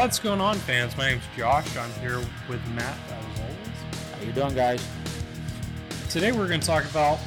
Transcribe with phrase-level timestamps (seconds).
[0.00, 0.96] What's going on, fans?
[0.96, 1.76] My name's Josh.
[1.76, 4.16] I'm here with Matt, as always.
[4.16, 4.82] How you doing, guys?
[6.08, 7.18] Today we're going to talk about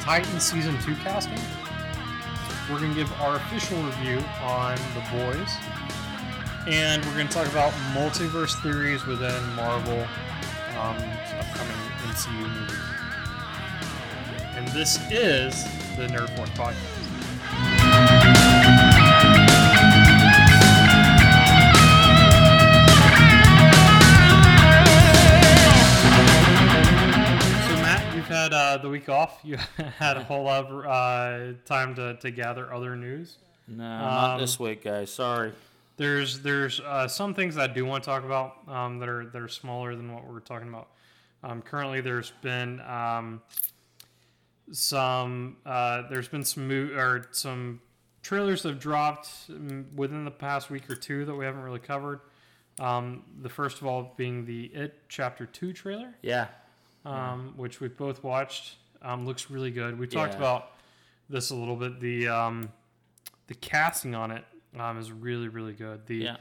[0.00, 1.38] Titan Season 2 casting.
[2.68, 5.48] We're going to give our official review on The Boys.
[6.66, 10.00] And we're going to talk about multiverse theories within Marvel
[10.80, 10.96] um,
[11.38, 11.76] upcoming
[12.08, 12.76] MCU movies.
[14.56, 15.62] And this is
[15.94, 16.97] the Nerd Force Podcast.
[28.78, 29.40] Had the week off.
[29.42, 29.56] You
[29.98, 33.38] had a whole lot of uh, time to, to gather other news.
[33.66, 35.12] No, not Um, this week, guys.
[35.12, 35.52] Sorry.
[35.96, 39.42] There's there's uh, some things I do want to talk about um, that are that
[39.42, 40.88] are smaller than what we're talking about.
[41.42, 43.42] Um, currently, there's been um,
[44.70, 47.80] some uh, there's been some mo- or some
[48.22, 51.78] trailers that have dropped mm, within the past week or two that we haven't really
[51.80, 52.20] covered.
[52.78, 56.14] Um, the first of all being the It Chapter Two trailer.
[56.22, 56.46] Yeah.
[57.04, 58.76] Um, which we've both watched.
[59.02, 59.98] Um, looks really good.
[59.98, 60.38] We talked Yeah.
[60.38, 60.70] about
[61.28, 62.00] this a little bit.
[62.00, 62.70] The um,
[63.46, 64.44] the casting on it
[64.78, 66.06] um, is really really good.
[66.06, 66.36] The Yeah.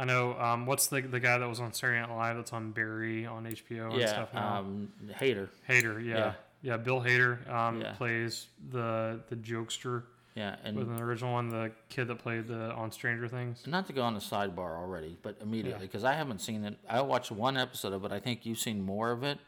[0.00, 2.70] I know um, what's the the guy that was on Saturday Night Live that's on
[2.72, 4.06] Barry on HBO and Yeah.
[4.06, 4.58] stuff now.
[4.58, 5.50] Um, hater.
[5.68, 6.16] Hader, yeah.
[6.16, 6.32] yeah.
[6.62, 7.92] yeah, Bill Hader um, Yeah.
[7.92, 10.54] plays the the jokester Yeah.
[10.64, 13.66] And with the original one, the kid that played the on Stranger Things.
[13.66, 15.86] not to go on the sidebar already, but immediately Yeah.
[15.86, 16.78] because I haven't seen it.
[16.88, 18.12] I watched one episode of it.
[18.12, 19.38] I think you've seen more of it,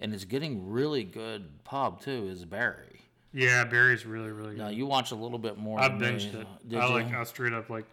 [0.00, 1.64] and it's getting really good.
[1.64, 3.00] Pub too is Barry.
[3.32, 4.58] Yeah, Barry's really really good.
[4.58, 5.80] Now you watch a little bit more.
[5.80, 6.46] I binged it.
[6.68, 6.92] Did I you?
[6.94, 7.86] like I straight up like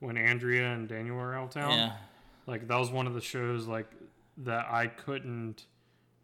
[0.00, 1.70] when Andrea and Daniel were out of town.
[1.72, 1.92] yeah.
[2.46, 3.90] Like that was one of the shows like
[4.38, 5.64] that I couldn't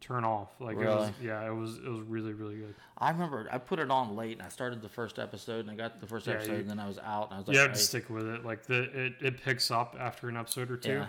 [0.00, 0.48] turn off.
[0.60, 1.28] Like it was Really?
[1.28, 2.74] yeah, it was it was really really good.
[2.98, 5.74] I remember I put it on late, and I started the first episode, and I
[5.74, 7.54] got the first Yeah, episode, you- and then I was out, and I was like,
[7.54, 8.44] You have I- to stick with it.
[8.44, 11.06] Like the it, it picks up after an episode or two, yeah.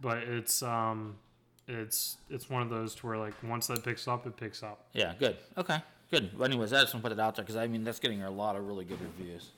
[0.00, 1.16] but it's um
[1.68, 4.86] it's it's one of those to where like once that picks up, it picks up.
[4.92, 5.36] Yeah, good.
[5.56, 5.78] Okay,
[6.10, 6.36] good.
[6.36, 8.22] But anyways, I just want to put it out there because I mean that's getting
[8.22, 9.50] a lot of really good reviews.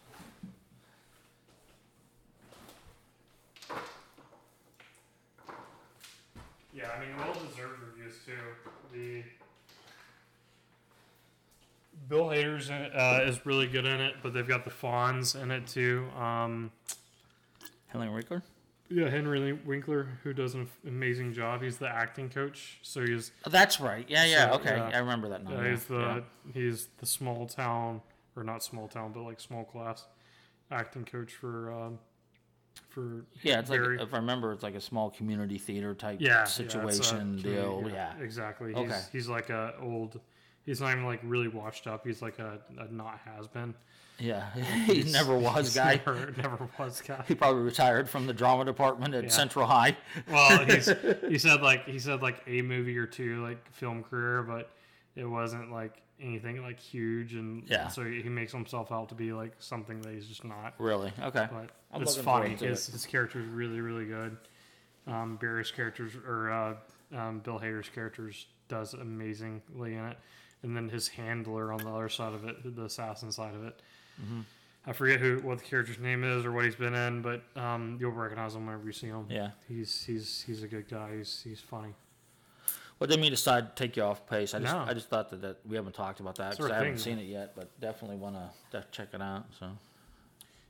[6.75, 8.32] Yeah, I mean, well deserved reviews too.
[8.92, 9.22] The
[12.09, 15.50] Bill Hader's in, uh, is really good in it, but they've got the Fonz in
[15.50, 16.09] it too.
[16.19, 16.72] Um,
[17.88, 18.42] Helen Winkler.
[18.94, 21.62] Yeah, Henry Winkler, who does an amazing job.
[21.62, 24.05] He's the acting coach, so he's Oh, that's right.
[24.09, 24.50] Yeah, yeah.
[24.50, 24.91] So, okay, yeah.
[24.94, 25.59] I remember that now.
[25.59, 26.21] uh, yeah, he's the yeah.
[26.53, 28.03] he's the small town
[28.37, 30.06] or not small town, but like small class
[30.71, 31.99] acting coach for um,
[32.88, 36.28] for Yeah, it's like if I remember, it's like a small community theater type yeah,
[36.28, 37.91] yeah, it's a situation deal.
[37.93, 38.12] Yeah.
[38.21, 38.75] exactly.
[38.75, 39.00] He's, Okay.
[39.12, 40.21] he's like a old.
[40.67, 42.07] He's not even like really washed up.
[42.07, 43.75] He's like a, a not has been.
[44.19, 44.51] yeah,
[44.87, 45.97] he never was guy.
[46.07, 47.23] Never, never was guy.
[47.29, 49.31] He probably retired from the drama department at Yeah.
[49.31, 49.97] Central High.
[50.31, 50.91] Well, he's
[51.29, 54.71] he said like he said like a movie or two like film career, but
[55.17, 57.89] it wasn't like anything like huge, and Yeah.
[57.89, 60.75] so he he makes himself out to be like something that he's just not.
[60.79, 61.13] Really?
[61.21, 61.47] Okay.
[61.51, 62.47] But I'm it's funny.
[62.57, 64.37] forward to His, his character is really really good.
[65.07, 66.75] Um, Barry's characters or uh,
[67.19, 70.17] um, Bill Hader's characters does amazingly in it,
[70.65, 73.81] and then his handler on the other side of it, the assassin side of it.
[74.21, 74.41] Mm-hmm.
[74.87, 77.97] I forget who what the character's name is or what he's been in, but um,
[78.01, 79.27] you'll recognize him whenever you see him.
[79.31, 79.51] Yeah.
[79.69, 81.17] He's he's he's a good guy.
[81.17, 81.95] He's he's funny.
[82.99, 84.55] Well, didn't mean to side take you off pace.
[84.55, 84.85] I just No.
[84.87, 87.01] I just thought that, that we haven't talked about that Sort because of I haven't
[87.01, 88.37] seen it yet, but definitely want
[88.73, 89.47] to check it out.
[89.59, 89.71] So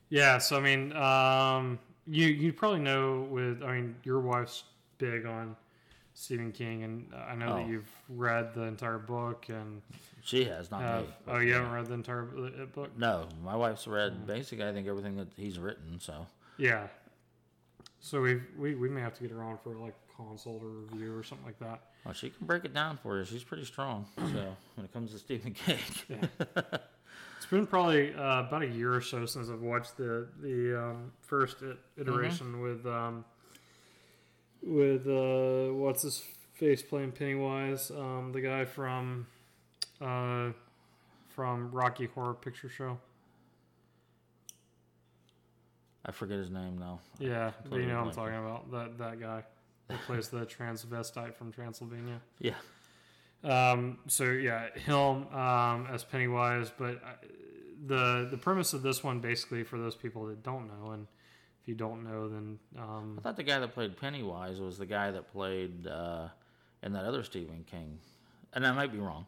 [0.09, 0.37] Yeah.
[0.37, 4.63] So I mean, um, you you probably know with I mean your wife's
[4.97, 5.57] big on
[6.17, 7.55] Stephen King, and I know Oh.
[7.57, 9.81] that you've read the entire book and
[10.23, 11.13] she has not have, me.
[11.27, 12.97] oh you haven't read the entire uh, book.
[12.97, 14.25] No, my wife's read Mm.
[14.25, 15.99] basically I think everything that he's written.
[15.99, 16.25] So
[16.57, 16.87] Yeah.
[17.99, 20.67] So we we we may have to get her on for like a consult or
[20.69, 21.81] review or something like that.
[22.05, 23.25] well, she can break it down for you.
[23.25, 24.05] She's pretty strong.
[24.17, 26.21] So when it comes to Stephen King, Yeah.
[27.37, 31.11] It's been probably uh, about a year or so since I've watched the the um,
[31.21, 33.25] first i- iteration with um,
[34.61, 36.23] with uh, what's his
[36.53, 39.27] face playing Pennywise, um, the guy from
[40.01, 40.49] uh,
[41.29, 42.97] from Rocky Horror Picture Show.
[46.05, 46.99] I forget his name now.
[47.19, 48.71] Yeah, but you know what I'm talking about.
[48.71, 49.43] That that guy
[49.87, 52.19] that plays the transvestite from Transylvania.
[52.39, 52.53] Yeah,
[53.43, 57.13] Um, so yeah, him um, as Pennywise, but I,
[57.87, 61.07] the the premise of this one basically for those people that don't know, and
[61.65, 64.85] if you don't know, then um, I thought the guy that played Pennywise was the
[64.85, 66.27] guy that played uh,
[66.83, 67.97] in that other Stephen King,
[68.53, 69.25] and I might be wrong,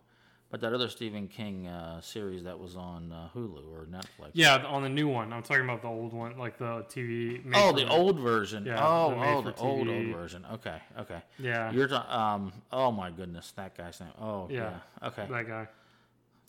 [0.51, 4.29] But that other Stephen King uh, series that was on uh, Hulu or Netflix.
[4.33, 5.33] Yeah, on the new one.
[5.33, 7.41] I'm talking about the old one, like the TV.
[7.55, 8.67] Oh, the old version.
[8.67, 10.45] Yeah, oh, the oh, the old old version.
[10.53, 11.23] Okay, okay.
[11.39, 12.05] Yeah, You're ta-
[12.35, 12.53] um.
[12.71, 14.09] Oh my goodness, that guy's name.
[14.21, 14.73] Oh yeah.
[15.01, 15.07] Yeah.
[15.07, 15.25] Okay.
[15.27, 15.67] that guy.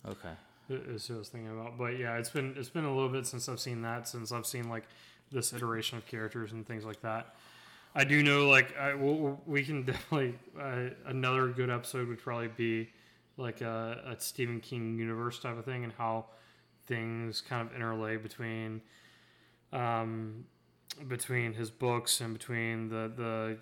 [0.07, 0.35] Okay.
[0.69, 1.79] is who I was thinking about.
[1.79, 4.07] But yeah, it's been it's been a little bit since I've seen that.
[4.07, 4.83] Since I've seen like
[5.31, 7.35] this iteration of characters and things like that.
[7.95, 12.47] I do know like I, we'll, we can definitely uh, another good episode would probably
[12.49, 12.89] be
[13.37, 16.25] like a, a Stephen King universe type of thing and how
[16.87, 18.81] things kind of interlay between
[19.71, 20.45] um,
[21.07, 23.11] between his books and between the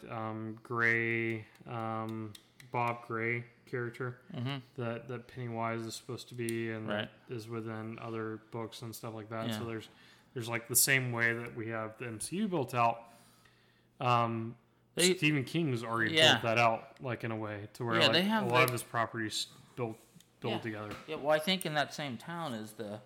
[0.07, 2.33] the um, Gray um,
[2.71, 4.57] Bob Gray character Mm-hmm.
[4.81, 7.09] that that Pennywise is supposed to be and Right.
[7.29, 9.53] that is within other books and stuff like that.
[9.53, 9.89] So there's
[10.37, 12.99] there's like the same way that we have the MCU built out.
[13.99, 14.55] Um,
[14.93, 16.33] They- Stephen King's already Yeah.
[16.33, 18.57] built that out like in a way to where Yeah, like, they have a lot
[18.59, 19.97] the- of his properties built
[20.39, 20.59] built Yeah.
[20.59, 20.95] together.
[21.07, 21.15] Yeah.
[21.15, 23.01] Well, I think in that same town is the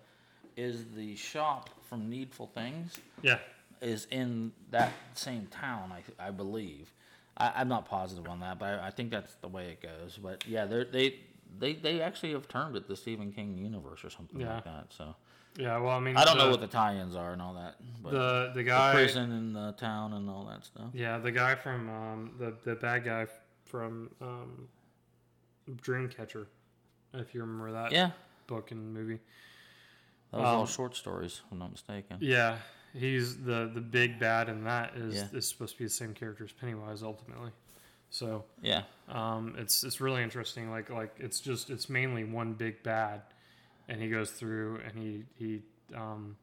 [0.58, 3.38] is the shop from Needful Things Yeah,
[3.80, 5.90] is in that same town.
[5.90, 6.92] I I believe.
[7.38, 10.18] I, I'm not positive on that, but I, I think that's the way it goes.
[10.18, 11.18] But yeah, they're, they
[11.58, 14.56] they they actually have termed it the Stephen King universe or something Yeah.
[14.56, 14.92] like that.
[14.92, 15.16] So
[15.56, 15.78] yeah.
[15.78, 17.76] Well, I mean, I don't the, know what the tie-ins are and all that.
[18.02, 18.92] But the the the guy.
[18.94, 20.90] prison and the town and all that stuff.
[20.92, 23.26] Yeah, the guy from um, the the bad guy
[23.64, 24.68] from um,
[25.70, 26.46] Dreamcatcher,
[27.14, 28.10] if you remember that Yeah,
[28.46, 29.20] book and movie.
[30.30, 32.18] that was all Um, short stories, if I'm not mistaken.
[32.20, 32.58] Yeah,
[32.94, 35.28] he's the the big bad, and that is Yeah.
[35.38, 37.50] is supposed to be the same character as Pennywise ultimately.
[38.10, 40.70] So Yeah, um, it's it's really interesting.
[40.70, 43.22] Like like it's just it's mainly one big bad,
[43.88, 45.62] and he goes through and he he
[45.94, 46.36] um,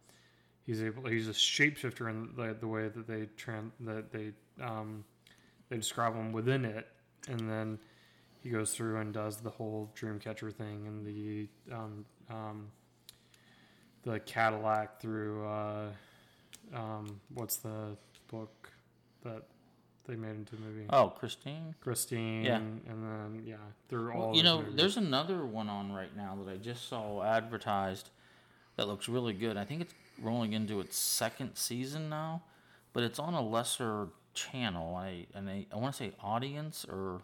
[0.66, 4.32] he's able he's a shapeshifter in the, the way that they tran that they
[4.62, 5.04] um,
[5.70, 6.88] they describe him within it,
[7.28, 7.80] and then
[8.44, 12.72] he goes through and does the whole Dreamcatcher thing and the um, um,
[14.04, 15.90] the Cadillac through uh,
[16.74, 17.98] um, what's the
[18.28, 18.72] book
[19.24, 19.44] that
[20.10, 20.86] they made into a movie?
[20.90, 21.76] Oh, Christine.
[21.82, 22.58] Christine, Yeah.
[22.58, 23.56] and then yeah,
[23.88, 24.28] they're all.
[24.30, 24.76] Well, you know, movies.
[24.76, 28.10] there's another one on right now that I just saw advertised
[28.76, 29.56] that looks really good.
[29.58, 32.42] I think it's rolling into its second season now,
[32.94, 34.96] but it's on a lesser channel.
[34.96, 37.22] I and I, I want to say audience or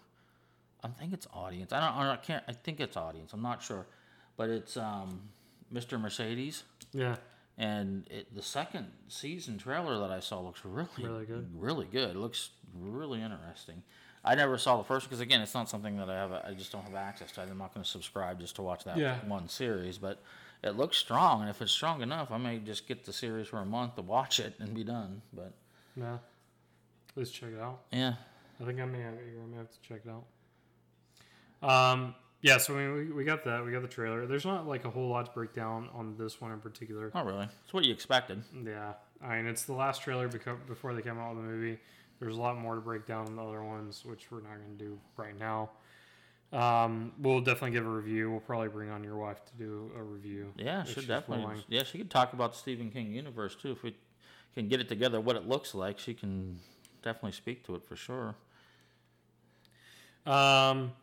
[0.84, 1.74] I think it's audience.
[1.74, 2.06] I don't.
[2.08, 2.44] I can't.
[2.48, 3.34] I think it's audience.
[3.34, 3.88] I'm not sure,
[4.38, 5.22] but it's um,
[5.74, 6.00] Mr.
[6.00, 6.64] Mercedes.
[6.94, 7.16] yeah,
[7.58, 11.50] And it, the second season trailer that I saw looks really, Really good.
[11.56, 12.10] Really good.
[12.12, 13.82] It looks really interesting.
[14.26, 16.32] I never saw the first because again, it's not something that I have.
[16.34, 17.42] I just don't have access to.
[17.42, 19.20] I'm not going to subscribe just to watch that Yeah.
[19.26, 19.98] one series.
[19.98, 20.22] But
[20.64, 23.60] it looks strong, and if it's strong enough, I may just get the series for
[23.60, 25.22] a month to watch it and be done.
[25.32, 25.54] But
[25.96, 26.18] yeah.
[27.16, 27.82] Let's check it out.
[27.94, 28.16] yeah,
[28.60, 29.14] I think I may have.
[29.14, 30.26] I may have to check it out.
[31.70, 32.58] Um, yeah.
[32.58, 33.66] So I mean, we, we got that.
[33.66, 34.26] We got the trailer.
[34.26, 37.12] There's not like a whole lot to break down on this one in particular.
[37.14, 37.48] not really.
[37.64, 38.44] It's what you expected.
[38.64, 38.94] Yeah,
[39.24, 41.80] I mean, it's the last trailer before they came out with the movie.
[42.20, 44.78] There's a lot more to break down in the other ones, which we're not going
[44.78, 45.72] to do right now.
[46.54, 48.32] Um, we'll definitely give a review.
[48.32, 50.54] We'll probably bring on your wife to do a review.
[50.56, 51.44] Yeah, should definitely.
[51.44, 51.64] willing.
[51.68, 53.72] Yeah, she could talk about the Stephen King universe too.
[53.72, 53.96] If we
[54.54, 56.60] can get it together, what it looks like, she can
[57.02, 58.36] definitely speak to it for sure.
[60.26, 60.94] Um,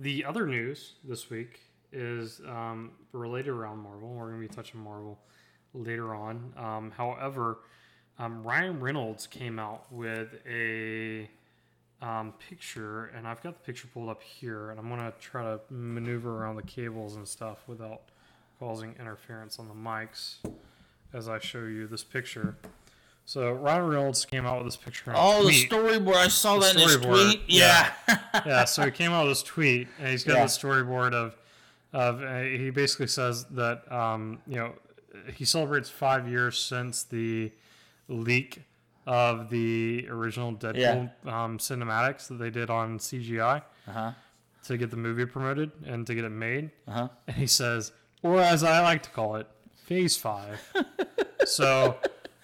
[0.00, 1.60] the other news this week
[1.92, 4.08] is um, related around Marvel.
[4.08, 5.18] We're going to be touching Marvel
[5.74, 6.54] later on.
[6.56, 7.58] Um, however,
[8.18, 11.28] um, Ryan Reynolds came out with a
[12.00, 15.42] um, picture, and I've got the picture pulled up here, and I'm going to try
[15.42, 18.00] to maneuver around the cables and stuff without
[18.58, 20.36] causing interference on the mics
[21.12, 22.56] as I show you this picture.
[23.30, 25.12] So Ryan Reynolds came out with this picture.
[25.14, 26.16] Oh, the storyboard!
[26.16, 27.40] I saw The that in his tweet.
[27.46, 27.92] Yeah.
[28.44, 30.42] yeah, so he came out with this tweet, and he's got Yeah.
[30.42, 31.36] this storyboard of,
[31.92, 34.72] of uh, he basically says that um, you know
[35.32, 37.52] he celebrates five years since the
[38.08, 38.62] leak
[39.06, 44.12] of the original Deadpool um, cinematics that they did on CGI uh huh.
[44.64, 47.08] to get the movie promoted and to get it made, Uh huh.
[47.28, 47.92] and he says,
[48.24, 49.46] or as I like to call it,
[49.84, 50.58] Phase Five.
[51.44, 51.96] so.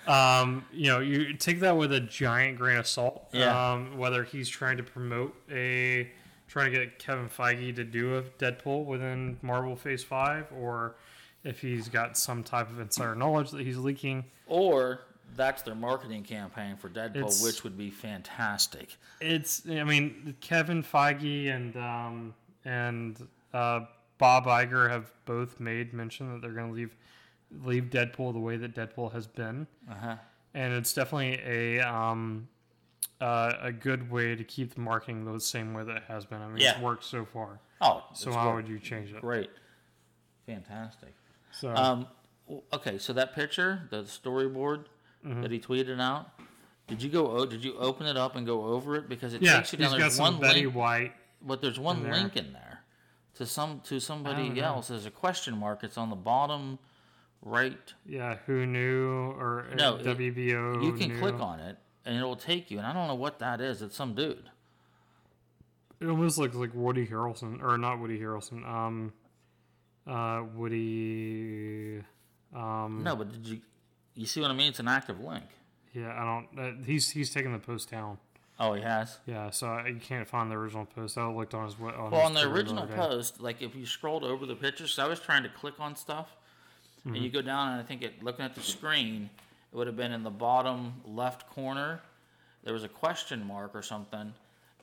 [0.09, 3.29] Um, you know, you take that with a giant grain of salt.
[3.33, 3.73] Yeah.
[3.73, 6.11] Um, whether he's trying to promote a,
[6.49, 10.97] trying to get Kevin Feige to do a Deadpool within Marvel Phase Five, or
[11.45, 14.25] if he's got some type of insider knowledge that he's leaking.
[14.47, 15.01] Or
[15.37, 18.97] that's their marketing campaign for Deadpool, It's- which would be fantastic.
[19.21, 22.35] It's, I mean, Kevin Feige and um,
[22.65, 23.81] and uh,
[24.19, 26.97] Bob Iger have both made mention that they're going to leave
[27.65, 29.67] leave Deadpool the way that Deadpool has been.
[29.91, 30.17] Uh huh.
[30.55, 32.49] and it's definitely a um,
[33.21, 36.41] uh, a good way to keep the marketing the same way that it has been.
[36.43, 36.73] I mean, Yeah.
[36.73, 37.61] it's worked so far.
[37.81, 39.21] Oh, So how would you change it?
[39.21, 39.51] great,
[40.47, 41.15] fantastic.
[41.53, 42.07] So Um,
[42.73, 44.87] okay, so that picture, the storyboard
[45.25, 45.43] Mm-hmm.
[45.43, 46.31] that he tweeted out,
[46.87, 47.45] did you go?
[47.47, 49.99] Did you open it up and go over it because it yeah, takes you down?
[49.99, 51.13] There's one Betty link, White.
[51.43, 52.85] but there's one in link in there
[53.35, 54.63] to some to somebody know.
[54.63, 54.87] else.
[54.89, 55.83] There's a question mark.
[55.83, 56.79] It's on the bottom
[57.43, 57.79] right.
[58.05, 60.83] Yeah, who knew or uh, No, it- WBO?
[60.85, 61.19] you can knew.
[61.19, 62.79] click on it and it'll take you.
[62.79, 63.83] And I don't know what that is.
[63.83, 64.51] It's some dude.
[66.01, 68.67] It almost looks like Woody Harrelson, or not Woody Harrelson.
[68.69, 69.13] Um,
[70.07, 72.03] uh, Woody.
[72.55, 73.61] Um, No, but did you?
[74.15, 74.69] You see what I mean?
[74.69, 75.45] It's an active link.
[75.95, 76.59] Yeah, I don't.
[76.59, 78.19] Uh, he's he's taking the post down.
[78.59, 79.19] Oh, he has.
[79.27, 81.19] Yeah, so I, you can't find the original post.
[81.19, 81.75] I looked on his.
[81.75, 85.05] On Well, his on the original post, like if you scrolled over the pictures, so
[85.05, 86.29] I was trying to click on stuff,
[87.07, 87.37] and you mm-hmm.
[87.39, 89.31] go down, and I think it looking at the screen,
[89.73, 92.01] it would have been in the bottom left corner.
[92.65, 94.33] There was a question mark or something,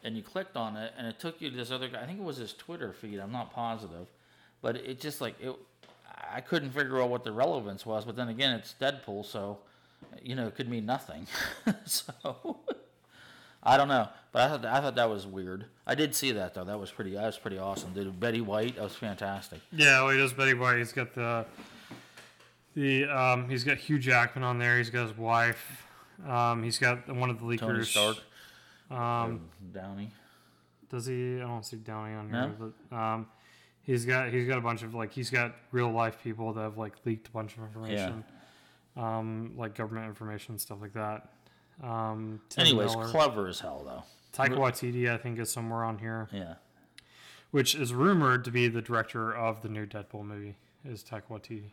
[0.03, 2.01] and you clicked on it, and it took you to this other guy.
[2.01, 3.19] I think it was his Twitter feed.
[3.19, 4.07] I'm not positive,
[4.61, 5.53] but it just like it.
[6.31, 9.57] I couldn't figure out what the relevance was, but then again, it's Deadpool, so
[10.21, 11.27] you know it could mean nothing.
[11.85, 12.57] so.
[13.65, 15.65] I don't know, but I thought I thought that was weird.
[15.87, 16.65] I did see that though.
[16.65, 17.11] That was pretty.
[17.11, 17.93] That was pretty awesome.
[17.93, 18.75] Did Betty White?
[18.75, 19.61] That was fantastic.
[19.71, 20.79] Yeah, well, he does Betty White.
[20.79, 21.45] He's got the
[22.75, 24.77] the um, he's got Hugh Jackman on there.
[24.77, 25.85] He's got his wife.
[26.27, 27.59] Um, he's got one of the leakers.
[27.59, 28.17] Tony Stark,
[28.91, 30.11] Um, Downey.
[30.89, 31.37] does he?
[31.37, 32.41] I don't see Downey on No?
[32.59, 33.27] here, but um,
[33.81, 36.77] he's got he's got a bunch of like he's got real life people that have
[36.77, 38.23] like leaked a bunch of information,
[38.95, 41.29] um, like government information stuff like that.
[41.81, 43.07] Um, Tim Anyways, Miller.
[43.07, 44.03] clever as hell though.
[44.35, 46.55] Taika Waititi, I think, is somewhere on here, Yeah.
[47.51, 50.55] which is rumored to be the director of the new Deadpool movie.
[50.85, 51.71] Is Taika Waititi?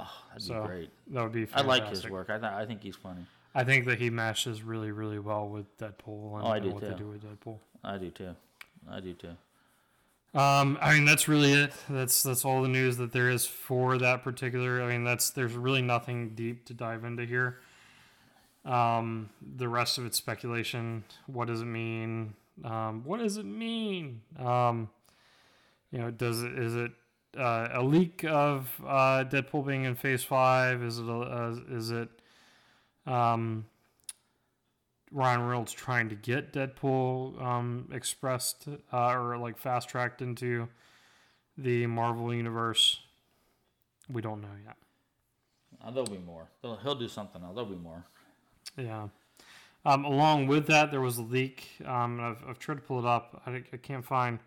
[0.00, 0.90] Oh, that'd So, be great.
[1.08, 1.46] That would be.
[1.54, 2.30] I like his work.
[2.30, 3.26] I th- I think he's funny.
[3.54, 6.70] I think that he matches really, really well with Deadpool and, Oh, I and do
[6.72, 6.94] what they too.
[6.96, 7.58] do with Deadpool.
[7.82, 8.34] I do too.
[8.88, 9.36] I do too.
[10.38, 11.72] Um, I mean, that's really it.
[11.88, 14.82] That's that's all the news that there is for that particular.
[14.82, 17.58] I mean, that's there's really nothing deep to dive into here.
[18.64, 21.04] Um, the rest of it's speculation.
[21.26, 22.34] What does it mean?
[22.64, 24.20] Um, what does it mean?
[24.38, 24.90] Um,
[25.90, 26.92] you know, does it is it
[27.36, 30.82] uh, a leak of uh, Deadpool being in Phase Five?
[30.82, 32.08] Is it a, uh, is it
[33.06, 33.66] um,
[35.10, 40.68] Ryan Reynolds trying to get Deadpool um, expressed uh, or like fast tracked into
[41.56, 43.00] the Marvel universe?
[44.10, 44.76] We don't know yet.
[45.84, 46.48] Uh, there'll be more.
[46.62, 47.54] He'll, he'll do something else.
[47.54, 48.04] There'll be more.
[48.76, 49.08] Yeah.
[49.84, 51.68] Um, along with that, there was a leak.
[51.84, 53.42] Um, I've, I've tried to pull it up.
[53.46, 54.38] I, I can't find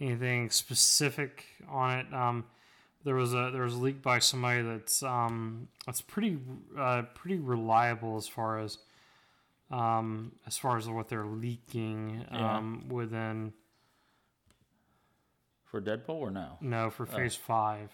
[0.00, 2.12] anything specific on it.
[2.12, 2.44] Um,
[3.04, 6.38] there was a there was a leak by somebody that's um, that's pretty
[6.78, 8.78] uh, pretty reliable as far as
[9.70, 12.56] um, as far as what they're leaking Yeah.
[12.56, 13.52] um, within
[15.64, 16.58] For Deadpool or no?
[16.60, 17.90] no for Phase Five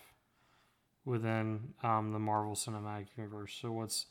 [1.05, 3.57] within um, the Marvel Cinematic Universe.
[3.61, 4.07] So what's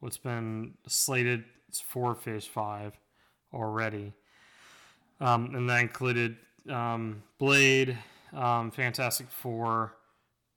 [0.00, 1.44] what's been slated
[1.84, 2.94] for Phase Five
[3.52, 4.12] already,
[5.20, 6.36] um, and that included
[6.68, 7.98] um, Blade,
[8.32, 9.94] um, Fantastic Four,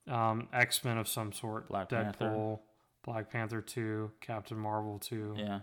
[0.07, 2.57] um, X Men of some sort, Black Deadpool, Panther.
[3.03, 5.59] Black Panther Two, Captain Marvel Two Yeah.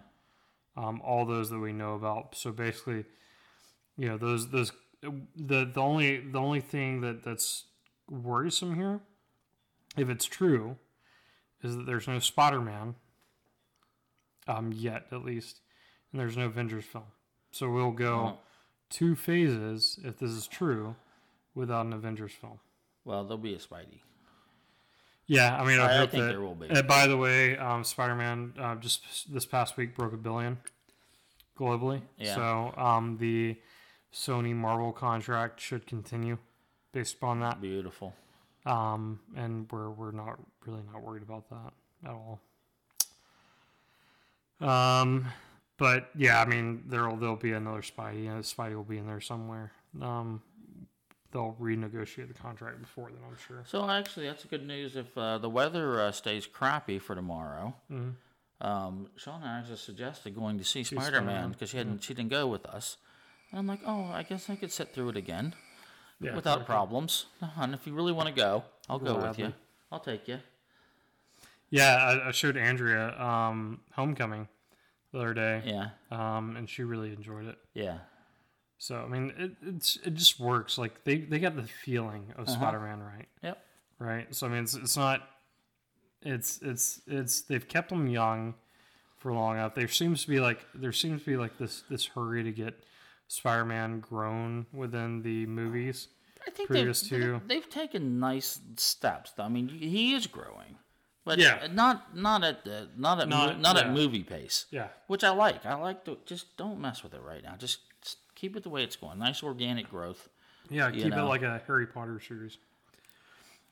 [0.76, 2.34] um, all those that we know about.
[2.36, 3.04] So basically,
[3.96, 4.72] you know, those those
[5.02, 7.64] the the only the only thing that that's
[8.08, 9.00] worrisome here,
[9.96, 10.76] if it's true,
[11.62, 12.94] is that there's no Spider Man.
[14.48, 15.60] Um, yet at least,
[16.10, 17.04] and there's no Avengers film.
[17.52, 18.36] So we'll go Uh-huh.
[18.92, 20.94] Two phases if this is true,
[21.54, 22.60] without an Avengers film.
[23.04, 24.00] Well, there'll be a Spidey.
[25.26, 26.28] Yeah, I mean, I, I- hope think that.
[26.28, 26.68] there will be.
[26.68, 30.58] Uh, by the way, um, Spider-Man uh, just this past week broke a billion
[31.58, 32.02] globally.
[32.18, 32.34] Yeah.
[32.34, 33.56] So um, the
[34.12, 36.38] Sony Marvel contract should continue
[36.92, 37.60] based upon that.
[37.60, 38.14] Beautiful.
[38.66, 41.72] Um, and we're we're not really not worried about that
[42.04, 42.40] at all.
[44.60, 45.26] Um,
[45.78, 48.28] but yeah, I mean, there'll there'll be another Spidey.
[48.28, 49.72] and Spidey will be in there somewhere.
[50.00, 50.42] Um,
[51.32, 53.62] they'll renegotiate the contract before then, I'm sure.
[53.66, 54.96] So actually, that's good news.
[54.96, 58.66] If uh, the weather uh, stays crappy for tomorrow, Mm-hmm.
[58.66, 62.46] um, Shauna actually suggested going to see, Spider Man because she hadn't she didn't go
[62.46, 62.96] with us.
[63.50, 65.54] And I'm like, oh, I guess I could sit through it again
[66.20, 66.68] Yeah, without perfect.
[66.70, 67.26] problems.
[67.56, 69.52] And if you really want to go, I'll go with you.
[69.90, 70.38] I'll take you.
[71.70, 74.48] Yeah, I, I showed Andrea um, Homecoming
[75.12, 77.58] the other day, Yeah, um, and she really enjoyed it.
[77.74, 77.98] yeah,
[78.78, 80.78] So I mean, it it's it just works.
[80.78, 82.54] Like they they got the feeling of Uh-huh.
[82.56, 83.64] Spider-Man right, yep,
[83.98, 84.34] right.
[84.34, 85.28] So I mean, it's it's not.
[86.22, 88.54] It's it's it's they've kept them young
[89.18, 89.74] for long enough.
[89.74, 92.84] There seems to be like there seems to be like this this hurry to get
[93.28, 96.08] Spider-Man grown within the movies.
[96.46, 99.32] I think previous they've, to- they've taken nice steps.
[99.38, 100.76] I mean, he is growing,
[101.24, 101.66] but Yeah.
[101.70, 103.82] not not at the not at Not- not, not yeah.
[103.88, 104.66] at movie pace.
[104.70, 104.88] Yeah.
[105.06, 105.64] which I like.
[105.66, 107.54] I like to just don't mess with it right now.
[107.56, 109.18] Just, just keep it the way it's going.
[109.18, 110.28] Nice organic growth.
[110.70, 112.58] Yeah, keep it like a Harry Potter series.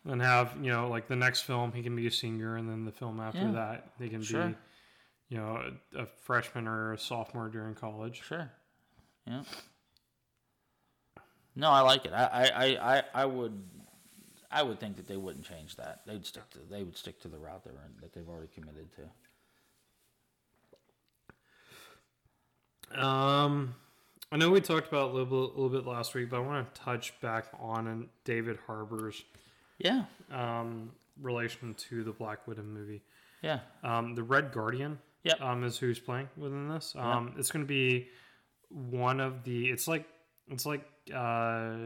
[0.05, 2.85] And have, you know, like the next film he can be a senior and then
[2.85, 3.53] the film after Yeah.
[3.53, 4.49] that he can Sure.
[4.49, 4.55] be
[5.29, 8.21] you know, a, a freshman or a sophomore during college.
[8.25, 8.51] Sure.
[9.27, 9.43] Yeah.
[11.55, 12.13] No, I like it.
[12.13, 13.63] I, I, I, I would
[14.51, 16.01] I would think that they wouldn't change that.
[16.07, 18.89] They'd stick to they would stick to the route they're in, that they've already committed
[18.97, 19.03] to.
[23.01, 23.75] Um,
[24.33, 26.41] I know we talked about a little, bit- a little bit last week, but I
[26.41, 29.25] want to touch back on David Harbour's
[29.79, 30.05] Yeah.
[30.31, 33.03] um, relation to the Black Widow movie.
[33.43, 33.61] Yeah.
[33.83, 35.41] Um, the Red Guardian Yep.
[35.41, 36.95] um, is who's playing within this.
[36.97, 38.09] Um, It's going to be
[38.69, 39.71] one of the.
[39.71, 40.07] It's like
[40.49, 41.77] it's like uh,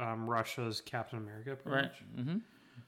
[0.00, 1.92] um, Russia's Captain America, pretty Right.
[2.18, 2.36] Mm-hmm.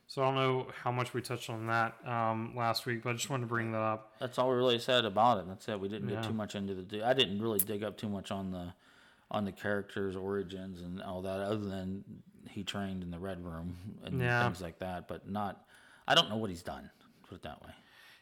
[0.06, 3.12] So I don't know how much we touched on that um, last week, but I
[3.12, 4.12] just wanted to bring that up.
[4.18, 5.44] That's all we really said about it.
[5.48, 5.78] That's it.
[5.78, 6.16] We didn't Yeah.
[6.16, 7.04] get too much into the.
[7.04, 8.72] I didn't really dig up too much on the,
[9.30, 12.02] on the characters' origins and all that, other than
[12.48, 14.42] he trained in the Red Room and Yeah.
[14.44, 15.06] things like that.
[15.06, 15.64] But not.
[16.08, 16.90] I don't know what he's done.
[17.28, 17.70] Put it that way.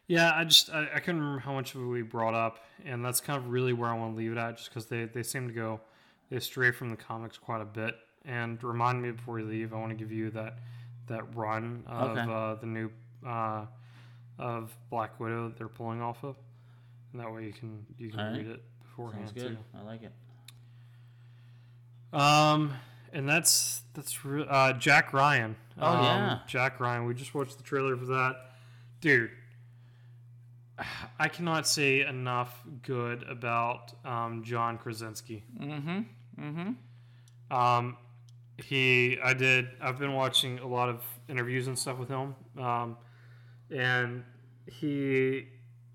[0.09, 3.03] Yeah, I just I, I couldn't remember how much of it we brought up, and
[3.03, 5.23] that's kind of really where I want to leave it at, just because they they
[5.23, 5.81] seem to go
[6.31, 7.95] they stray from the comics quite a bit.
[8.29, 10.59] And remind me before we leave, I want to give you that
[11.07, 12.31] that run of Okay.
[12.31, 12.91] uh, the new
[13.27, 13.65] uh,
[14.39, 16.37] of Black Widow that they're pulling off of,
[17.13, 18.37] and that way you can you can right.
[18.37, 19.59] read it beforehand Sounds good.
[19.75, 20.13] I like it.
[22.13, 22.75] Um,
[23.13, 25.57] and that's that's re- uh, Jack Ryan.
[25.81, 26.39] Oh, um, yeah.
[26.47, 27.07] Jack Ryan.
[27.07, 28.37] We just watched the trailer for that,
[29.01, 29.31] dude.
[31.19, 35.45] I cannot say enough good about um, John Krasinski.
[35.59, 36.01] Mm-hmm.
[36.41, 37.57] Mm-hmm.
[37.57, 37.97] Um,
[38.65, 39.69] he, I did.
[39.81, 42.97] I've been watching a lot of interviews and stuff with him, um,
[43.71, 44.25] and
[44.67, 45.47] he,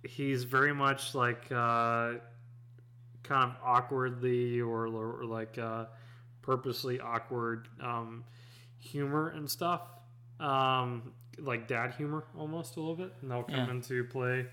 [0.08, 2.14] he's very much like uh,
[3.24, 5.86] kind of awkwardly or, or like uh,
[6.42, 8.24] purposely awkward um,
[8.80, 9.82] humor and stuff,
[10.40, 13.72] um, like dad humor almost a little bit, and that'll come Yeah.
[13.72, 14.46] into play.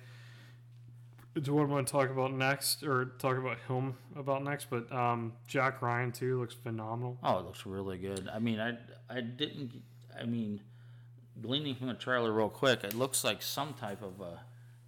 [1.38, 4.69] Do what I want to talk about next, or talk about him about next?
[4.69, 7.19] But um, Jack Ryan too looks phenomenal.
[7.23, 8.29] Oh, it looks really good.
[8.33, 8.77] I mean, I,
[9.09, 9.81] I didn't.
[10.21, 10.61] I mean,
[11.40, 14.40] gleaning from the trailer real quick, it looks like some type of a,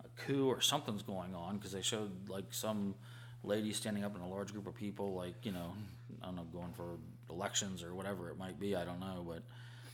[0.04, 2.96] a coup or something's going on because they showed like some
[3.44, 5.74] lady standing up in a large group of people, like you know,
[6.22, 6.98] I don't know, going for
[7.30, 8.74] elections or whatever it might be.
[8.74, 9.42] I don't know, but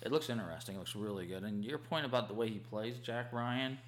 [0.01, 0.77] it looks interesting.
[0.77, 1.43] It looks really good.
[1.43, 3.79] And your point about the way he plays Jack Ryan,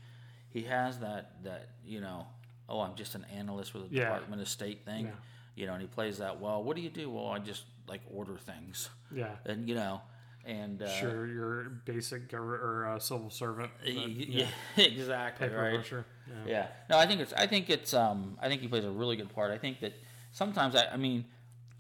[0.51, 2.27] he has that that you know,
[2.71, 4.05] oh, I'm just an analyst with a Yeah.
[4.05, 5.07] Department of State thing.
[5.07, 5.11] Yeah.
[5.57, 6.63] You know, and he plays that well.
[6.63, 7.11] What do you do?
[7.11, 10.01] Well, I just like order things, Yeah, and you know,
[10.47, 11.27] and uh, sure.
[11.27, 13.71] Your basic gov- or uh, civil servant.
[13.85, 14.47] but, y- y- yeah,
[14.83, 15.93] exactly paper right.
[16.29, 16.35] Yeah.
[16.47, 16.67] Yeah.
[16.89, 17.33] No, I think it's.
[17.35, 17.93] I think it's.
[17.93, 18.39] Um.
[18.41, 19.51] I think he plays a really good part.
[19.51, 19.93] I think that
[20.33, 20.77] sometimes.
[20.77, 20.87] I.
[20.87, 21.25] I mean,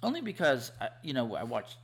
[0.03, 1.76] only because I, you know I watched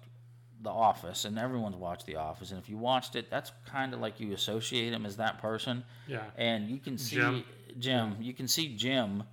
[0.62, 4.00] The Office, and everyone's watched The Office, and if you watched it, that's kind of
[4.00, 5.84] like you associate him as that person.
[6.08, 6.24] Yeah.
[6.36, 7.44] And you can see Jim.
[7.78, 8.16] Jim.
[8.20, 9.24] You can see Jim.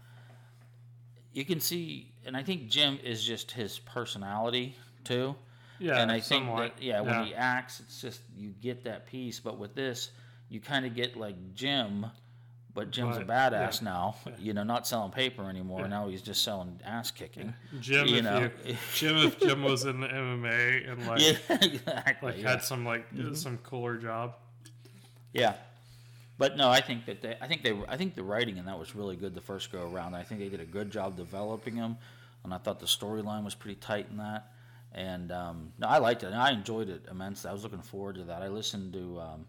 [1.34, 5.36] You can see, and I think Jim is just his personality too.
[5.80, 7.26] Yeah, and I think that yeah, when Yeah.
[7.26, 9.40] he acts, it's just you get that piece.
[9.40, 10.12] But with this,
[10.50, 12.06] you kind of get like Jim,
[12.74, 13.90] but Jim's a badass yeah.
[13.90, 14.16] now.
[14.40, 15.88] You know, not selling paper anymore.
[15.88, 17.54] Now he's just selling ass kicking.
[17.80, 18.50] Jim, you if know.
[18.66, 22.32] you, Jim, if Jim was in the MMA and like Yeah, exactly.
[22.32, 22.50] like yeah.
[22.50, 23.34] had some like mm-hmm.
[23.34, 24.36] some cooler job.
[25.34, 25.56] Yeah.
[26.44, 28.78] But no, I think that they, I think they, I think the writing in that
[28.78, 30.14] was really good the first go around.
[30.14, 31.98] I think they did a good job developing them,
[32.44, 34.52] and I thought the storyline was pretty tight in that.
[34.92, 37.50] And um, no, I liked it, and I enjoyed it immensely.
[37.50, 38.42] I was looking forward to that.
[38.42, 39.46] I listened to um,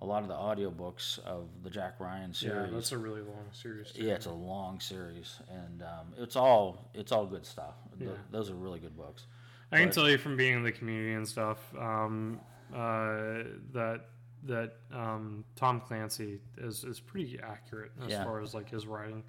[0.00, 2.70] a lot of the audiobooks of the Jack Ryan series.
[2.70, 3.92] Yeah, that's a really long series.
[3.92, 4.02] Too.
[4.02, 7.74] Yeah, it's a long series, and um, it's all it's all good stuff.
[8.00, 8.16] Th- Yeah.
[8.32, 9.26] those are really good books.
[9.70, 12.40] I can tell you from being in the community and stuff um,
[12.74, 14.06] uh, that
[14.44, 18.24] that um, Tom Clancy is, is pretty accurate as Yeah.
[18.24, 19.22] far as like his writing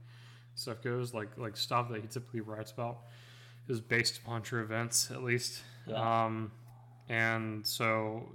[0.55, 1.13] stuff goes.
[1.13, 2.99] Like like stuff that he typically writes about
[3.67, 5.61] is based upon true events, at least.
[5.87, 6.25] Yeah.
[6.25, 6.51] Um,
[7.09, 8.29] and so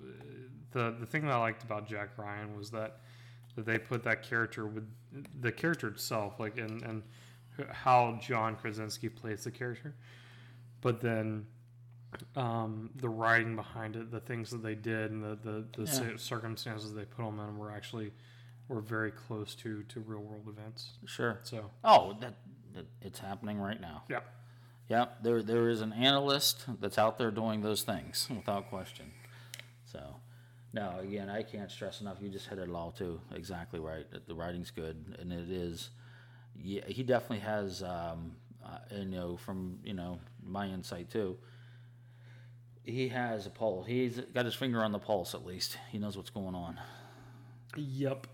[0.73, 3.01] the the thing that I liked about Jack Ryan was that
[3.57, 4.87] that they put that character with
[5.41, 7.03] the character itself, like and and
[7.73, 9.95] how John Krasinski plays the character,
[10.81, 11.45] but then
[12.37, 16.17] um, the writing behind it, the things that they did, and the the, the Yeah.
[16.17, 18.13] circumstances they put on them in were actually
[18.69, 20.93] or very close to to real world events.
[21.07, 21.39] Sure.
[21.43, 22.35] So Oh, that,
[22.75, 24.03] that it's happening right now.
[24.09, 24.21] yeah,
[24.89, 29.11] Yeah, there there is an analyst that's out there doing those things without question.
[29.85, 30.17] So,
[30.75, 32.19] no, again, I can't stress enough.
[32.21, 33.21] You just hit it all too.
[33.35, 34.05] Exactly right.
[34.27, 35.91] The writing's good, and it is.
[36.61, 37.83] Yeah, he definitely has.
[37.83, 41.39] Um, uh, and you know, from you know my insight too.
[42.89, 43.87] He has a pulse.
[43.87, 45.35] He's got his finger on the pulse.
[45.35, 46.81] At least he knows what's going on.
[47.77, 48.27] Yep.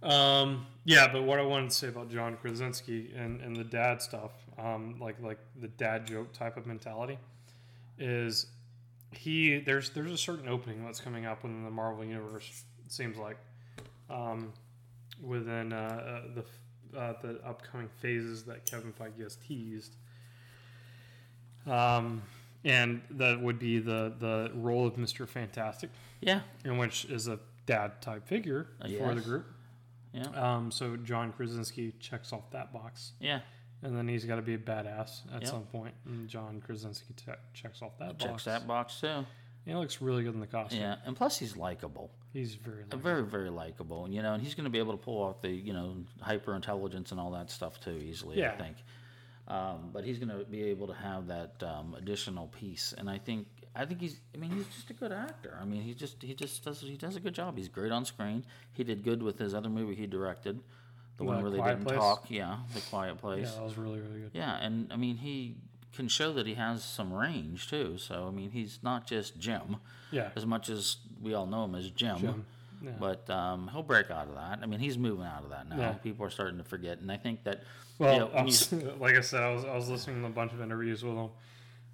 [0.00, 4.00] Um, yeah, but what I wanted to say about John Krasinski and, and the dad
[4.00, 7.18] stuff, um, like like the dad joke type of mentality,
[7.98, 8.46] is
[9.10, 12.64] he there's there's a certain opening that's coming up within the Marvel universe.
[12.84, 13.38] It seems like
[14.08, 14.52] um,
[15.20, 16.42] within uh, uh,
[16.92, 19.96] the uh, the upcoming phases that Kevin Feige has teased.
[21.66, 22.22] Um,
[22.66, 25.88] and that would be the the role of Mister Fantastic
[26.20, 29.46] Yeah, in which is a dad type figure Uh, for the group.
[30.12, 30.24] yeah,
[30.56, 33.40] Um, so John Krasinski checks off that box, yeah.
[33.82, 35.50] and then he's got to be a badass at Yep.
[35.50, 35.94] some point.
[36.04, 38.44] And John Krasinski te- checks off that Checks box.
[38.44, 39.24] Checks that box too.
[39.64, 40.80] He looks really good in the costume.
[40.80, 42.10] Yeah, and plus he's likable.
[42.32, 42.82] He's very.
[42.90, 45.40] Like, very very likable you know and he's going to be able to pull off
[45.40, 48.76] the you know hyper intelligence and all that stuff too easily i think
[49.48, 53.18] um, but he's going to be able to have that um, additional piece and i
[53.18, 56.22] think i think he's i mean he's just a good actor i mean he just
[56.22, 59.22] he just does he does a good job he's great on screen he did good
[59.22, 60.60] with his other movie he directed
[61.16, 61.96] the one where they didn't Place?
[61.98, 64.30] talk yeah the quiet place yeah, that was really really good.
[64.34, 65.56] yeah, and I mean he
[65.94, 67.96] can show that he has some range too.
[67.96, 69.76] So I mean he's not just Jim,
[70.10, 72.18] Yeah, as much as we all know him as Jim.
[72.18, 72.44] Jim.
[72.82, 72.90] Yeah.
[73.00, 74.58] But um, he'll break out of that.
[74.62, 75.78] I mean, he's moving out of that now.
[75.78, 75.92] Yeah.
[75.92, 77.62] People are starting to forget, and I think that.
[77.98, 80.60] Well, I was- like I said, I was, I was listening to a bunch of
[80.60, 81.30] interviews with him,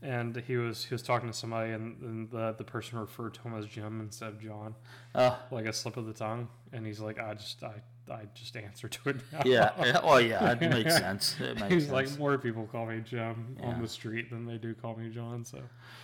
[0.02, 3.42] and he was he was talking to somebody, and, and the the person referred to
[3.42, 4.74] him as Jim instead of John,
[5.14, 7.74] uh, like a slip of the tongue, and he's like, I just I
[8.10, 9.42] I just answer to it now.
[9.44, 11.36] yeah, yeah, oh yeah, it makes sense.
[11.40, 11.92] It makes He's sense.
[12.10, 13.66] like more people call me Jim Yeah.
[13.66, 15.44] on the street than they do call me John.
[15.44, 15.60] So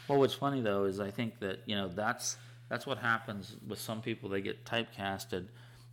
[0.06, 2.37] Well, what's funny though is I think that you know that's
[2.68, 4.28] that's what happens with some people.
[4.28, 5.46] They get typecasted,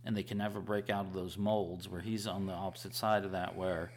[0.06, 1.88] and they can never break out of those molds.
[1.88, 3.90] Where he's on the opposite side of that, where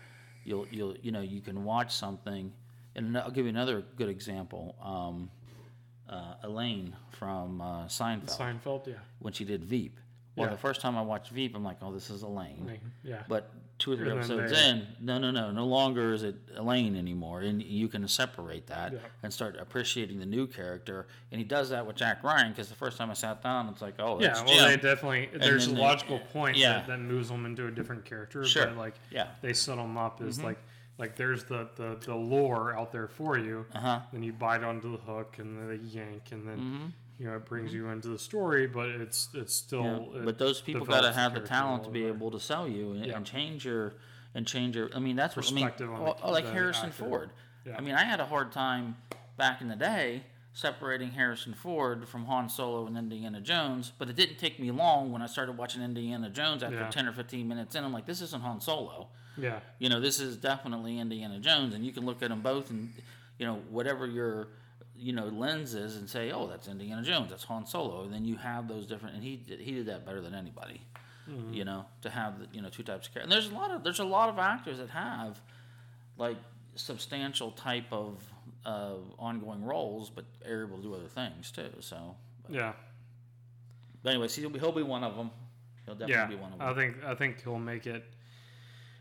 [0.43, 2.51] you'll you'll you know you can watch something,
[2.95, 4.75] and I'll give you another good example.
[4.83, 5.29] Um,
[6.09, 9.99] uh, Elaine from uh, Seinfeld Seinfeld, yeah, when she did Veep.
[10.35, 10.51] Well, Yeah.
[10.53, 12.65] the first time I watched Veep, I'm like, oh, this is Elaine.
[12.65, 16.23] Mean, yeah, But two or three And episodes in, no, no, no, no longer is
[16.23, 18.99] it Elaine anymore, and you can separate that Yeah.
[19.23, 21.07] and start appreciating the new character.
[21.31, 23.81] And he does that with Jack Ryan because the first time I sat down, it's
[23.81, 24.43] like, oh, yeah.
[24.45, 26.83] Well, they definitely there's a then they- logical point yeah.
[26.85, 28.43] that, moves them into a different character.
[28.45, 28.67] Sure.
[28.67, 29.27] but like Yeah.
[29.41, 30.59] they set them up as like
[30.97, 33.65] like there's the, the the lore out there for you.
[33.73, 33.99] Uh huh.
[34.11, 36.85] Then you bite onto the hook, and then they yank, and then hmm
[37.19, 37.85] you know it brings mm-hmm.
[37.85, 38.65] you into the story.
[38.65, 40.11] But it's it's still.
[40.15, 42.15] it But those people got to have the talent to be over.
[42.15, 43.17] able to sell you and, Yeah.
[43.17, 43.93] and change your
[44.33, 44.89] and change your.
[44.95, 45.65] I mean, that's what I mean.
[45.65, 47.03] Perspective on the- oh, oh, like Harrison actor.
[47.03, 47.29] Ford.
[47.65, 47.75] Yeah.
[47.77, 48.95] I mean, I had a hard time
[49.37, 54.15] back in the day separating Harrison Ford from Han Solo and Indiana Jones, but it
[54.15, 56.89] didn't take me long when I started watching Indiana Jones after Yeah.
[56.89, 57.83] 10 or 15 minutes in.
[57.83, 59.07] I'm like, this isn't Han Solo.
[59.37, 62.71] Yeah, You know, this is definitely Indiana Jones, and you can look at them both
[62.71, 62.91] and,
[63.37, 64.49] you know, whatever your,
[64.99, 68.03] you know, lenses and say, oh, that's Indiana Jones, that's Han Solo.
[68.03, 70.81] And then you have those different, and he did, he did that better than anybody.
[71.51, 73.23] You know, to have the, you know two types of characters.
[73.23, 75.39] And there's a lot of there's a lot of actors that have
[76.17, 76.37] like
[76.73, 78.23] substantial type of
[78.65, 81.69] uh, ongoing roles, but are able to do other things too.
[81.81, 82.73] So, but, yeah.
[84.01, 85.29] but anyway, he'll be, he'll be one of them.
[85.85, 86.75] He'll definitely yeah, be one of I them.
[86.75, 88.03] think I think he'll make it.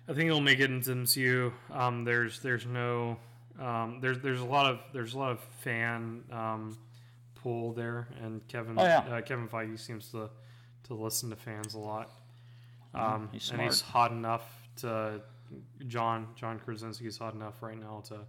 [0.07, 1.53] I think he'll make it into MCU.
[1.73, 3.17] Um, there's there's no
[3.59, 6.79] um, there's there's a lot of there's a lot of fan um,
[7.35, 8.99] pull there, and Kevin Oh, yeah.
[9.11, 10.31] uh, Kevin Feige seems to
[10.85, 12.11] to listen to fans a lot.
[12.95, 14.45] Um, he's and he's hot enough
[14.77, 15.21] to
[15.87, 18.21] John John Krasinski's hot enough right now to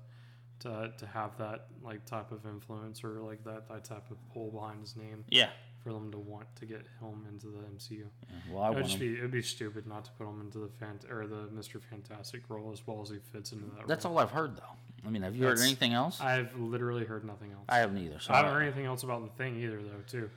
[0.62, 4.52] to to have that like type of influence or like that that type of pull
[4.52, 5.50] behind his name Yeah.
[5.82, 8.00] for them to want to get him into the MCU.
[8.00, 8.36] yeah.
[8.52, 9.14] Well, I It'd want just him.
[9.14, 12.42] be it'd be stupid not to put him into the fant or the Mister Fantastic
[12.50, 13.88] role as well as he fits into that.
[13.88, 14.16] That's role.
[14.18, 14.76] all I've heard, though.
[15.06, 16.20] I mean, have you heard anything else?
[16.22, 17.66] I've literally heard nothing else.
[17.70, 18.20] I haven't either.
[18.20, 20.04] So I haven't heard anything else about the thing either, though.
[20.08, 20.30] Too,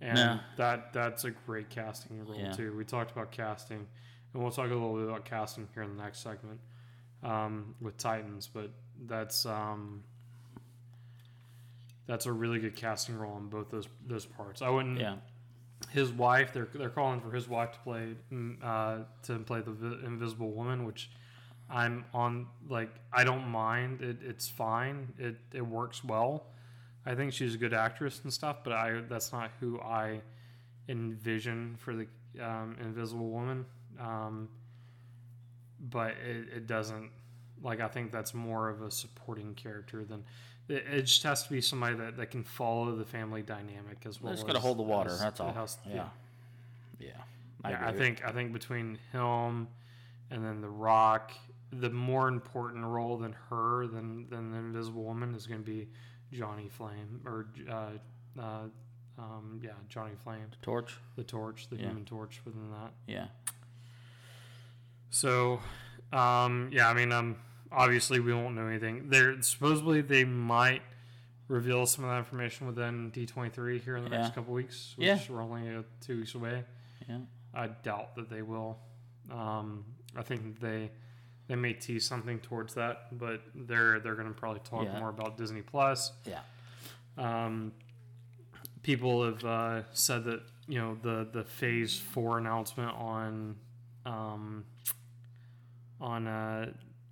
[0.00, 0.40] and No.
[0.56, 2.52] that that's a great casting role Yeah.
[2.52, 2.76] too.
[2.76, 3.86] We talked about casting,
[4.32, 6.60] and we'll talk a little bit about casting here in the next segment
[7.22, 8.46] um, with Titans.
[8.46, 8.70] But
[9.06, 10.02] that's um,
[12.06, 14.62] that's a really good casting role in both those those parts.
[14.62, 14.98] I wouldn't.
[14.98, 15.16] Yeah.
[15.90, 20.00] his wife they're they're calling for his wife to play mm, uh, to play the
[20.04, 21.10] invisible woman which
[21.70, 26.46] i'm on like i don't mind it it's fine it it works well
[27.04, 30.20] i think she's a good actress and stuff but i that's not who i
[30.88, 32.06] envision for the
[32.42, 33.64] um, Invisible Woman.
[34.00, 34.48] Um,
[35.90, 37.10] but it, it doesn't
[37.62, 40.24] like I think that's more of a supporting character than
[40.68, 44.20] it, it just has to be somebody that, that can follow the family dynamic as
[44.20, 44.32] well.
[44.32, 45.10] Just got to hold the water.
[45.10, 45.52] as That's all.
[45.52, 46.08] house- yeah.
[46.98, 47.10] Yeah.
[47.64, 49.68] yeah, agree I think I think between him
[50.30, 51.32] and then the Rock,
[51.72, 55.88] the more important role than her than than the Invisible Woman is going to be
[56.32, 57.90] Johnny Flame or uh,
[58.40, 58.62] uh,
[59.18, 60.96] um, yeah Johnny Flame, the Torch.
[61.16, 61.86] the Torch, the Yeah.
[61.88, 62.92] Human Torch within that.
[63.06, 63.26] Yeah.
[65.10, 65.60] So,
[66.12, 67.36] um, yeah, I mean, um,
[67.72, 69.08] obviously we won't know anything.
[69.08, 70.82] There supposedly they might
[71.48, 74.22] reveal some of that information within D twenty three here in the Yeah.
[74.22, 74.94] next couple weeks.
[74.96, 75.18] Which Yeah.
[75.30, 76.64] we're only uh, two weeks away.
[77.08, 77.20] Yeah.
[77.54, 78.78] I doubt that they will.
[79.30, 80.90] Um, I think they
[81.48, 84.98] they may tease something towards that, but they're they're going to probably talk Yeah.
[85.00, 86.12] more about Disney Plus.
[86.24, 86.40] Yeah.
[87.16, 87.72] Um,
[88.82, 93.56] people have uh, said that you know the the Phase Four announcement on
[94.06, 94.64] um,
[96.00, 96.70] on uh,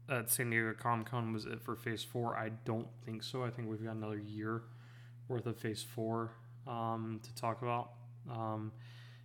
[0.08, 2.36] at San Diego Comic Con was it for Phase Four.
[2.36, 3.42] I don't think so.
[3.42, 4.62] I think we've got another year
[5.28, 6.30] worth of Phase Four
[6.66, 7.90] um, to talk about,
[8.30, 8.70] um,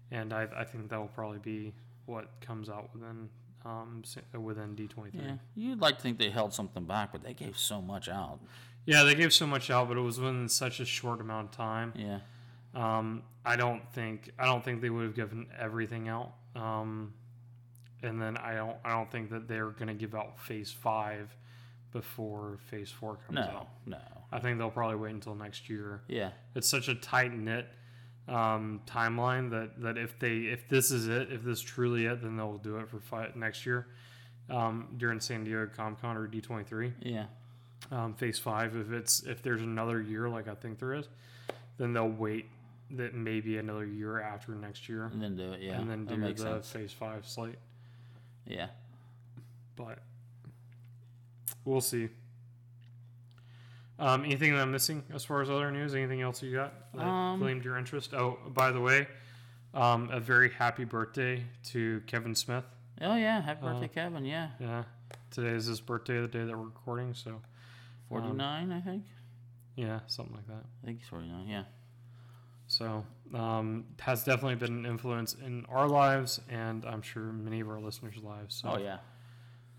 [0.10, 1.74] and I, I think that will probably be
[2.08, 3.30] what comes out within
[3.66, 4.04] um,
[4.42, 5.22] within D twenty three.
[5.26, 5.36] Yeah.
[5.56, 8.40] You'd like to think they held something back, but they gave so much out.
[8.86, 11.52] Yeah, they gave so much out, but it was within such a short amount of
[11.56, 11.94] time.
[11.96, 12.20] Yeah.
[12.74, 16.34] Um, I don't think I don't think they would have given everything out.
[16.56, 17.14] Um,
[18.04, 21.36] and then I don't I don't think that they're going to give out Phase Five
[21.92, 23.42] before Phase Four comes No.
[23.42, 23.68] out.
[23.86, 23.98] No.
[24.32, 26.02] I think they'll probably wait until next year.
[26.08, 26.32] Yeah.
[26.56, 27.68] It's such a tight knit
[28.28, 32.22] um, timeline that that if they if this is it if this is truly it
[32.22, 33.88] then they'll do it for five, next year
[34.50, 37.26] um, during San Diego Comic Con or D twenty three Yeah.
[37.92, 38.76] um, phase five.
[38.76, 41.08] If it's if there's another year like I think there is,
[41.78, 42.46] then they'll wait
[42.92, 45.62] that maybe another year after next year, And then do it.
[45.62, 45.80] Yeah.
[45.80, 46.70] and then do the sense.
[46.70, 47.56] phase five slate.
[48.46, 48.68] Yeah.
[49.78, 50.00] But
[51.64, 52.10] we'll see.
[54.02, 55.94] Um, anything that I'm missing as far as other news?
[55.94, 58.14] Anything else you got that Um, claimed your interest?
[58.14, 59.08] Oh, by the way,
[59.76, 62.66] um, a very happy birthday to Kevin Smith.
[63.02, 63.42] Oh yeah.
[63.42, 64.26] Happy Uh, birthday, Kevin.
[64.26, 64.50] Yeah.
[64.60, 64.84] Yeah,
[65.30, 67.14] today is his birthday, the day that we're recording.
[67.14, 67.42] So
[68.10, 69.06] Forty nine, I think.
[69.76, 70.66] yeah, something like that.
[70.84, 71.48] I think he's forty nine.
[71.48, 71.64] Yeah.
[72.68, 77.70] So um, has definitely been an influence in our lives, and I'm sure many of
[77.70, 78.56] our listeners' lives.
[78.56, 78.98] So, Oh yeah.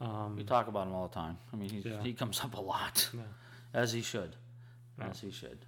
[0.01, 1.39] um, We talk about him all the time.
[1.53, 2.03] I mean, Yeah.
[2.03, 3.21] he comes up a lot, Yeah.
[3.75, 4.37] As he should.
[4.99, 5.09] Yeah.
[5.09, 5.59] As he should.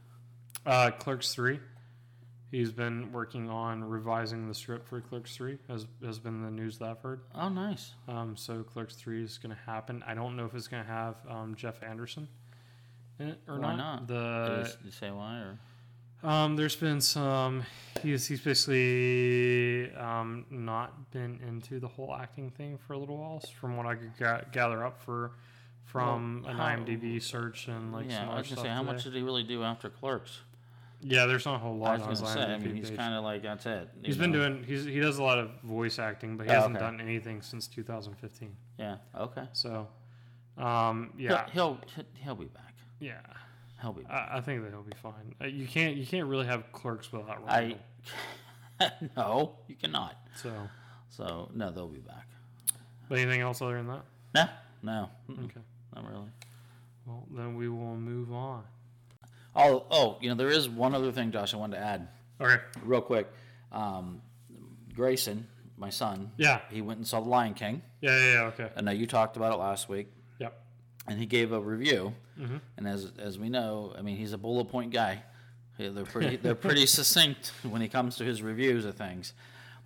[0.66, 1.60] uh, Clerks three.
[2.50, 5.58] He's been working on revising the script for Clerks three.
[5.68, 7.22] Has has been the news that I've heard.
[7.34, 7.94] Oh, nice.
[8.06, 10.04] Um, so Clerks three is going to happen.
[10.06, 12.28] I don't know if it's going to have um, Jeff Anderson
[13.18, 13.76] in it or Why not.
[13.76, 14.06] not?
[14.08, 15.58] The Did he s- did he say why or?
[16.28, 17.64] Um, there's been some.
[18.02, 23.40] He's he's basically um, not been into the whole acting thing for a little while,
[23.60, 25.32] from what I could ga- gather up for
[25.84, 28.92] from Well, an IMDb search and like yeah, some I was gonna say, how today.
[28.92, 30.40] much did he really do after Clerks?
[31.00, 32.00] Yeah, there's not a whole lot.
[32.00, 33.88] I was gonna say, I mean, he's kind of like that's it.
[34.02, 34.64] He's been doing.
[34.66, 36.84] He's he does a lot of voice acting, but he Oh, hasn't okay.
[36.84, 38.56] done anything since 2015.
[38.78, 38.96] Yeah.
[39.18, 39.44] Okay.
[39.52, 39.86] So,
[40.56, 42.74] um, yeah, He'll, he'll he'll be back.
[43.00, 43.18] yeah.
[43.82, 44.30] He'll be back.
[44.32, 45.34] I, I think that he'll be fine.
[45.42, 47.78] Uh, you can't you can't really have clerks without Randall.
[48.80, 50.16] I no, you cannot.
[50.42, 50.50] So,
[51.10, 52.26] So no, they'll be back.
[53.10, 54.04] but anything else other than that?
[54.34, 54.48] No,
[54.82, 55.60] no, mm-mm, Okay.
[55.94, 56.28] Not really.
[57.06, 58.64] Well, then we will move on.
[59.56, 61.54] Oh, oh, you know, there is one other thing, Josh.
[61.54, 62.08] I wanted to add
[62.40, 62.62] Okay.
[62.82, 63.30] real quick.
[63.70, 64.20] Um,
[64.94, 66.60] Grayson, my son, Yeah.
[66.70, 67.82] he went and saw The Lion King.
[68.00, 68.18] Yeah.
[68.18, 68.32] Yeah.
[68.32, 68.70] yeah okay.
[68.76, 70.58] I know you talked about it last week, Yep.
[71.06, 72.14] and he gave a review.
[72.38, 72.56] Mm-hmm.
[72.76, 75.22] And as as we know, I mean, he's a bullet point guy.
[75.78, 79.34] Yeah, They're pretty they're pretty succinct when he comes to his reviews of things.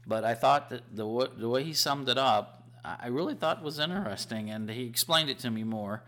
[0.07, 2.58] But I thought that the the way he summed it up,
[3.01, 6.03] I really thought was interesting, and he explained it to me more.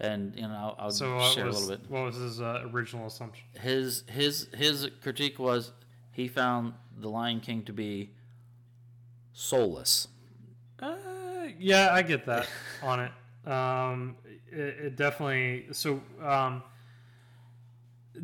[0.00, 1.90] And you know, I'll, I'll So share was a little bit.
[1.90, 3.44] what was his uh, original assumption?
[3.60, 5.72] His his his critique was
[6.10, 8.10] he found the Lion King to be
[9.32, 10.08] soulless.
[10.80, 10.96] Uh,
[11.58, 12.48] yeah, I get that
[12.82, 13.12] on it.
[13.50, 14.16] Um,
[14.50, 16.62] it, it definitely so um,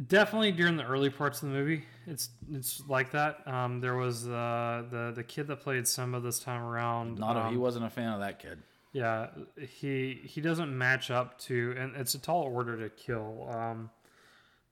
[0.06, 3.46] definitely during the early parts of the movie, it's it's like that.
[3.46, 7.18] Um, there was uh, the the kid that played Simba this time around.
[7.18, 8.62] Not a, um, he wasn't a fan of that kid.
[8.92, 13.48] Yeah, he he doesn't match up to, and it's a tall order to kill.
[13.50, 13.90] Um,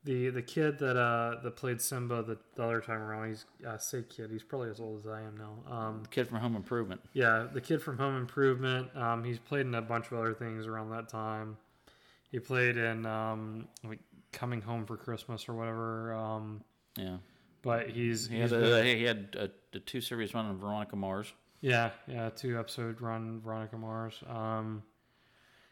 [0.03, 3.77] the the kid that uh that played Simba the, the other time around, he's uh,
[3.77, 5.73] say kid, he's probably as old as I am now.
[5.73, 7.01] Um, Kid from Home Improvement.
[7.13, 8.95] yeah, the kid from Home Improvement.
[8.95, 11.57] Um, he's played in a bunch of other things around that time.
[12.31, 13.67] He played in um
[14.37, 16.13] Coming Home for Christmas or whatever.
[16.13, 16.63] Um,
[16.95, 17.17] Yeah.
[17.63, 20.95] but he's, He he's had a, he had a, a two series run on Veronica
[20.95, 21.33] Mars.
[21.59, 24.23] Yeah, yeah, two episode run Veronica Mars.
[24.29, 24.83] Um,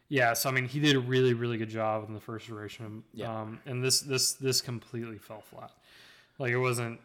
[0.09, 3.03] yeah, so I mean, he did a really, really good job in the first iteration.
[3.13, 3.41] Yeah.
[3.41, 5.71] Um, and this, this, this completely fell flat.
[6.39, 6.99] Like it wasn't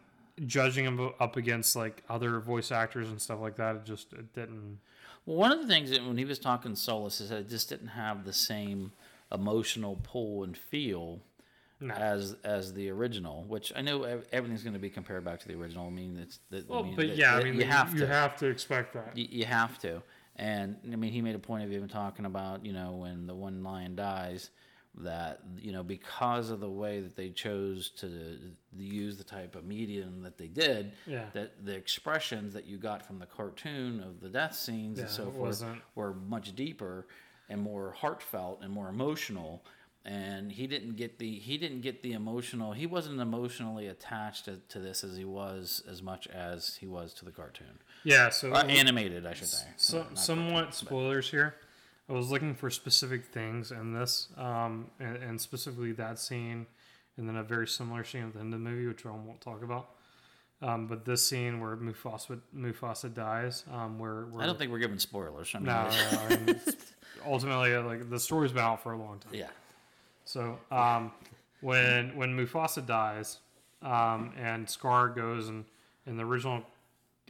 [0.46, 3.76] judging him up against like other voice actors and stuff like that.
[3.76, 4.78] It just it didn't.
[5.26, 7.68] Well, one of the things that when he was talking Solus is that it just
[7.68, 8.92] didn't have the same
[9.30, 11.20] emotional pull and feel
[11.80, 11.94] No.
[11.94, 13.44] as as the original.
[13.44, 15.86] Which I know everything's going to be compared back to the original.
[15.86, 18.00] I mean, it's the, Well, I mean, but that- yeah, I mean, you have you
[18.00, 18.06] to.
[18.06, 19.16] have to expect that.
[19.16, 20.02] You, you have to.
[20.36, 23.34] And I mean, he made a point of even talking about, you know, when the
[23.34, 24.50] one lion dies,
[24.96, 28.08] that, you know, because of the way that they chose to
[28.76, 31.26] use the type of medium that they did, Yeah.
[31.34, 35.12] that the expressions that you got from the cartoon of the death scenes Yeah, and
[35.12, 37.06] so forth wasn't- were much deeper
[37.48, 39.62] and more heartfelt and more emotional.
[40.04, 42.72] And he didn't get the he didn't get the emotional.
[42.72, 47.12] He wasn't emotionally attached to, to this as he was as much as he was
[47.14, 47.78] to the cartoon.
[48.04, 49.66] Yeah, so Uh, animated, I should say.
[49.76, 51.54] So, somewhat spoilers here.
[52.08, 56.66] I was looking for specific things in this, um, and, and specifically that scene,
[57.18, 59.40] and then a very similar scene at the end of the movie, which I won't
[59.42, 59.90] talk about.
[60.62, 64.78] Um, but this scene where Mufasa Mufasa dies, um, where, where I don't think we're
[64.78, 65.52] giving spoilers.
[65.54, 66.60] I mean, no, no, I mean,
[67.26, 69.34] ultimately, like the story's been out for a long time.
[69.34, 69.48] yeah,
[70.30, 71.10] So um,
[71.60, 73.38] when when Mufasa dies,
[73.82, 75.64] um, and Scar goes and
[76.06, 76.62] in the original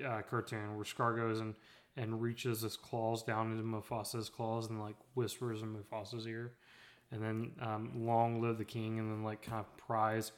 [0.05, 1.55] uh, cartoon where Scar goes and
[1.97, 6.53] and reaches his claws down into Mufasa's claws and like whispers in Mufasa's ear,
[7.11, 10.33] and then um, long live the king, and then like kind of pries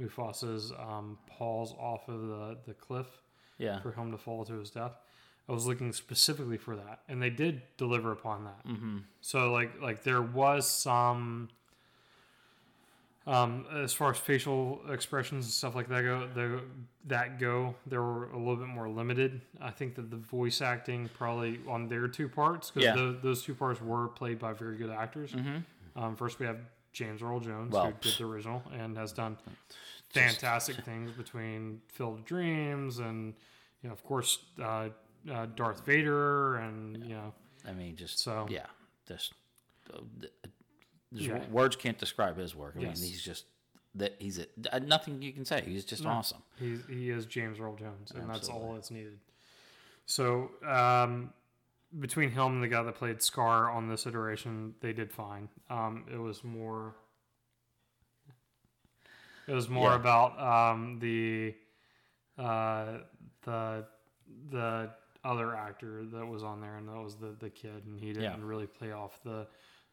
[0.00, 3.08] Mufasa's um, paws off of the the cliff
[3.58, 4.92] yeah, for him to fall to his death.
[5.50, 8.66] I was looking specifically for that, and they did deliver upon that.
[8.66, 8.98] Mm-hmm.
[9.20, 11.50] So like like there was some.
[13.26, 16.60] Um, as far as facial expressions and stuff like that go, the,
[17.06, 19.40] that go, they were a little bit more limited.
[19.60, 22.94] I think that the voice acting probably on their two parts because Yeah.
[22.94, 23.26] Mm-hmm.
[23.26, 25.34] those two parts were played by very good actors.
[25.96, 26.58] Um, first, we have
[26.92, 29.36] James Earl Jones Well, who did the original and has done
[30.10, 33.34] fantastic things between Field of Dreams and
[33.82, 34.88] you know, of course, uh,
[35.30, 37.34] uh, Darth Vader and you know,
[37.68, 38.66] I mean, just So- yeah,
[39.08, 39.34] just
[41.12, 41.46] Yeah.
[41.48, 42.74] words can't describe his work.
[42.76, 43.00] I Yes.
[43.00, 43.46] mean, he's just
[43.94, 45.62] that he's a, uh, nothing you can say.
[45.64, 46.42] He's just awesome.
[46.58, 49.18] He he is James Earl Jones, and that's all that's needed.
[50.04, 51.32] So um,
[51.98, 55.48] between him and the guy that played Scar on this iteration, they did fine.
[55.70, 56.94] Um, it was more.
[59.48, 59.96] It was more Yeah.
[59.96, 60.40] about
[60.72, 61.54] um, the
[62.38, 62.98] uh,
[63.44, 63.86] the
[64.50, 64.90] the
[65.24, 68.22] other actor that was on there, and that was the the kid, and he didn't
[68.22, 68.36] Yeah.
[68.40, 69.46] really play off the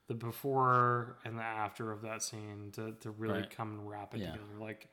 [0.07, 3.49] the before and the after of that scene to, to really Right.
[3.49, 4.31] come and wrap it Yeah.
[4.33, 4.87] together, like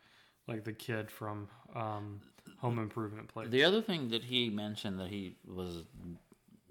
[0.49, 2.21] like the kid from um,
[2.59, 3.51] Home Improvement played.
[3.53, 5.83] The other thing that he mentioned that he was a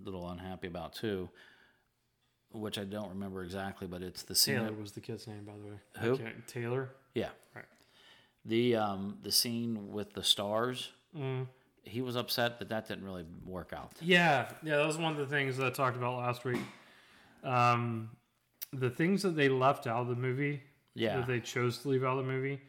[0.04, 1.30] little unhappy about too,
[2.52, 4.56] which I don't remember exactly, but it's the scene.
[4.56, 5.80] Taylor was the kid's name, by the way.
[6.17, 6.19] Who?
[6.47, 6.89] Taylor.
[7.13, 7.30] Yeah.
[7.56, 7.65] Right.
[8.45, 10.91] The um the scene with the stars.
[11.15, 11.47] Mm.
[11.84, 13.93] He was upset that that didn't really work out.
[14.02, 16.60] Yeah, yeah, that was one of the things that I talked about last week.
[17.43, 18.10] Um,
[18.73, 20.62] the things that they left out of the movie,
[20.95, 21.17] Yeah.
[21.17, 22.60] that they chose to leave out of the movie,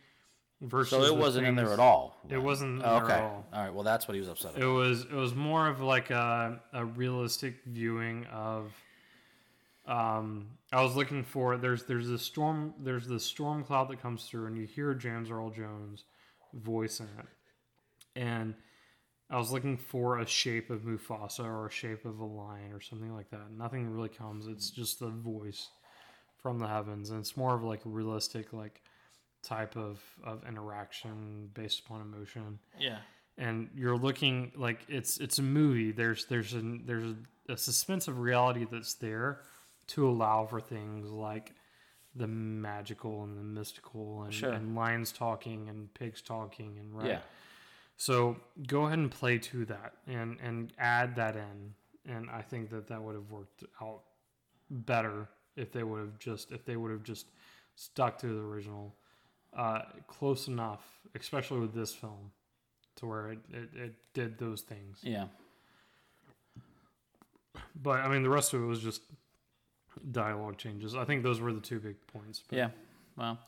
[0.62, 2.16] versus So it wasn't in there at all.
[2.28, 3.12] It wasn't Oh, there okay.
[3.14, 3.46] at all.
[3.52, 3.72] All right.
[3.74, 4.62] Well, that's what he was upset about.
[4.62, 8.72] It was it was more of like a, a realistic viewing of.
[9.86, 14.24] Um, I was looking for there's there's a storm there's this storm cloud that comes
[14.26, 16.04] through and you hear James Earl Jones
[16.52, 17.26] voice in it,
[18.14, 18.54] and
[19.30, 22.80] I was looking for a shape of Mufasa or a shape of a lion or
[22.80, 23.50] something like that.
[23.56, 24.46] Nothing really comes.
[24.46, 25.68] It's just the voice
[26.42, 28.80] from the heavens, and it's more of like a realistic like
[29.42, 32.98] type of of interaction based upon emotion Yeah.
[33.38, 37.14] and you're looking like it's it's a movie there's there's a there's
[37.48, 39.40] a, a suspense of reality that's there
[39.88, 41.54] to allow for things like
[42.14, 44.52] the magical and the mystical and, Sure.
[44.52, 47.20] and lions talking and pigs talking and right Yeah.
[47.96, 51.74] so go ahead and play to that and and add that in
[52.06, 54.02] and i think that that would have worked out
[54.68, 55.28] better
[55.60, 57.26] if they would have just if they would have just
[57.76, 58.94] stuck to the original
[59.56, 60.80] uh, close enough
[61.14, 62.30] especially with this film
[62.96, 65.24] to where it, it, it did those things Yeah.
[67.82, 69.02] but i mean the rest of it was just
[70.12, 72.68] dialogue changes i think those were the two big points but Yeah.
[73.16, 73.38] Well.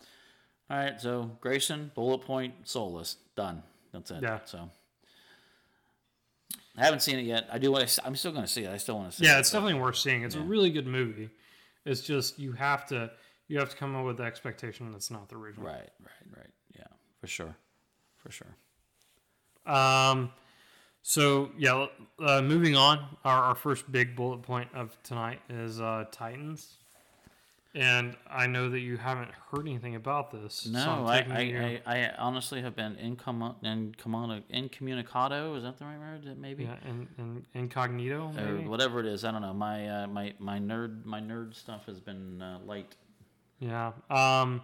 [0.70, 1.00] All right.
[1.00, 3.62] So Grayson, bullet point, soulless, done.
[3.92, 4.22] That's it.
[4.22, 4.38] Yeah.
[4.44, 4.68] So.
[6.76, 7.46] I haven't seen it yet.
[7.50, 7.70] I do.
[7.70, 8.70] want to I'm still going to see it.
[8.70, 9.40] I still want to see yeah it.
[9.40, 11.30] it's but- definitely worth seeing it's a really good movie
[11.84, 13.10] it's just you have to
[13.48, 15.90] you have to come up with the expectation that's not the original Right.
[16.00, 16.36] Right.
[16.36, 16.50] Right.
[16.76, 16.84] Yeah.
[17.20, 17.56] For sure.
[18.16, 18.56] For sure.
[19.66, 20.30] Um,
[21.02, 21.86] so yeah,
[22.20, 23.04] uh, moving on.
[23.24, 26.78] Our, our first big bullet point of tonight is uh, Titans,
[27.74, 30.54] and I know that you haven't heard anything about this.
[30.54, 35.56] so No, I, taking I, you- I, I honestly have been incommu- incommu- incommunicado.
[35.56, 36.36] Is that the right word?
[36.38, 36.64] Maybe.
[36.64, 38.30] yeah, in, in, incognito.
[38.36, 38.68] Or Maybe?
[38.68, 39.54] whatever it is, I don't know.
[39.54, 42.94] My uh, my my nerd my nerd stuff has been uh, light.
[43.58, 43.92] Yeah.
[44.10, 44.62] Um,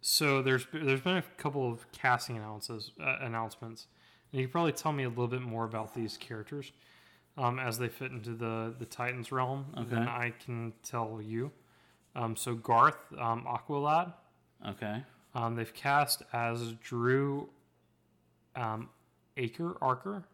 [0.00, 3.86] so there's there's been a couple of casting announces uh, announcements.
[4.32, 6.70] And you can probably tell me a little bit more about these characters
[7.36, 10.10] um, as they fit into the the Titans realm than Okay.
[10.10, 11.50] I can tell you.
[12.16, 14.12] Um, so Garth um, Aqualad,
[14.68, 15.02] Okay.
[15.34, 17.48] um, they've cast as Drew
[18.56, 18.88] um,
[19.38, 20.24] Acker Arker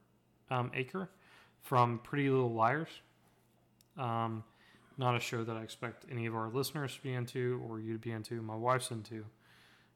[0.50, 1.10] um, Acker
[1.62, 2.88] from Pretty Little Liars.
[3.98, 4.42] Um,
[4.98, 7.92] not a show that I expect any of our listeners to be into or you
[7.94, 8.40] to be into.
[8.40, 9.24] My wife's into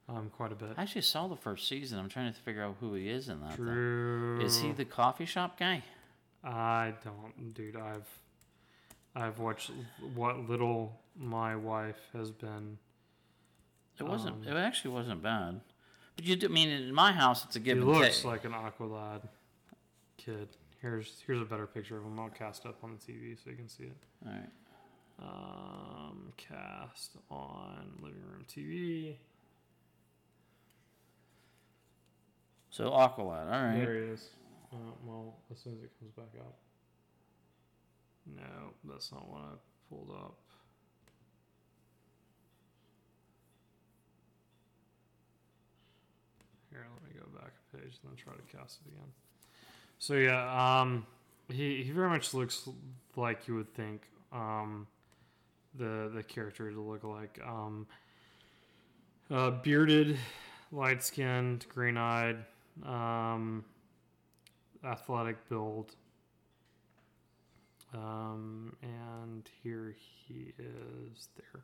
[0.08, 0.70] um, quite a bit.
[0.76, 1.98] I actually saw the first season.
[1.98, 3.56] I'm trying to figure out who he is in that.
[3.56, 4.40] Drew.
[4.42, 5.82] Is he the coffee shop guy?
[6.44, 7.76] I don't, dude.
[7.76, 8.08] I've
[9.14, 9.70] I've watched
[10.14, 12.78] what little my wife has been.
[13.98, 14.46] It wasn't.
[14.46, 15.60] Um, it actually wasn't bad.
[16.16, 18.24] But you do, I mean in my house it's a give He looks take.
[18.24, 19.22] like an Aqualad
[20.16, 20.48] kid.
[20.80, 22.18] Here's here's a better picture of him.
[22.18, 23.96] I'll cast up on the TV so you can see it.
[24.26, 24.48] All right.
[25.22, 29.16] Um, cast on living room TV.
[32.70, 33.18] So Aqualad.
[33.46, 33.76] All right.
[33.76, 34.28] There he is.
[34.72, 36.56] Uh, well, as soon as it comes back up.
[38.26, 39.54] No, that's not what I
[39.88, 40.38] pulled up.
[46.70, 49.08] Here, let me go back a page and then try to cast it again.
[49.98, 51.06] So yeah, um,
[51.48, 52.68] he he very much looks
[53.16, 54.02] like you would think
[54.32, 54.86] um,
[55.74, 57.40] the the character to look like.
[57.46, 57.86] Um,
[59.30, 60.16] uh, bearded,
[60.72, 62.36] light skinned, green eyed,
[62.84, 63.64] um,
[64.84, 65.94] athletic build.
[67.92, 71.62] Um, and here he is there.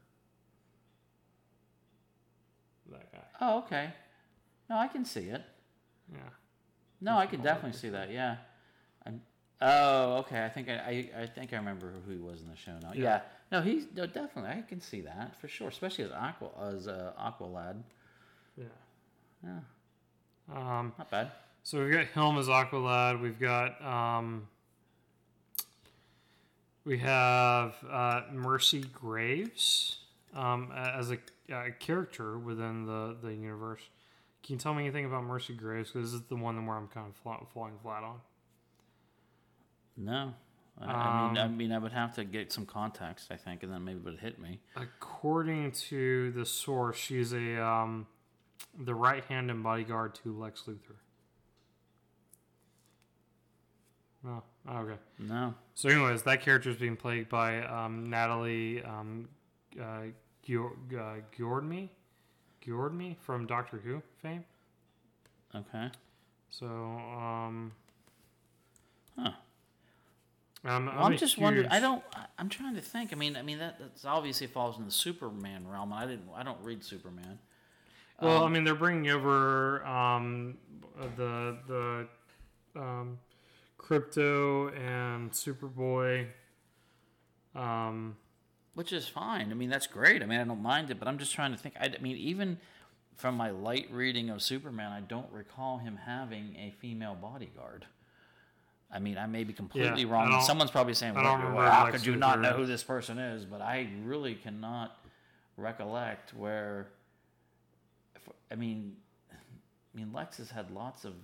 [2.90, 3.18] That guy.
[3.40, 3.90] Oh, okay.
[4.68, 5.42] No, I can see it.
[6.12, 6.18] Yeah.
[7.00, 8.10] No, I can definitely see that.
[8.10, 8.36] Yeah.
[9.04, 9.20] I'm,
[9.60, 10.44] oh, okay.
[10.44, 10.74] I think I,
[11.16, 12.92] I, I think I remember who he was in the show now.
[12.94, 13.02] Yeah.
[13.02, 13.20] Yeah.
[13.52, 14.50] No, he's no, definitely.
[14.50, 17.82] I can see that for sure, especially as Aqua as uh, Aqua Lad.
[18.56, 18.64] Yeah.
[19.44, 19.60] Yeah,
[20.52, 21.30] Um, not bad.
[21.62, 23.20] So we've got Helm as Aqualad.
[23.20, 24.48] We've got um,
[26.86, 29.98] we have uh, Mercy Graves
[30.34, 31.18] um, as a,
[31.52, 33.82] a character within the the universe.
[34.42, 35.90] Can you tell me anything about Mercy Graves?
[35.90, 38.20] Because this is the one where I'm kind of falling flat on.
[39.96, 40.34] No,
[40.80, 43.64] I, I mean, I Um, mean, I would have to get some context, I think,
[43.64, 44.60] and then maybe it would hit me.
[44.76, 48.06] According to the source, she's a um,
[48.78, 50.96] the right hand and bodyguard to Lex Luthor.
[54.24, 54.98] Oh, okay.
[55.18, 55.54] No.
[55.74, 59.28] So, anyways, that character is being played by um, Natalie um,
[59.80, 60.02] uh,
[60.46, 61.20] Gior- uh,
[63.20, 64.44] from Doctor Who fame.
[65.54, 65.90] Okay.
[66.50, 67.72] So, um,
[69.18, 69.30] Huh.
[70.64, 71.68] I'm, Well, I'm, just wondering.
[71.68, 72.02] I don't.
[72.38, 73.12] I'm trying to think.
[73.12, 75.92] I mean, I mean that that's obviously falls in the Superman realm.
[75.92, 76.28] and I didn't.
[76.34, 77.38] I don't read Superman.
[78.20, 80.56] Well, Um, I mean, they're bringing over um,
[81.16, 82.08] the the
[82.80, 83.18] um,
[83.86, 86.26] Krypto and Superboy.
[87.54, 88.16] Um,
[88.74, 89.50] which is fine.
[89.50, 90.22] I mean, that's great.
[90.22, 91.74] I mean, I don't mind it, but I'm just trying to think.
[91.80, 92.58] I, I mean, even
[93.16, 97.86] from my light reading of Superman, I don't recall him having a female bodyguard.
[98.92, 100.30] I mean, I may be completely Yeah, wrong.
[100.46, 103.62] don't- probably saying, "Well, how Lex could you not know who this person is?" But
[103.62, 104.98] I really cannot
[105.56, 106.88] recollect where.
[108.50, 108.96] I mean,
[109.32, 109.36] I
[109.98, 111.14] mean, Lex has had lots of,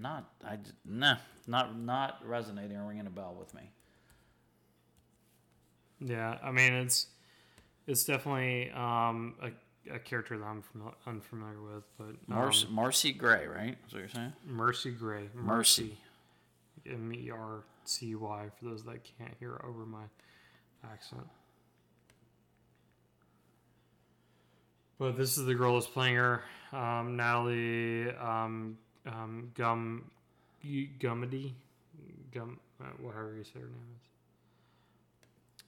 [0.00, 1.16] not I nah,
[1.46, 3.70] not not resonating or ringing a bell with me.
[6.00, 7.06] yeah, I mean, it's
[7.86, 13.12] it's definitely um, a, a character that I'm fami- unfamiliar with, but um, Marcy, Marcy
[13.12, 13.76] Gray, right?
[13.86, 14.32] Is what you're saying?
[14.46, 15.96] Mercy Gray, Mercy.
[16.88, 20.04] M E R C Y for those that can't hear over my
[20.84, 21.26] accent.
[24.98, 30.10] But this is the girl that's playing her, um, Natalie um, um, Gum
[30.64, 31.52] Gumede,
[32.32, 34.08] Gum uh, whatever you say her name is.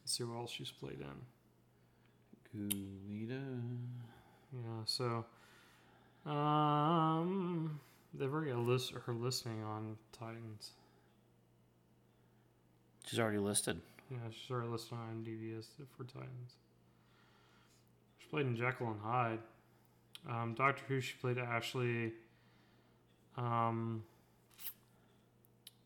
[0.02, 2.68] Let's see what else she's played in.
[3.08, 3.40] Guida.
[4.52, 5.24] Yeah, so
[6.30, 7.78] um,
[8.14, 10.70] they've already got list her listening on Titans.
[13.06, 13.80] She's already listed.
[14.10, 15.66] Yeah, she's already listed on IMDb as
[15.96, 16.54] for Titans.
[18.18, 19.38] She played in Jekyll and Hyde.
[20.28, 22.12] Um, Doctor Who, she played Ashley.
[23.38, 24.02] Um,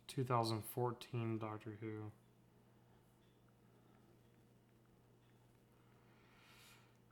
[0.09, 2.11] 2014 Doctor Who.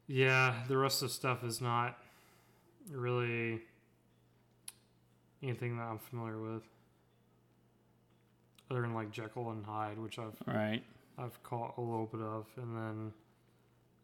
[0.06, 1.98] Yeah, the rest of the stuff is not
[2.90, 3.60] really
[5.42, 6.62] anything that I'm familiar with.
[8.70, 10.82] Other than like Jekyll and Hyde, which I've Right.
[11.18, 13.12] I've caught a little bit of, and then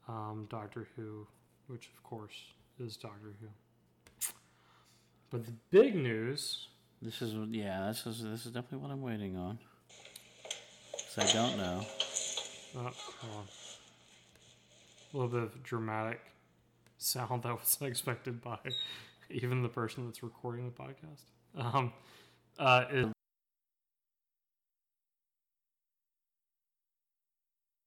[0.06, 1.26] um, Doctor Who,
[1.66, 2.34] which of course
[2.78, 3.48] is Doctor Who.
[5.30, 6.68] But the big news,
[7.02, 7.88] This is yeah.
[7.88, 9.58] This is this is definitely what I'm waiting on.
[10.92, 11.86] 'Cause I don't know.
[12.76, 13.48] oh, hold on.
[15.12, 16.20] a little bit of dramatic
[16.98, 18.58] sound that was unexpected by
[19.30, 21.22] even the person that's recording the podcast.
[21.54, 21.92] Um,
[22.58, 23.06] uh, is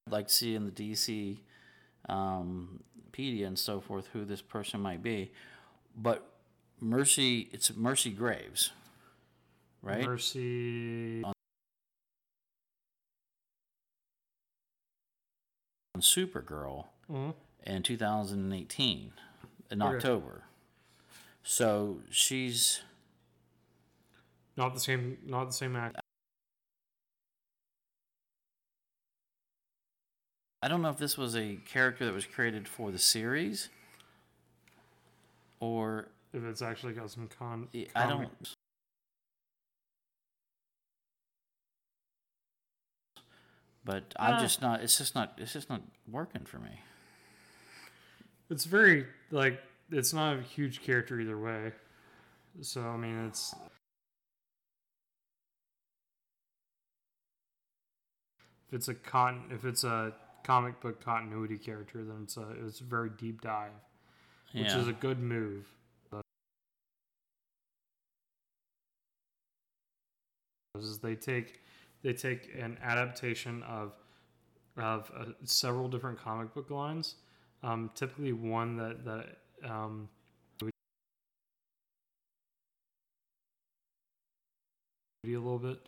[0.09, 1.37] like to see in the DC
[2.07, 2.81] um,
[3.11, 5.31] pedia and so forth who this person might be,
[5.95, 6.28] but
[6.81, 8.71] Mercy, it's Mercy Graves,
[9.81, 10.05] right?
[10.05, 11.23] Mercy.
[11.23, 11.33] on
[16.01, 17.35] Supergirl Mhm.
[17.65, 19.13] in 2018
[19.69, 19.95] in Okay.
[19.95, 20.45] October.
[21.43, 22.81] So she's
[24.55, 25.17] Not the same.
[25.23, 25.99] Not the same actor.
[30.61, 33.69] I don't know if this was a character that was created for the series
[35.61, 37.67] or If it's actually got some con.
[37.95, 38.29] I don't
[43.83, 44.39] but I'm Ah.
[44.39, 46.81] just not it's just not it's just not working for me.
[48.49, 49.61] It's very like
[49.91, 51.73] it's not a huge character either way.
[52.61, 53.55] So I mean, it's
[58.67, 60.13] if it's a con if it's a
[60.43, 63.71] comic book continuity character, then it's a it's a very deep dive,
[64.53, 64.79] which Yeah.
[64.79, 65.65] is a good move.
[70.83, 71.61] Is they take
[72.03, 73.93] they take an adaptation of
[74.77, 77.15] of uh, several different comic book lines
[77.63, 79.37] um, typically one that that
[79.69, 80.07] um,
[85.25, 85.79] a little bit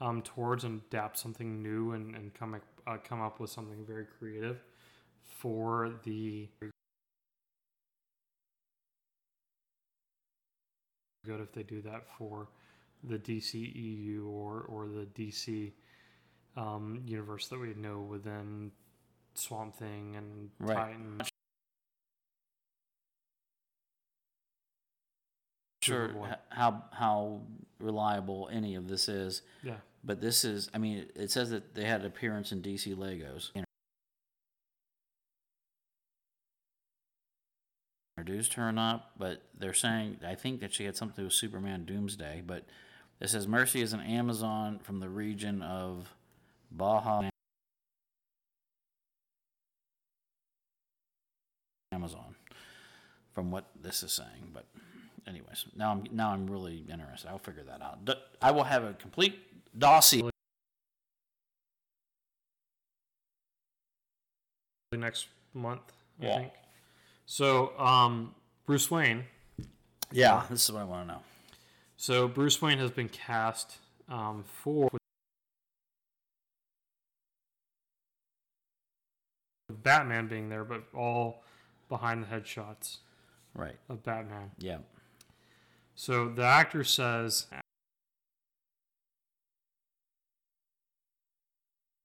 [0.00, 4.06] um, towards and adapt something new and, and come uh, come up with something very
[4.18, 4.62] creative
[5.24, 6.48] for the
[11.24, 12.48] good if they do that for
[13.08, 15.72] the DCEU or or the DC
[16.56, 18.70] um, universe that we know within
[19.34, 20.76] Swamp Thing and Right.
[20.76, 21.20] Titan.
[25.82, 27.42] sure h- how how
[27.78, 29.42] reliable any of this is.
[29.62, 29.76] Yeah.
[30.02, 33.50] But this is, I mean, it says that they had an appearance in DC Legos.
[38.18, 41.24] Introduced her or not, but they're saying, I think that she had something to do
[41.26, 42.42] with Superman Doomsday.
[42.46, 42.64] But
[43.20, 46.14] it says Mercy is an Amazon from the region of
[46.70, 47.28] Baja,
[51.92, 52.34] Amazon,
[53.34, 54.50] from what this is saying.
[54.52, 54.66] But,
[55.26, 57.28] anyways, now I'm now I'm really interested.
[57.28, 57.98] I'll figure that out.
[58.42, 59.38] I will have a complete
[59.78, 60.30] dossier.
[64.92, 66.38] next month, I Yeah.
[66.38, 66.52] think.
[67.26, 68.32] So, um,
[68.64, 69.26] Bruce Wayne.
[70.12, 71.22] Yeah, this is what I want to know.
[71.96, 73.78] So Bruce Wayne has been cast
[74.08, 74.90] um, for
[79.70, 81.42] Batman being there, but all
[81.88, 82.98] behind the headshots
[83.54, 83.76] Right.
[83.88, 84.50] of Batman.
[84.58, 84.78] Yeah.
[85.94, 87.46] So the actor says,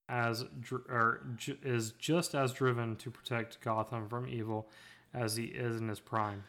[0.08, 0.46] as
[0.90, 1.22] or
[1.64, 4.68] is just as driven to protect Gotham from evil
[5.14, 6.44] as he is in his prime,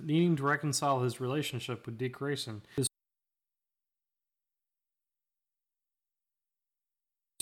[0.00, 2.88] needing to reconcile his relationship with Dick Grayson, his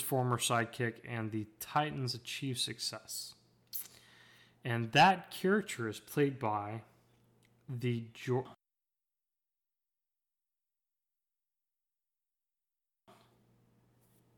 [0.03, 3.35] former sidekick, and the Titans achieve success.
[4.65, 6.83] And that character is played by
[7.69, 8.47] the jo-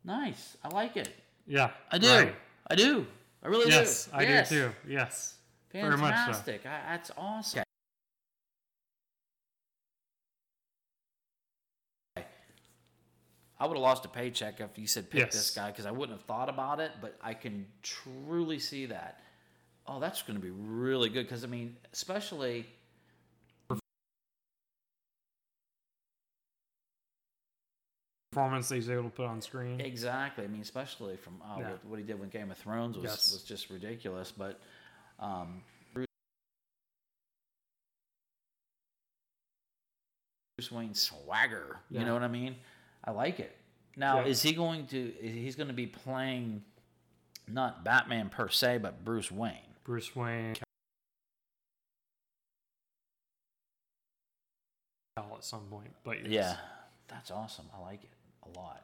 [0.04, 0.56] Nice.
[0.64, 1.08] I like it.
[1.46, 2.08] yeah I do.
[2.08, 2.34] right.
[2.70, 3.06] I do.
[3.42, 4.10] I really Yes, do.
[4.14, 4.48] I Yes.
[4.48, 4.72] do too.
[4.88, 5.34] Yes.
[5.72, 6.06] Very much so.
[6.32, 6.66] Fantastic.
[6.66, 7.64] I, that's awesome.
[13.62, 16.18] I would have lost a paycheck if you said pick this guy because I wouldn't
[16.18, 19.20] have thought about it, but I can truly see that.
[19.86, 22.66] Oh, that's going to be really good because I mean, especially
[28.32, 29.80] Performance that he's able to put on screen.
[29.80, 30.42] Exactly.
[30.42, 31.70] I mean, especially from uh, Yeah.
[31.70, 33.32] what, what he did with Game of Thrones was, Yes.
[33.32, 34.32] was just ridiculous.
[34.32, 34.58] But
[35.20, 35.62] um,
[35.94, 36.06] Bruce
[40.72, 42.56] Wayne swagger, you know what I mean?
[43.04, 43.56] I like it.
[43.96, 44.26] Now, Yeah.
[44.26, 45.12] is he going to?
[45.20, 46.62] He's going to be playing
[47.48, 49.58] not Batman per se, but Bruce Wayne.
[49.84, 50.56] Bruce Wayne
[55.16, 56.30] at some point, but yes.
[56.30, 56.56] Yeah,
[57.08, 57.66] that's awesome.
[57.76, 58.10] I like it
[58.44, 58.82] a lot.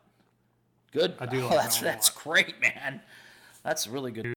[0.92, 1.14] Good.
[1.20, 3.00] I do like that that's a that's great, man.
[3.62, 4.34] That's really good.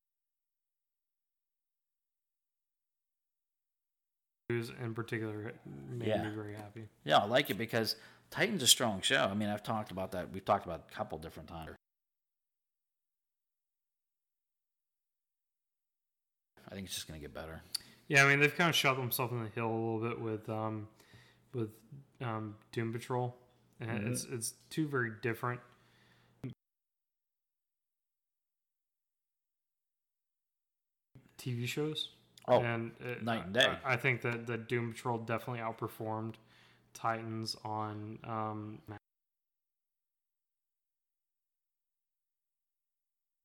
[4.49, 5.53] in particular
[5.89, 6.23] made Yeah.
[6.23, 6.87] me very happy.
[7.05, 7.95] Yeah, I like it because
[8.31, 9.27] Titan's a strong show.
[9.29, 10.31] I mean, I've talked about that.
[10.31, 11.71] We've talked about it a couple different times.
[16.69, 17.61] I think it's just going to get better.
[18.07, 20.49] Yeah, I mean they've kind of shot themselves in the hill a little bit with
[20.49, 20.87] um,
[21.53, 21.69] with
[22.21, 23.35] um, Doom Patrol,
[23.81, 24.11] and Mm-hmm.
[24.11, 25.59] it's it's two very different.
[31.37, 32.09] TV shows.
[32.47, 33.67] Oh, and it, night and day.
[33.85, 36.35] I, I think that that Doom Patrol definitely outperformed
[36.93, 38.79] Titans on um,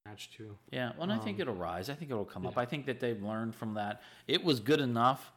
[0.07, 0.57] match two.
[0.70, 1.88] Yeah, well, and I think Um, it'll rise.
[1.90, 2.57] I think it'll come up.
[2.59, 4.03] I think that they've learned from that.
[4.26, 5.32] It was good enough,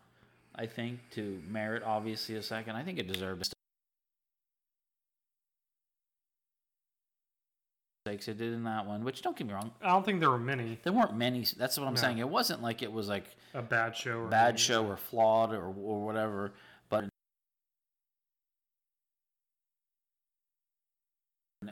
[0.56, 2.76] I think, to merit obviously a second.
[2.76, 3.40] I think it deserved
[8.06, 9.04] mistakes it did in that one.
[9.04, 11.46] Which don't get me wrong, I don't think there were many there weren't many.
[11.58, 12.02] That's what I'm No.
[12.02, 12.18] saying.
[12.20, 14.58] It wasn't like it was like a bad show or bad anything.
[14.58, 16.52] show or flawed or or whatever.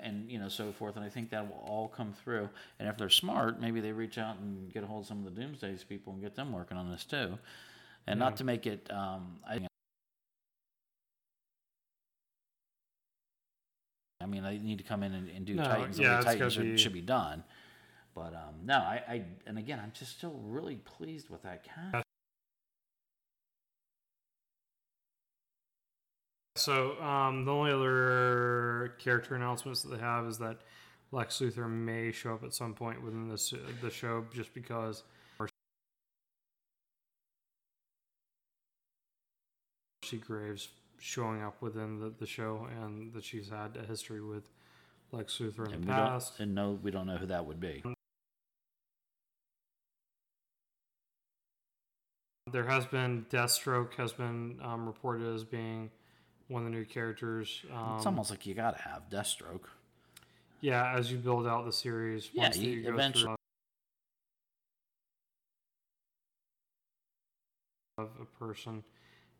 [0.07, 0.95] And, you know so forth.
[0.95, 2.49] And I think that will all come through.
[2.79, 5.35] And if they're smart, maybe they reach out and get a hold of some of
[5.35, 7.37] the Doomsdays people and get them working on this too.
[8.07, 8.25] And Yeah.
[8.25, 9.67] not to make it, um, I.
[14.19, 16.15] I mean, I need to come in and, and do No, Titans yeah, the way
[16.23, 17.43] gotta Titans should, be- should be done.
[18.15, 22.06] But um, no, I, I, and again, I'm just still really pleased with that cast.
[26.67, 30.57] So um, the only other character announcements that they have is that
[31.13, 35.03] Lex Luthor may show up at some point within this the show, just because.
[40.03, 40.67] She Graves
[40.99, 44.49] showing up within the, the show, and that she's had a history with
[45.13, 46.37] Lex Luthor in And the past.
[46.41, 47.81] and no, we don't know who that would be.
[52.51, 55.91] There has been Deathstroke has been um, reported as being
[56.47, 57.63] one of the new characters.
[57.73, 59.65] Um, it's almost like you gotta have Deathstroke.
[60.61, 63.35] Yeah, as you build out the series, Yeah, once you- you go eventually- through
[68.05, 68.83] of a person,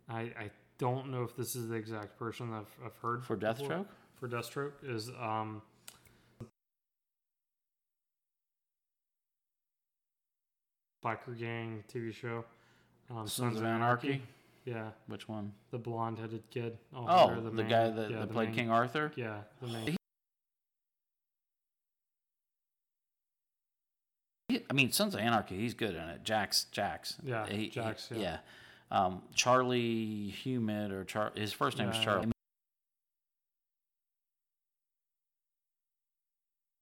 [0.10, 3.38] I, I don't know if this is the exact person that I've, I've heard For.
[3.38, 3.88] Deathstroke?
[4.20, 5.62] For Deathstroke is um.
[11.04, 12.44] Biker Gang TV show.
[13.10, 14.22] Um, Sons of Anarchy?
[14.68, 15.54] Yeah, Which one?
[15.72, 16.78] the blonde-headed kid.
[16.94, 19.14] Oh, the, main- guy that, yeah, that the played main- King Arthur.
[19.16, 19.96] Yeah, the main.
[24.50, 25.56] He- I mean, Sons of Anarchy.
[25.58, 26.24] He's good in it.
[26.26, 27.16] Jax, Jax.
[27.24, 27.94] Yeah, He- he- yeah.
[28.12, 28.38] yeah.
[28.92, 31.32] Um, Charlie Hunnam or Char.
[31.36, 32.32] His first name is Yeah, Charlie.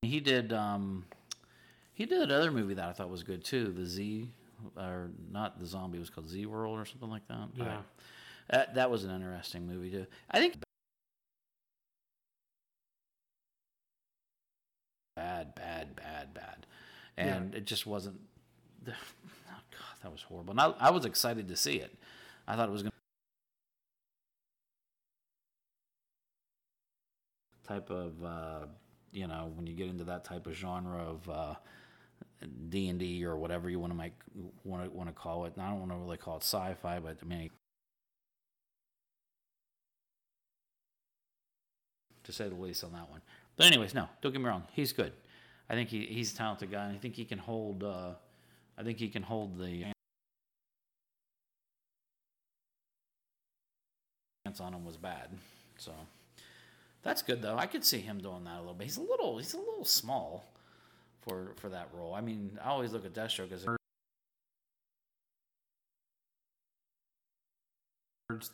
[0.02, 0.54] He did.
[0.54, 1.06] Um,
[1.94, 3.72] he did another movie that I thought was good too.
[3.72, 4.32] The Z,
[4.78, 5.98] or not the zombie.
[5.98, 7.50] It was called Z World or something like that.
[7.56, 7.78] Yeah.
[8.50, 10.06] That, that was an interesting movie too.
[10.30, 10.56] I think
[15.16, 16.66] bad, bad, bad, bad,
[17.18, 18.20] and it just wasn't.
[18.88, 18.92] Oh
[19.72, 20.52] God, that was horrible.
[20.52, 21.98] And I, I was excited to see it.
[22.48, 22.96] I thought it was going to
[27.68, 28.66] type of uh,
[29.12, 31.56] you know when you get into that type of genre of uh,
[32.70, 34.14] D and D or whatever you want to make
[34.64, 35.54] want to want to call it.
[35.56, 37.50] And I don't want to really call it sci-fi, but I mean.
[42.24, 43.22] To say the least on that one,
[43.56, 44.64] but anyways, no, don't get me wrong.
[44.74, 45.14] He's good.
[45.70, 47.84] I think he, he's a talented guy, and I think he can hold.
[47.84, 48.14] Uh,
[48.78, 49.86] I think he can hold the
[54.46, 55.30] chance on him was bad.
[55.78, 55.92] So
[57.04, 57.58] that's good though.
[57.58, 58.86] I could see him doing that a little bit.
[58.86, 60.46] He's a little he's a little small
[61.28, 62.14] for for that role.
[62.14, 63.66] I mean, I always look at Deathstroke as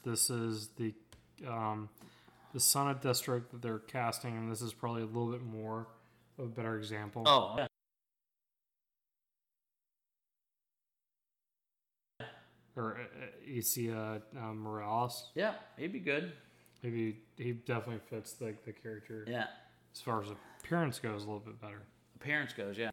[0.04, 0.94] This is the
[1.48, 1.90] um,
[2.54, 5.88] the son of Deathstroke that they're casting, and this is probably a little bit more
[6.38, 7.24] of a better example.
[7.26, 7.68] oh yeah.
[12.76, 15.30] Or uh, you see uh, um, Morales.
[15.36, 16.32] yeah, he'd be good.
[16.84, 19.48] Maybe he definitely fits the the character Yeah,
[19.94, 21.82] as far as appearance goes a little bit better.
[22.22, 22.92] Appearance goes, yeah.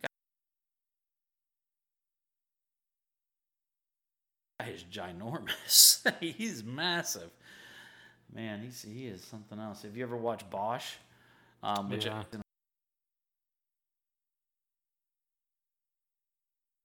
[4.61, 6.03] Guy is ginormous.
[6.20, 7.31] he's massive.
[8.33, 9.83] Man, he's he is something else.
[9.83, 10.95] Have you ever watched Bosch?
[11.62, 12.22] um, which Yeah.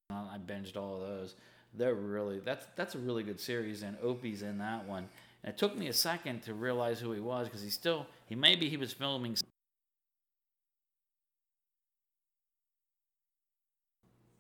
[0.10, 1.36] I binged all of those.
[1.74, 5.10] They're really that's that's a really good series, and Opie's in that one.
[5.44, 8.36] And it took me a second to realize who he was because he still he
[8.36, 9.36] maybe he was filming.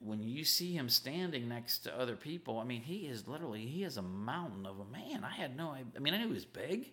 [0.03, 3.83] When you see him standing next to other people, I mean, he is literally he
[3.85, 5.23] is a mountain of a man.
[5.23, 6.91] I had no, I, I mean, I knew he was big,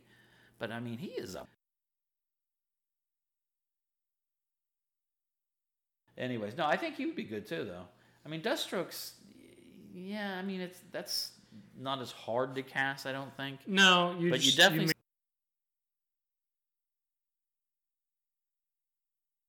[0.60, 1.44] but I mean, he is a.
[6.16, 7.84] Anyways, no, I think he would be good too, though.
[8.24, 9.14] I mean, Deathstroke's,
[9.94, 11.32] yeah, I mean, it's that's
[11.78, 13.58] not as hard to cast, I don't think.
[13.66, 14.92] No, you But you just- definitely ma-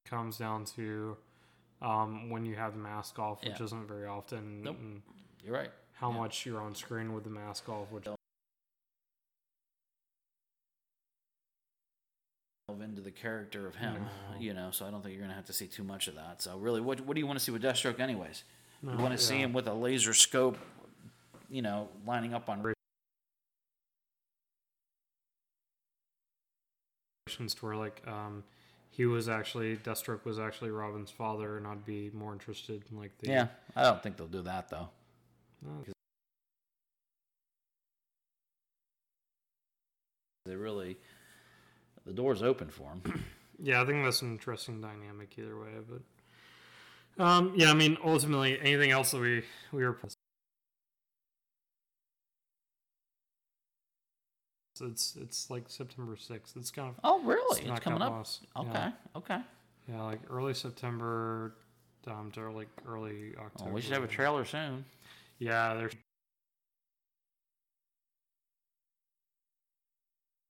[0.09, 1.17] comes down to
[1.81, 3.65] um, when you have the mask off, which Yeah.
[3.65, 4.63] isn't very often.
[4.63, 4.77] Nope.
[5.43, 5.71] You're right.
[5.93, 6.17] how Yeah.
[6.17, 8.07] much you're on screen with the mask off, which
[12.81, 14.39] into the character of him, No.
[14.39, 14.71] you know.
[14.71, 16.41] So I don't think you're gonna have to see too much of that.
[16.41, 18.43] So really, what what do you want to see with Deathstroke, anyways?
[18.81, 20.57] No, you want to see him with a laser scope,
[21.49, 22.73] you know, lining up on.
[27.37, 28.43] to where like um,
[28.91, 33.11] he was actually Deathstroke was actually Robin's father, and I'd be more interested in like
[33.19, 34.89] the Yeah, I don't think they'll do that though.
[35.65, 35.83] No,
[40.45, 40.97] They really,
[42.05, 43.23] the door's open for him.
[43.63, 45.69] Yeah, I think that's an interesting dynamic either way.
[45.87, 49.99] But um, yeah, I mean, ultimately, anything else that we we were.
[54.83, 56.55] It's it's like September sixth.
[56.57, 57.59] It's kind of oh, really?
[57.59, 58.25] It's, not coming up.
[58.57, 58.91] Okay, Yeah.
[59.15, 59.37] okay.
[59.87, 61.55] Yeah, like early September
[62.07, 63.65] um, to like early October.
[63.65, 64.85] Well, we should have a trailer soon.
[65.39, 65.93] Yeah, there's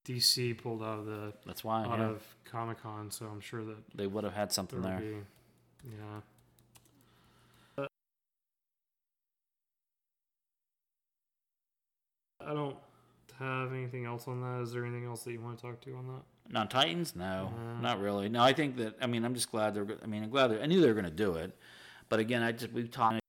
[0.08, 3.64] DC pulled out of the That's why out yeah, of Comic Con, so I'm sure
[3.64, 5.00] that they would have had something will there.
[5.00, 5.16] be.
[5.86, 6.22] Yeah.
[12.46, 12.76] I don't
[13.42, 14.62] have anything else on that.
[14.64, 16.22] Is there anything else that you want to talk to on that?
[16.54, 17.82] No Titans, no, Mhm.
[17.82, 18.28] not really.
[18.30, 18.96] No, I think that.
[19.02, 19.88] I mean, I'm just glad they're.
[20.04, 21.58] I mean, I'm glad they I knew they were going to do it,
[22.10, 23.20] but again, I just we've talked.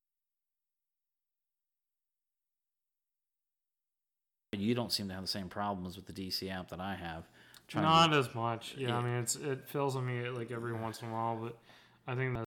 [4.54, 7.28] You don't seem to have the same problems with the DC app that I have.
[7.68, 8.74] Trying to- Not as much.
[8.76, 8.98] Yeah, Yeah.
[8.98, 11.58] I mean it's it fills on me like every once in a while, but
[12.06, 12.44] I think that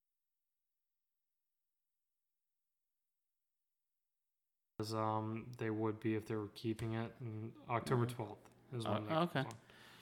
[4.88, 7.10] is um they would be if they were keeping it.
[7.20, 8.38] And October twelfth
[8.76, 8.94] is when.
[8.94, 9.32] Uh, they okay.
[9.42, 9.54] comes on.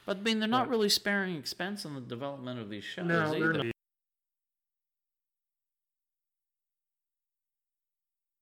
[0.07, 3.07] but I mean, they're not But- really sparing expense on the development of these shows
[3.07, 3.53] No, either.
[3.53, 3.67] not.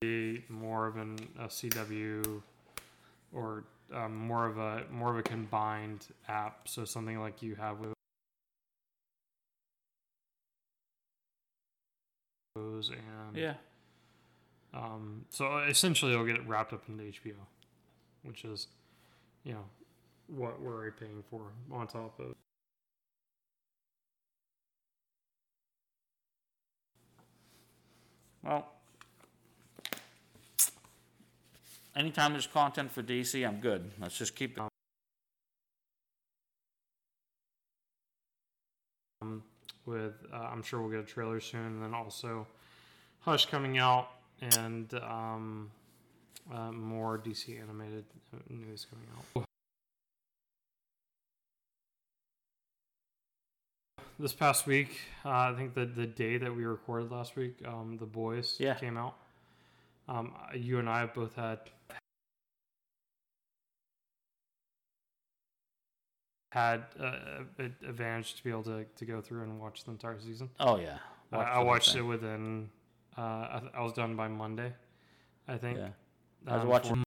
[0.01, 2.41] Be more of an a CW
[3.31, 3.63] or
[3.93, 6.67] um, more of a more of a combined app.
[6.67, 7.93] So something like you have with
[12.55, 13.55] those and Yeah.
[14.73, 17.35] Um, so essentially, it'll get it wrapped up into HBO,
[18.23, 18.67] which is,
[19.43, 19.65] you know,
[20.27, 22.33] what we're already paying for on top of.
[28.43, 28.67] Well,
[31.95, 33.91] anytime there's content for DC, I'm good.
[34.01, 34.63] Let's just keep it.
[39.21, 39.43] Um,
[39.85, 42.47] with uh, I'm sure we'll get a trailer soon, and then also
[43.21, 44.09] Hush coming out
[44.41, 45.71] and um,
[46.53, 48.05] uh, more DC animated
[48.49, 49.45] news coming out.
[54.19, 57.97] This past week, uh, I think the the day that we recorded last week, um,
[57.99, 58.75] the boys Yeah.
[58.75, 59.15] came out.
[60.07, 61.59] Um, you and I have both had
[66.51, 67.15] had uh,
[67.57, 70.49] an advantage to be able to, to go through and watch the entire season.
[70.59, 70.99] Oh yeah,
[71.31, 72.69] I, I watched it within.
[73.17, 74.73] Uh, I, th- I was done by Monday,
[75.47, 75.77] I think.
[75.77, 75.89] Yeah,
[76.47, 77.03] I was um, watching- for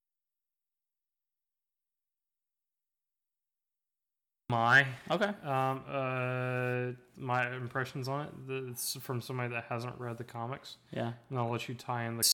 [4.48, 5.32] My okay.
[5.44, 8.32] um, uh, my impressions on it.
[8.70, 12.16] It's from somebody that hasn't read the comics, Yeah, and I'll let you tie in
[12.18, 12.32] the.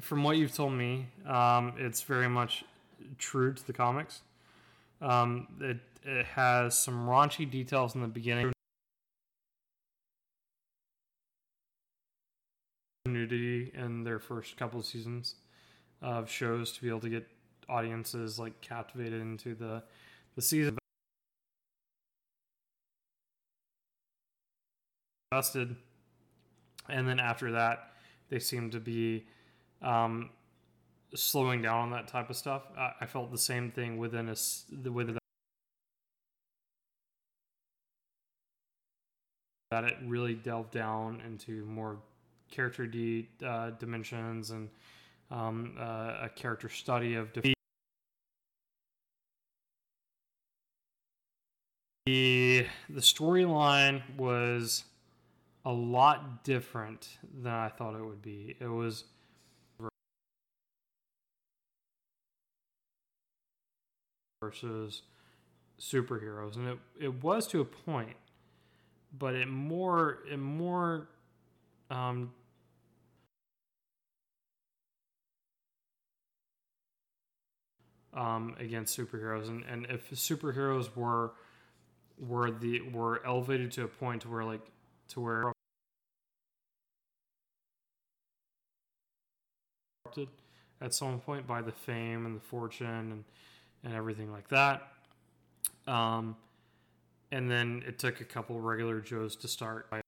[0.00, 2.64] From what you've told me, um, it's very much
[3.18, 4.22] true to the comics.
[5.02, 8.52] Um, it it has some raunchy details in the beginning.
[14.10, 15.36] Their first couple seasons
[16.02, 17.28] of shows to be able to get
[17.68, 19.80] audiences like captivated into the
[20.34, 20.76] the season
[25.30, 25.76] invested
[26.88, 27.92] and then after that
[28.30, 29.24] they seem to be
[29.80, 30.30] um,
[31.14, 32.62] slowing down on that type of stuff.
[32.76, 35.16] I, I felt the same thing within a s- with
[39.70, 41.98] that it really delved down into more
[42.50, 44.68] character de- uh, dimensions and
[45.30, 47.54] um, uh, a character study of defeat.
[52.06, 54.84] The the storyline was
[55.64, 58.56] a lot different than I thought it would be.
[58.58, 59.04] It was
[64.42, 65.02] versus
[65.78, 68.16] superheroes, and it it was to a point,
[69.16, 71.08] but it more it more
[71.90, 72.32] um,
[78.14, 81.32] um, against superheroes, and, and if superheroes were
[82.18, 84.70] were the were elevated to a point where like
[85.08, 85.52] to where
[90.80, 93.24] at some point by the fame and the fortune and
[93.84, 94.88] and everything like that.
[95.86, 96.36] Um,
[97.32, 100.00] and then it took a couple regular Joes to start by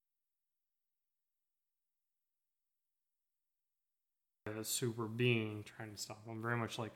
[4.46, 6.42] a super being trying to stop them.
[6.42, 6.92] Very much like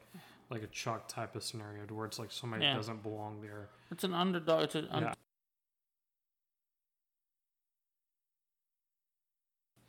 [0.51, 2.75] like a Chuck type of scenario, to where it's like somebody Yeah.
[2.75, 3.69] doesn't belong there.
[3.91, 4.65] It's an underdog.
[4.65, 5.15] It's an un-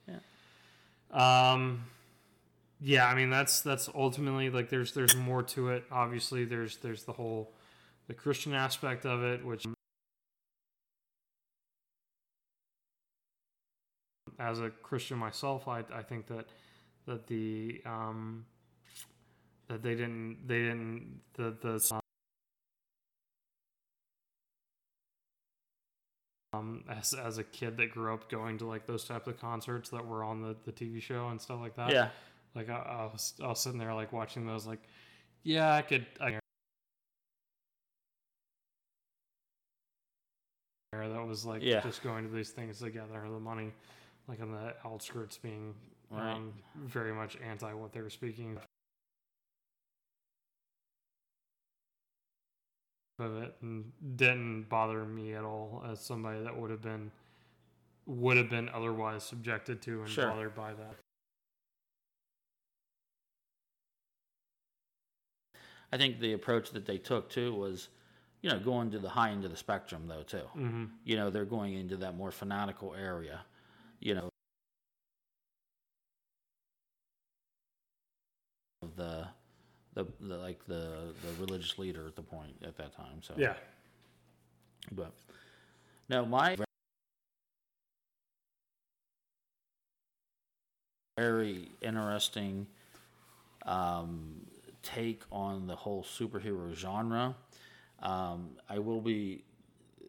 [0.07, 0.19] Yeah.
[1.11, 1.85] Um,
[2.79, 5.85] yeah, I mean that's that's ultimately like there's there's more to it.
[5.91, 7.53] Obviously, there's there's the whole
[8.07, 9.65] the Christian aspect of it, which
[14.39, 16.47] as a Christian myself, I I think that
[17.05, 18.45] that the um
[19.68, 21.99] that they didn't they didn't the the
[26.53, 29.89] um as as a kid that grew up going to like those types of concerts
[29.89, 31.91] that were on the the TV show and stuff like that.
[31.91, 32.09] yeah.
[32.55, 34.82] Like I, I was, I was sitting there like watching those, like,
[35.43, 36.07] yeah, I could.
[36.20, 36.39] I,
[40.93, 41.82] that was like Yeah.
[41.82, 43.22] just going to these things together.
[43.30, 43.72] The money,
[44.28, 45.76] like on the outskirts, being
[46.09, 46.36] Right.
[46.36, 48.57] um, very much anti what they were speaking
[53.20, 57.11] of it, and didn't bother me at all as somebody that would have been
[58.05, 60.30] would have been otherwise subjected to and Sure.
[60.30, 60.95] bothered by that.
[65.91, 67.89] I think the approach that they took too was,
[68.41, 70.43] you know, going to the high end of the spectrum though too.
[70.55, 70.86] Mm-hmm.
[71.03, 73.41] You know, they're going into that more fanatical area.
[73.99, 74.30] You know,
[78.82, 79.28] of the,
[79.97, 83.21] the, the like the the religious leader at the point at that time.
[83.21, 83.53] So Yeah.
[84.91, 85.11] but
[86.09, 86.55] no, my
[91.17, 92.67] very interesting
[93.65, 94.45] um,
[94.83, 97.35] take on the whole superhero genre.
[98.03, 99.43] Um, I will be,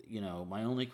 [0.07, 0.91] you know, my only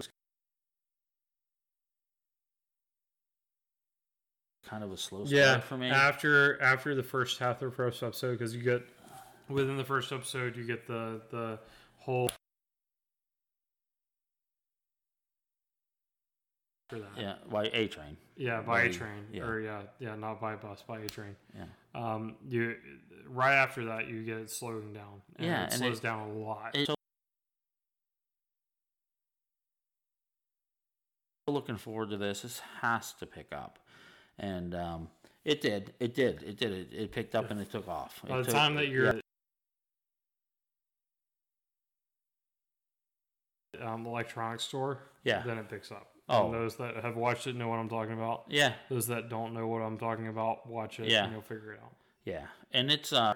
[4.69, 5.91] kind of a slow start yeah for me.
[5.91, 8.83] after after the first half of the first episode because you get
[9.49, 11.59] within the first episode you get the the
[11.99, 12.29] whole
[16.89, 18.17] for that yeah, by A Train.
[18.37, 19.43] yeah by a train yeah.
[19.43, 21.65] or yeah yeah not by bus by a train Yeah.
[21.95, 22.77] um you
[23.29, 26.29] right after that you get it slowing down and Yeah, it and slows it- down
[26.29, 26.95] a lot so
[31.47, 32.41] looking forward to this.
[32.43, 33.79] This has to pick up,
[34.39, 35.09] and um,
[35.45, 35.93] it did.
[36.01, 36.43] It did.
[36.43, 36.73] It did.
[36.73, 38.21] It, it picked up and it took off.
[38.27, 39.21] by It the took- time that you're yeah,
[43.81, 45.43] at um, electronics store Yeah.
[45.45, 46.47] then it picks up Oh.
[46.47, 49.53] and those that have watched it know what i'm talking about yeah, those that don't
[49.53, 51.25] know what i'm talking about watch it Yeah.
[51.25, 51.93] and you'll figure it out
[52.25, 53.35] yeah, and it's uh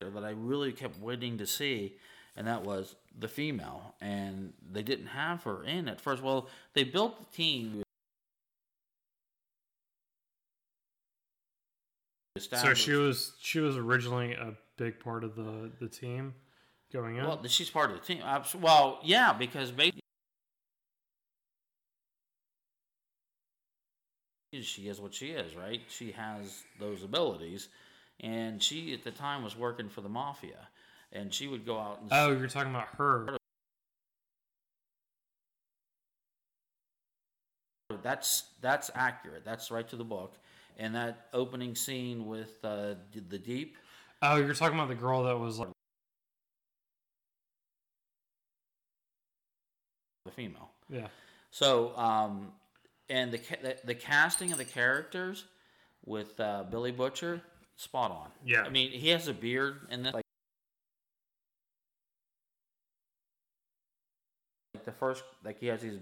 [0.00, 1.96] that I really kept waiting to see,
[2.40, 6.22] and that was the female, and they didn't have her in at first.
[6.22, 7.82] Well, they built the team.
[12.38, 16.32] So she was she was originally a big part of the the team
[16.90, 17.24] going in.
[17.24, 18.22] Well, she's part of the team.
[18.58, 20.00] Well, yeah, because basically
[24.62, 25.82] she is what she is, right?
[25.88, 27.68] She has those abilities,
[28.18, 30.68] and she at the time was working for the mafia,
[31.12, 33.36] and she would go out and oh, you're talking about her.
[38.02, 39.44] that's that's accurate.
[39.44, 40.34] That's right to the book.
[40.78, 42.94] And that opening scene with uh,
[43.28, 43.76] the deep,
[44.22, 45.68] Oh, you're talking about the girl that was like.
[50.24, 50.70] the female.
[50.88, 51.08] Yeah.
[51.50, 52.48] So um,
[53.08, 55.44] and the, ca- the the casting of the characters
[56.04, 57.42] with uh, Billy Butcher,
[57.76, 58.28] spot on.
[58.44, 58.62] Yeah.
[58.62, 60.24] I mean, he has a beard, and then like
[64.90, 65.98] the first, like he has these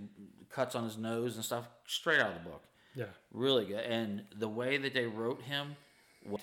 [0.51, 2.62] cuts on his nose and stuff, straight out of the book.
[2.95, 3.05] Yeah.
[3.32, 5.76] Really good, and the way that they wrote him
[6.26, 6.41] was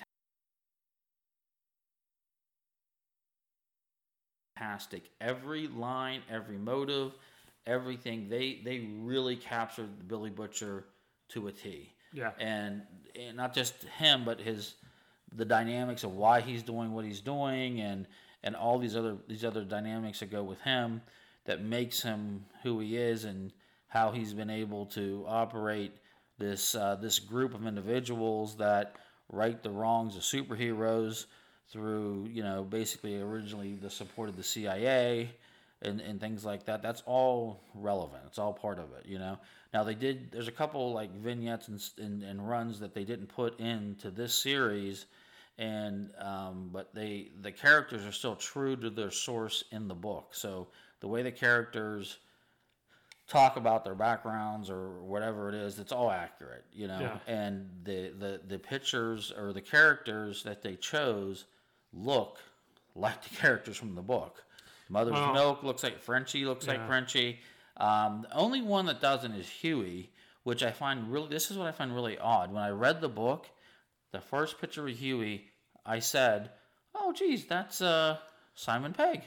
[4.56, 5.10] fantastic.
[5.20, 7.12] Every line, every motive,
[7.66, 10.84] everything they they really captured Billy Butcher
[11.30, 12.30] to a T Yeah.
[12.38, 12.82] and,
[13.18, 14.74] and not just him, but his
[15.34, 18.06] the dynamics of why he's doing what he's doing, and
[18.42, 21.02] and all these other these other dynamics that go with him
[21.46, 23.52] that makes him who he is, and
[23.88, 25.92] how he's been able to operate
[26.38, 28.96] this uh, this group of individuals that
[29.30, 31.26] right the wrongs of superheroes
[31.70, 35.30] through you know basically originally the support of the CIA
[35.82, 36.82] and, and things like that.
[36.82, 38.22] That's all relevant.
[38.26, 39.38] It's all part of it, you know.
[39.74, 40.32] Now they did.
[40.32, 44.34] There's a couple like vignettes and, and, and runs that they didn't put into this
[44.34, 45.06] series,
[45.58, 50.30] and um, but they the characters are still true to their source in the book.
[50.32, 50.68] So
[51.06, 52.18] the way the characters
[53.28, 56.98] talk about their backgrounds or whatever it is, it's all accurate, you know.
[57.00, 57.18] Yeah.
[57.32, 61.44] And the, the the pictures or the characters that they chose
[61.92, 62.38] look
[62.96, 64.42] like the characters from the book.
[64.88, 66.86] Mother's Well- Milk looks like Frenchie, looks like Yeah.
[66.88, 67.38] Frenchie.
[67.76, 70.10] Um, the only one that doesn't is Huey,
[70.42, 71.28] which I find really.
[71.28, 72.52] This is what I find really odd.
[72.52, 73.46] When I read the book,
[74.12, 75.44] the first picture of Huey,
[75.84, 76.50] I said,
[76.94, 78.18] "Oh, geez, that's uh,
[78.54, 79.22] Simon Pegg."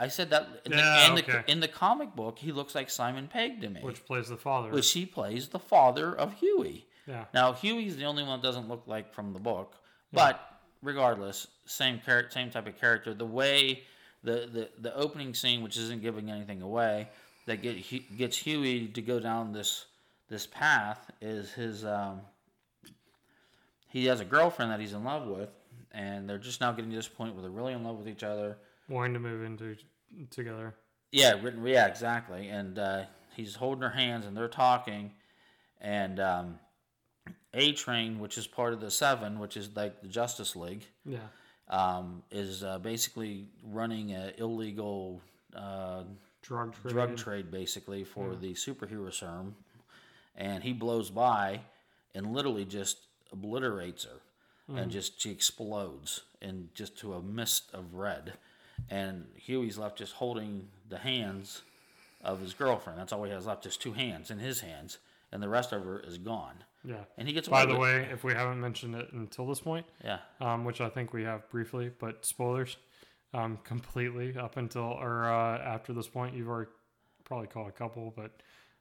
[0.00, 1.42] I said that in, Yeah, the, in, okay.
[1.46, 4.36] the, in the comic book, he looks like Simon Pegg to me, Which plays the
[4.36, 4.70] father.
[4.70, 6.86] which he plays the father of Huey.
[7.06, 7.24] yeah.
[7.34, 9.74] Now Huey's the only one that doesn't look like from the book,
[10.12, 10.40] but
[10.82, 13.12] regardless, same character, same type of character.
[13.14, 13.82] The way
[14.24, 17.08] the, the the opening scene, which isn't giving anything away,
[17.46, 17.76] that get
[18.16, 19.86] gets Huey to go down this
[20.28, 21.84] this path is his.
[21.84, 22.20] Um,
[23.88, 25.50] he has a girlfriend that he's in love with,
[25.92, 28.22] and they're just now getting to this point where they're really in love with each
[28.22, 28.56] other.
[28.88, 29.76] Wanting to move into
[30.30, 30.74] together.
[31.12, 31.64] Yeah, written.
[31.66, 32.48] Yeah, exactly.
[32.48, 33.02] And uh,
[33.34, 35.12] he's holding her hands, and they're talking.
[35.80, 36.58] And um,
[37.54, 41.18] A Train, which is part of the Seven, which is like the Justice League, Yeah.
[41.68, 45.20] um, is uh, basically running an illegal
[45.54, 46.04] uh,
[46.42, 46.92] Drug trade.
[46.92, 49.54] drug trade, basically for the superhero serum.
[50.36, 51.60] And he blows by,
[52.14, 52.98] and literally just
[53.32, 54.20] obliterates her,
[54.76, 58.34] and just she explodes, and just to a mist of red.
[58.88, 61.62] And Huey's left just holding the hands
[62.22, 62.98] of his girlfriend.
[62.98, 64.98] That's all he has left, just two hands in his hands,
[65.32, 66.64] and the rest of her is gone.
[66.84, 67.04] Yeah.
[67.18, 69.86] And he gets By the with way, if we haven't mentioned it until this point,
[70.04, 72.76] yeah, um, which I think we have briefly, but spoilers,
[73.34, 76.70] um, completely up until or uh, after this point, you've already
[77.24, 78.32] probably caught a couple, but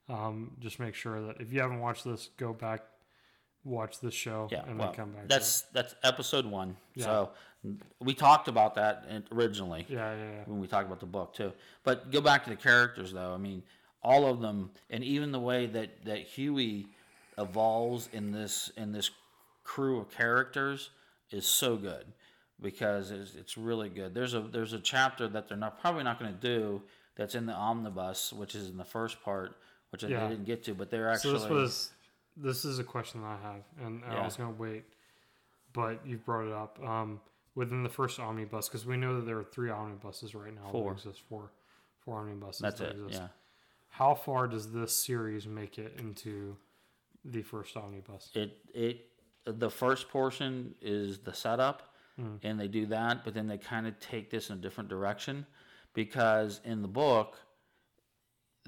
[0.07, 2.81] um, just make sure that if you haven't watched this, go back,
[3.69, 4.63] watch the show, yeah.
[4.67, 5.27] and well, then come back.
[5.27, 6.75] that's that's episode one.
[6.95, 7.05] Yeah.
[7.05, 7.29] So
[7.99, 9.85] we talked about that originally.
[9.89, 10.43] yeah, yeah, yeah.
[10.45, 11.51] when we talked about the book too.
[11.83, 13.33] But go back to the characters though.
[13.33, 13.63] I mean,
[14.01, 16.87] all of them, and even the way that that Huey
[17.37, 19.11] evolves in this in this
[19.63, 20.89] crew of characters
[21.31, 22.05] is so good
[22.61, 24.13] because it's, it's really good.
[24.13, 26.81] There's a there's a chapter that they're not probably not going to do
[27.15, 29.57] that's in the omnibus, which is in the first part,
[29.91, 30.23] which Yeah.
[30.23, 30.73] they didn't get to.
[30.73, 31.91] But they're So actually this was
[32.41, 34.85] this is a question that I have, and I was gonna wait,
[35.73, 36.79] but you've brought it up.
[36.83, 37.21] Um,
[37.55, 40.71] within the first omnibus, because we know that there are three omnibuses right now.
[40.71, 40.93] Four.
[40.93, 41.51] Exist four,
[42.05, 42.61] four omnibuses.
[42.61, 42.99] that's that it.
[43.03, 43.21] Exist.
[43.21, 43.27] Yeah.
[43.89, 46.55] How far does this series make it into
[47.25, 48.29] the first omnibus?
[48.33, 49.05] it it
[49.45, 51.93] the first portion is the setup
[52.43, 55.45] and they do that but then they kind of take this in a different direction
[55.93, 57.37] because in the book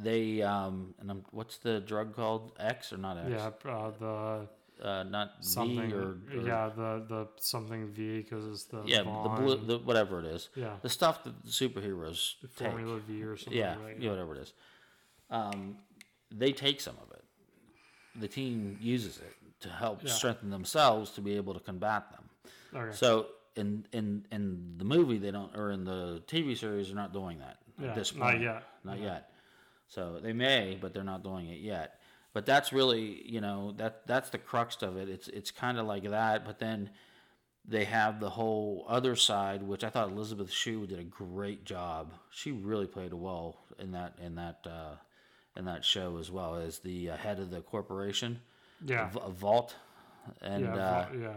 [0.01, 4.47] they um and I'm, what's the drug called x or not x Yeah, uh, the
[4.83, 5.89] uh, not something.
[5.89, 9.77] v or, or yeah, the the something V because it's the yeah the blue the
[9.79, 13.57] whatever it is yeah the stuff that the superheroes take Formula V or something.
[13.57, 14.01] yeah, that.
[14.01, 14.53] yeah, whatever it is.
[15.29, 15.77] Um,
[16.31, 17.23] they take some of it.
[18.19, 20.11] The team uses it to help Yeah.
[20.11, 22.29] strengthen themselves to be able to combat them.
[22.73, 22.95] Okay.
[22.95, 27.13] So in in in the movie they don't, or in the TV series they're not
[27.13, 28.41] doing that Yeah, at this not point.
[28.41, 28.63] yet.
[28.83, 29.30] Not yet.
[29.91, 31.99] So they may, but they're not doing it yet.
[32.33, 35.09] But that's really, you know, that that's the crux of it.
[35.09, 36.91] It's it's kind of like that, but then
[37.67, 42.13] they have the whole other side, which I thought Elizabeth Shue did a great job.
[42.29, 44.95] She really played well in that in that uh,
[45.57, 48.39] in that show as well as the uh, head of the corporation,
[48.85, 49.75] yeah, V- Vought,
[50.41, 51.33] and yeah, uh, yeah.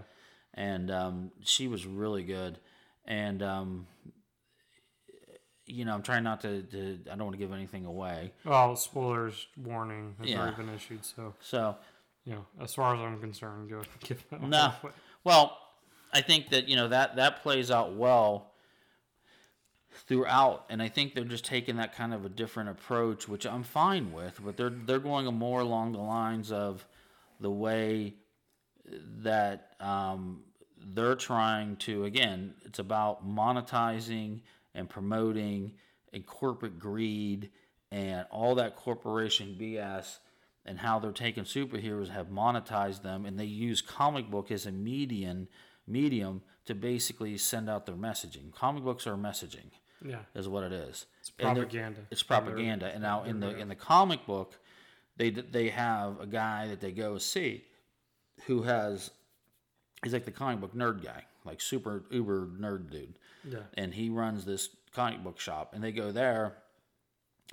[0.55, 2.61] and um, she was really good.
[3.05, 3.87] And um,
[5.67, 8.33] you know, I'm trying not to, to I don't want to give anything away.
[8.45, 10.41] Well, spoilers warning has Yeah.
[10.41, 11.77] already been issued, so So
[12.25, 14.73] you know, as far as I'm concerned, go give that No.
[14.83, 14.93] away.
[15.25, 15.59] Well,
[16.13, 18.53] I think that you know that that plays out well
[20.07, 23.63] throughout, and I think they're just taking that kind of a different approach, which I'm
[23.63, 24.41] fine with.
[24.45, 26.87] But they're they're going more along the lines of
[27.41, 28.15] the way
[29.23, 30.43] that um,
[30.79, 32.05] they're trying to.
[32.05, 34.41] Again, it's about monetizing
[34.75, 35.73] and promoting
[36.13, 37.51] and corporate greed
[37.91, 40.19] and all that corporation BS
[40.67, 44.73] and how they're taking superheroes have monetized them and they use comic book as a
[44.73, 45.49] median
[45.87, 48.53] medium to basically send out their messaging.
[48.53, 49.71] Comic books are messaging
[50.03, 51.07] Yeah, is what it is.
[51.21, 52.01] it's And propaganda.
[52.11, 52.87] It's propaganda.
[52.87, 54.59] And now in the in the comic book,
[55.17, 57.65] they they have a guy that they go see
[58.47, 59.11] who has
[60.03, 63.19] he's like the comic book nerd guy, like super uber nerd dude.
[63.49, 66.57] Yeah, and he runs this comic book shop and they go there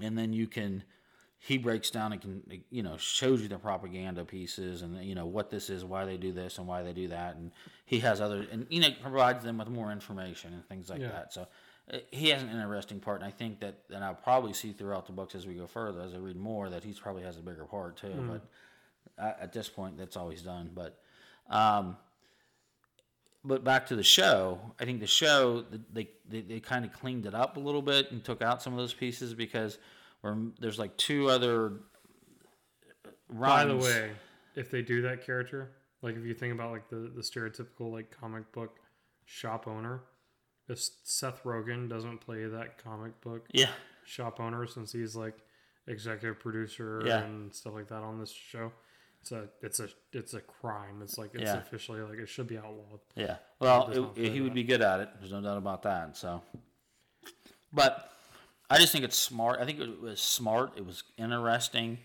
[0.01, 0.83] and then you can
[1.39, 5.25] he breaks down and can you know shows you the propaganda pieces and you know
[5.25, 7.51] what this is why they do this and why they do that and
[7.85, 11.09] he has other and you know provides them with more information and things like Yeah.
[11.09, 11.33] that.
[11.33, 11.47] So
[11.91, 15.07] uh, he has an interesting part and i think that and i'll probably see throughout
[15.07, 17.41] the books as we go further as i read more that he's probably has a
[17.41, 18.45] bigger part too but
[19.17, 20.99] at, at this point that's all he's done but
[21.49, 21.97] um
[23.43, 27.25] but back to the show, I think the show they they, they kind of cleaned
[27.25, 29.77] it up a little bit and took out some of those pieces because
[30.21, 31.73] we're, there's like two other
[33.29, 34.11] By the way,
[34.55, 35.71] if they do that character,
[36.01, 38.79] like if you think about like the the stereotypical like comic book
[39.25, 40.01] shop owner,
[40.67, 43.69] if Seth Rogen doesn't play that comic book yeah,
[44.05, 45.37] shop owner since he's like
[45.87, 47.21] executive producer Yeah.
[47.23, 48.71] and stuff like that on this show,
[49.21, 51.01] it's a it's a it's a crime.
[51.01, 51.57] It's like it's Yeah.
[51.57, 52.99] officially like it should be outlawed.
[53.15, 53.37] yeah.
[53.59, 55.09] Well, it, he would be good at it.
[55.19, 56.17] There's no doubt about that.
[56.17, 56.41] So,
[57.73, 58.11] but
[58.69, 59.59] I just think it's smart.
[59.59, 60.73] I think it was smart.
[60.77, 61.99] It was interesting.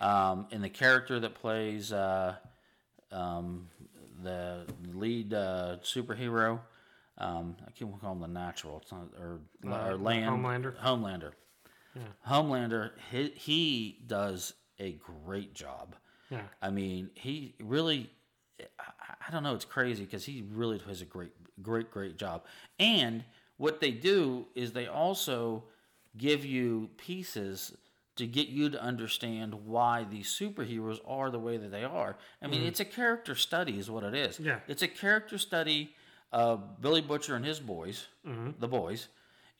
[0.00, 2.36] Um, and the character that plays uh,
[3.10, 3.68] um,
[4.22, 6.60] the lead uh, superhero,
[7.18, 8.78] um, I can't call him the natural.
[8.82, 10.76] It's not or Uh, or land Homelander?
[10.80, 11.32] Homelander.
[11.96, 12.02] Yeah.
[12.28, 12.90] Homelander.
[13.10, 15.96] He, he does a great job.
[16.30, 18.10] Yeah, I mean, he really,
[18.78, 22.44] I, I don't know, it's crazy because he really does a great, great, great job.
[22.78, 23.24] And
[23.56, 25.64] what they do is they also
[26.16, 27.76] give you pieces
[28.16, 32.16] to get you to understand why these superheroes are the way that they are.
[32.42, 32.68] I mean, mm-hmm.
[32.68, 34.40] it's a character study, is what it is.
[34.40, 34.58] Yeah.
[34.66, 35.94] It's a character study
[36.32, 38.50] of Billy Butcher and his boys, mm-hmm.
[38.58, 39.06] the boys,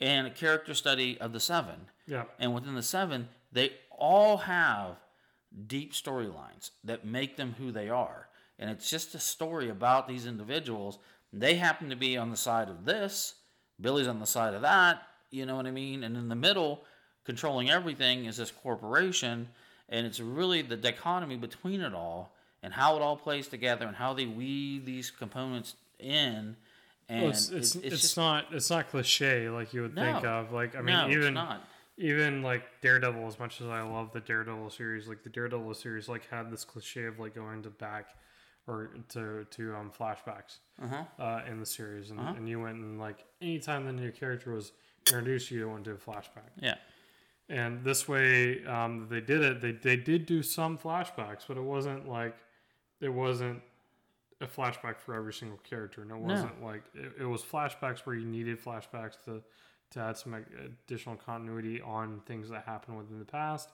[0.00, 1.76] and a character study of the Seven.
[2.06, 4.96] yeah, And within the seven, they all have
[5.66, 8.28] deep storylines that make them who they are.
[8.58, 10.98] And it's just a story about these individuals.
[11.32, 13.34] They happen to be on the side of this,
[13.80, 16.02] Billy's on the side of that, you know what I mean?
[16.04, 16.84] And in the middle,
[17.24, 19.48] controlling everything is this corporation.
[19.88, 22.32] And it's really the dichotomy between it all
[22.62, 26.56] and how it all plays together and how they weave these components in.
[27.08, 30.24] And Well, it's it's, it- it's, just not it's not cliche like you would think
[30.24, 30.52] of.
[30.52, 31.62] Like I mean, no, it's even not.
[31.98, 36.08] Even like Daredevil, as much as I love the Daredevil series, like the Daredevil series,
[36.08, 38.06] like had this cliche of like going to back
[38.66, 41.04] or to to um flashbacks Uh-huh.
[41.22, 44.72] uh, in the series, and, and you went and like anytime the new character was
[45.08, 46.50] introduced, you went to a flashback.
[46.60, 46.76] Yeah.
[47.50, 49.60] And this way, um, they did it.
[49.60, 52.36] They they did do some flashbacks, but it wasn't like
[53.00, 53.62] it wasn't
[54.40, 58.14] a flashback for every single character, and it wasn't like it, it was flashbacks where
[58.14, 59.42] you needed flashbacks to
[59.90, 63.70] to add some additional continuity on things that happened within the past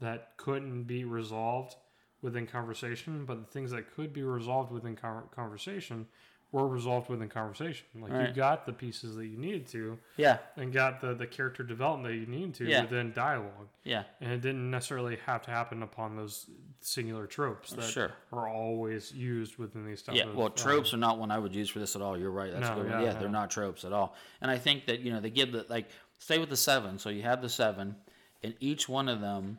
[0.00, 1.76] that couldn't be resolved
[2.22, 6.06] within conversation, but the things that could be resolved within conversation
[6.52, 7.84] were resolved within conversation.
[7.96, 10.38] Like you got the pieces that you needed to, Yeah.
[10.56, 12.82] and got the the character development that you needed to Yeah.
[12.82, 14.04] within dialogue, Yeah.
[14.20, 16.48] and it didn't necessarily have to happen upon those
[16.84, 18.12] singular tropes that Sure.
[18.32, 21.38] are always used within these type Yeah, of well, um, tropes are not one I
[21.38, 22.18] would use for this at all.
[22.18, 22.52] You're right.
[22.52, 24.14] That's No, good yeah, Yeah, they're not tropes at all.
[24.42, 25.88] And I think that you know they give the like
[26.18, 26.98] stay with the seven.
[26.98, 27.96] So you have the seven,
[28.42, 29.58] and each one of them,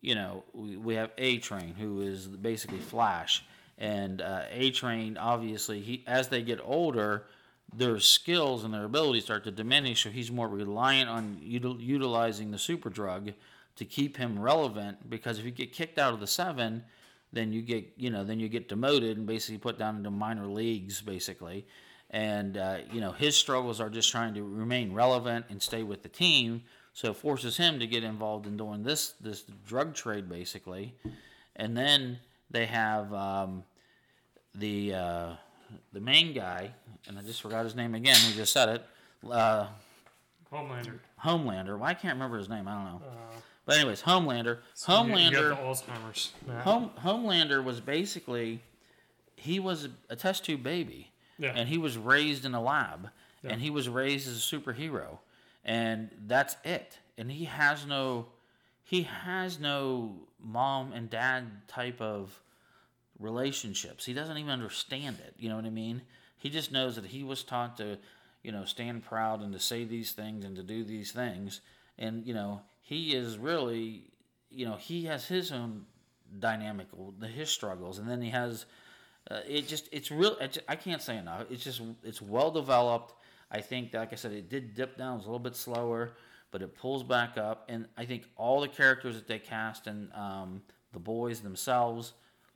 [0.00, 3.44] you know, we, we have A Train who is basically Flash,
[3.76, 7.24] and uh, A Train obviously he as they get older.
[7.74, 12.50] Their skills and their abilities start to diminish, so he's more reliant on util- utilizing
[12.50, 13.32] the super drug
[13.76, 15.08] to keep him relevant.
[15.08, 16.84] Because if you get kicked out of the seven,
[17.32, 20.46] then you get you know then you get demoted and basically put down into minor
[20.46, 21.66] leagues basically
[22.10, 26.02] and uh, you know his struggles are just trying to remain relevant and stay with
[26.02, 26.62] the team
[26.92, 30.94] so it forces him to get involved in doing this this drug trade basically
[31.56, 32.18] and then
[32.50, 33.64] they have um,
[34.54, 35.32] the uh,
[35.92, 36.70] the main guy
[37.08, 38.84] and I just forgot his name again we just said it
[39.30, 39.66] uh,
[40.52, 40.98] Homelander.
[41.24, 41.78] Homelander.
[41.78, 42.68] Well, I can't remember his name.
[42.68, 43.02] I don't know.
[43.06, 44.58] Uh, But anyways, Homelander.
[44.58, 45.56] You Homelander.
[45.56, 46.32] Alzheimer's.
[46.46, 46.62] Matt.
[46.64, 48.60] Home, Homelander was basically
[49.36, 51.52] he was a, a test tube baby, Yeah.
[51.54, 53.08] and he was raised in a lab,
[53.42, 53.50] Yeah.
[53.52, 55.18] and he was raised as a superhero,
[55.64, 56.98] and that's it.
[57.18, 58.26] And he has no
[58.84, 62.40] he has no mom and dad type of
[63.18, 64.04] relationships.
[64.04, 65.34] He doesn't even understand it.
[65.38, 66.02] You know what I mean?
[66.36, 67.98] He just knows that he was taught to,
[68.42, 71.60] you know, stand proud and to say these things and to do these things.
[71.98, 72.62] And, you know,
[72.92, 74.04] he is really,
[74.50, 75.86] you know, he has his own
[76.38, 76.88] dynamic,
[77.34, 77.98] his struggles.
[77.98, 78.66] And then he has,
[79.30, 80.36] uh, it just, it's real,
[80.68, 81.46] I can't say enough.
[81.50, 83.14] It's just, it's well developed.
[83.50, 86.12] I think, like I said, it did dip down, it was a little bit slower,
[86.50, 87.64] but it pulls back up.
[87.70, 90.62] And I think all the characters that they cast and um,
[90.92, 92.12] the boys themselves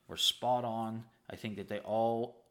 [0.07, 1.05] were spot on.
[1.31, 2.43] I think that they all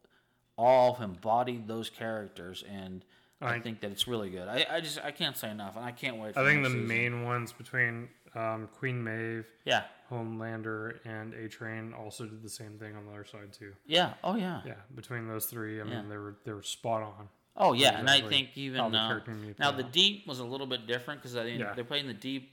[0.57, 3.03] all embodied those characters, and
[3.41, 4.48] I, I- think that it's really good.
[4.48, 6.34] I, I just I can't say enough, and I can't wait.
[6.34, 6.88] For I think the season.
[6.88, 12.78] main ones between um, Queen Maeve, yeah Homelander, and A Train also did the same
[12.78, 13.74] thing on the other side too.
[13.86, 16.03] yeah oh yeah, Yeah, between those three, I mean, Yeah.
[16.10, 17.28] they were they were spot on.
[17.57, 20.40] oh yeah, and I think even the uh, character needed to now the deep was
[20.40, 21.74] a little bit different because I Yeah.
[21.74, 22.52] they're playing the deep.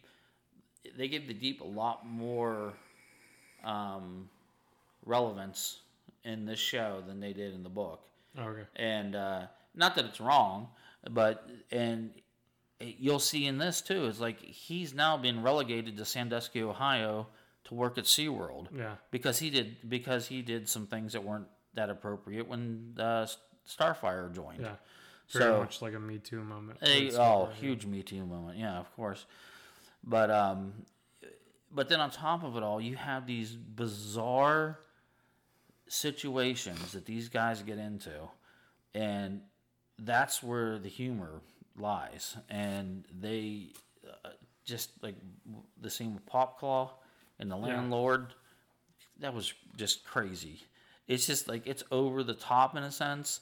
[0.96, 2.72] They gave the deep a lot more
[3.64, 4.28] um,
[5.06, 5.80] relevance
[6.24, 8.00] in this show than they did in the book.
[8.38, 8.62] Okay.
[8.76, 9.42] and uh,
[9.74, 10.68] not that it's wrong,
[11.10, 12.10] but and
[12.80, 14.06] you'll see in this too.
[14.06, 17.28] It's like he's now been relegated to Sandusky, Ohio,
[17.64, 18.96] to work at SeaWorld Yeah.
[19.10, 23.26] because he did because he did some things that weren't that appropriate when uh,
[23.68, 24.60] Starfire joined.
[24.62, 24.74] Yeah.
[25.30, 26.78] Very So- much like a Me Too moment.
[26.82, 28.58] A, oh, huge Me Too moment.
[28.58, 29.24] Yeah, of course.
[30.04, 30.72] But um,
[31.70, 34.78] but then on top of it all, you have these bizarre
[35.88, 38.10] situations that these guys get into,
[38.94, 39.40] and
[39.98, 41.40] that's where the humor
[41.76, 42.36] lies.
[42.48, 43.68] And they
[44.24, 44.30] uh,
[44.64, 45.16] just like
[45.80, 46.90] the scene with Popclaw
[47.38, 48.34] and the landlord.
[49.20, 50.62] That was just crazy.
[51.08, 53.40] It's just like it's over the top in a sense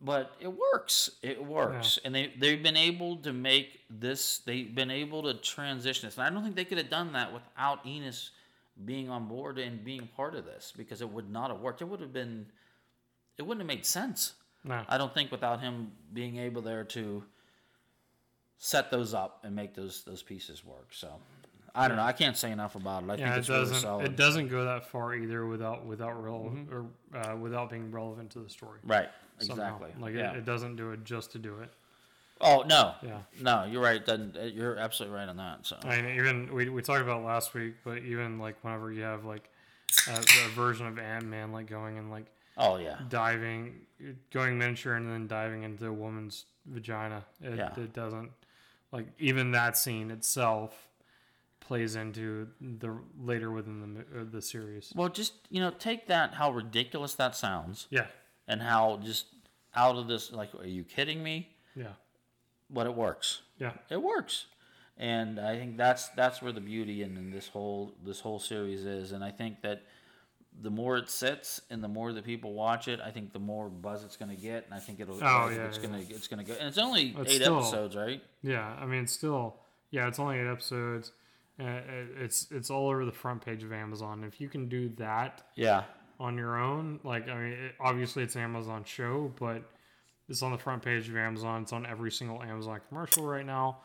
[0.00, 1.10] but it works.
[1.22, 4.38] It works, and they they've been able to make this.
[4.38, 7.32] They've been able to transition this, and I don't think they could have done that
[7.32, 8.30] without Ennis
[8.84, 11.80] being on board and being part of this because it would not have worked.
[11.80, 12.46] It would have been,
[13.38, 14.34] it wouldn't have made sense.
[14.66, 14.82] No.
[14.88, 17.22] I don't think without him being able there to
[18.58, 20.88] set those up and make those those pieces work.
[20.92, 21.08] So
[21.74, 22.02] I don't know.
[22.02, 23.10] I can't say enough about it.
[23.10, 23.76] I Yeah, think it it's really doesn't.
[23.80, 24.06] solid.
[24.06, 26.74] it doesn't go that far either without without real Mm-hmm.
[26.74, 26.86] or
[27.18, 28.80] uh, without being relevant to the story.
[28.84, 29.08] right.
[29.38, 29.76] somehow.
[29.76, 29.90] Exactly.
[30.02, 30.32] Like yeah.
[30.32, 31.70] it, it doesn't do it just to do it.
[32.40, 32.94] oh no.
[33.02, 33.18] Yeah.
[33.40, 33.96] No, you're right.
[33.96, 35.66] It doesn't- You're absolutely right on that.
[35.66, 39.02] So I mean, even we, we talked about last week, but even like whenever you
[39.02, 39.48] have like
[40.08, 42.26] a, a version of Ant Man like going and like
[42.56, 42.98] oh yeah.
[43.08, 43.80] diving,
[44.32, 47.72] going miniature and then diving into a woman's vagina, it, Yeah.
[47.78, 48.30] it doesn't
[48.92, 50.88] like even that scene itself
[51.60, 54.92] plays into the later within the uh, the series.
[54.94, 58.06] Well, just you know, take that how ridiculous that sounds, Yeah,
[58.46, 59.26] and how just
[59.74, 60.32] out of this.
[60.32, 61.48] Like, are you kidding me?
[61.74, 61.94] yeah,
[62.70, 63.42] But it works.
[63.58, 64.46] yeah, It works,
[64.96, 68.84] and I think that's that's where the beauty in, in this whole this whole series
[68.86, 69.10] is.
[69.12, 69.82] And I think that
[70.62, 73.68] the more it sits and the more that people watch it, I think the more
[73.68, 74.64] buzz it's going to get.
[74.64, 75.16] And I think it'll.
[75.22, 75.86] Oh, I think yeah, it's yeah.
[75.86, 76.54] gonna it's gonna go.
[76.58, 78.22] And it's only It's eight still- episodes, right?
[78.42, 78.74] yeah.
[78.80, 79.56] I mean, it's still
[79.90, 81.12] yeah, it's only eight episodes.
[81.58, 81.80] Uh,
[82.20, 84.24] it's it's all over the front page of Amazon.
[84.24, 85.84] If you can do that Yeah.
[86.20, 87.00] on your own.
[87.04, 89.62] Like, I mean, it, obviously it's an Amazon show, but
[90.28, 91.62] it's on the front page of Amazon.
[91.62, 93.78] It's on every single Amazon commercial right now,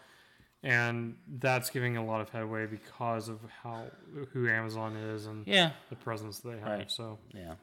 [0.63, 3.85] and that's giving a lot of headway because of how
[4.33, 5.71] who Amazon is and Yeah.
[5.89, 6.63] the presence they have.
[6.67, 6.91] Right.
[6.91, 7.55] So, Yeah.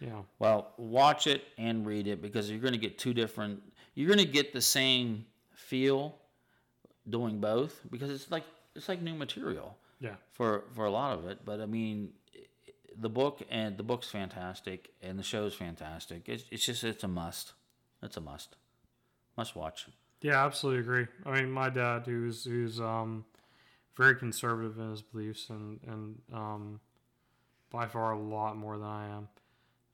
[0.00, 3.62] yeah, Well, watch it and read it because you're going to get two different.
[3.94, 6.18] You're going to get the same feel
[7.08, 8.44] doing both because it's like
[8.74, 11.44] it's like new material yeah, for for a lot of it.
[11.44, 12.12] But I mean,
[12.96, 16.28] the book and the book's fantastic and the show's fantastic.
[16.28, 17.52] It's it's just it's a must.
[18.02, 18.56] It's a must.
[19.36, 19.86] Must watch.
[20.24, 20.44] Yeah.
[20.44, 21.08] Absolutely agree.
[21.26, 23.26] I mean, my dad, who's who's um
[23.96, 26.80] very conservative in his beliefs and and um
[27.70, 29.28] by far a lot more than I am.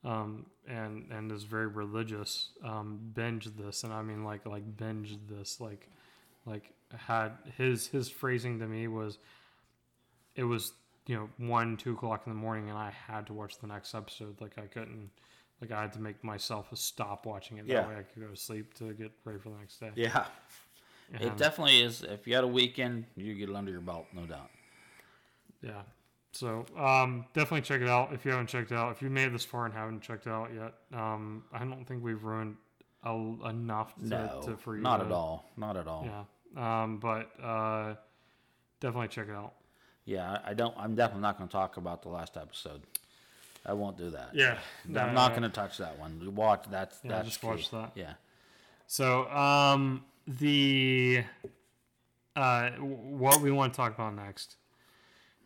[0.04, 2.50] um, and and is very religious.
[2.64, 5.88] Um, binged this, and I mean like like binged this, like
[6.46, 9.18] like had his his phrasing to me was,
[10.36, 10.72] it was
[11.06, 13.94] you know one two o'clock in the morning, and I had to watch the next
[13.94, 14.40] episode.
[14.40, 15.10] Like I couldn't,
[15.60, 17.66] like I had to make myself a stop watching it.
[17.66, 17.88] That Yeah.
[17.88, 19.90] way I could go to sleep to get ready for the next day.
[19.94, 20.26] Yeah.
[21.12, 22.02] It definitely is.
[22.02, 24.48] If you had a weekend, you get it under your belt, no doubt.
[25.62, 25.82] Yeah.
[26.32, 28.92] So um, definitely check it out if you haven't checked it out.
[28.92, 31.84] If you made it this far and haven't checked it out yet, um, I don't
[31.84, 32.56] think we've ruined
[33.02, 33.12] a,
[33.48, 34.82] enough to, No, to for you.
[34.82, 35.50] not to, at all.
[35.56, 36.06] Not at all.
[36.56, 36.82] Yeah.
[36.82, 37.96] Um, but uh,
[38.78, 39.54] definitely check it out.
[40.04, 40.74] Yeah, I I don't.
[40.78, 42.82] I'm definitely not going to talk about the last episode.
[43.64, 44.30] I won't do that.
[44.34, 46.18] Yeah, I'm not going to touch that one.
[46.20, 47.92] We watch that's Yeah, that's just watch that.
[47.94, 48.14] Yeah.
[48.86, 51.24] So, um, the
[52.36, 54.56] uh, what we want to talk about next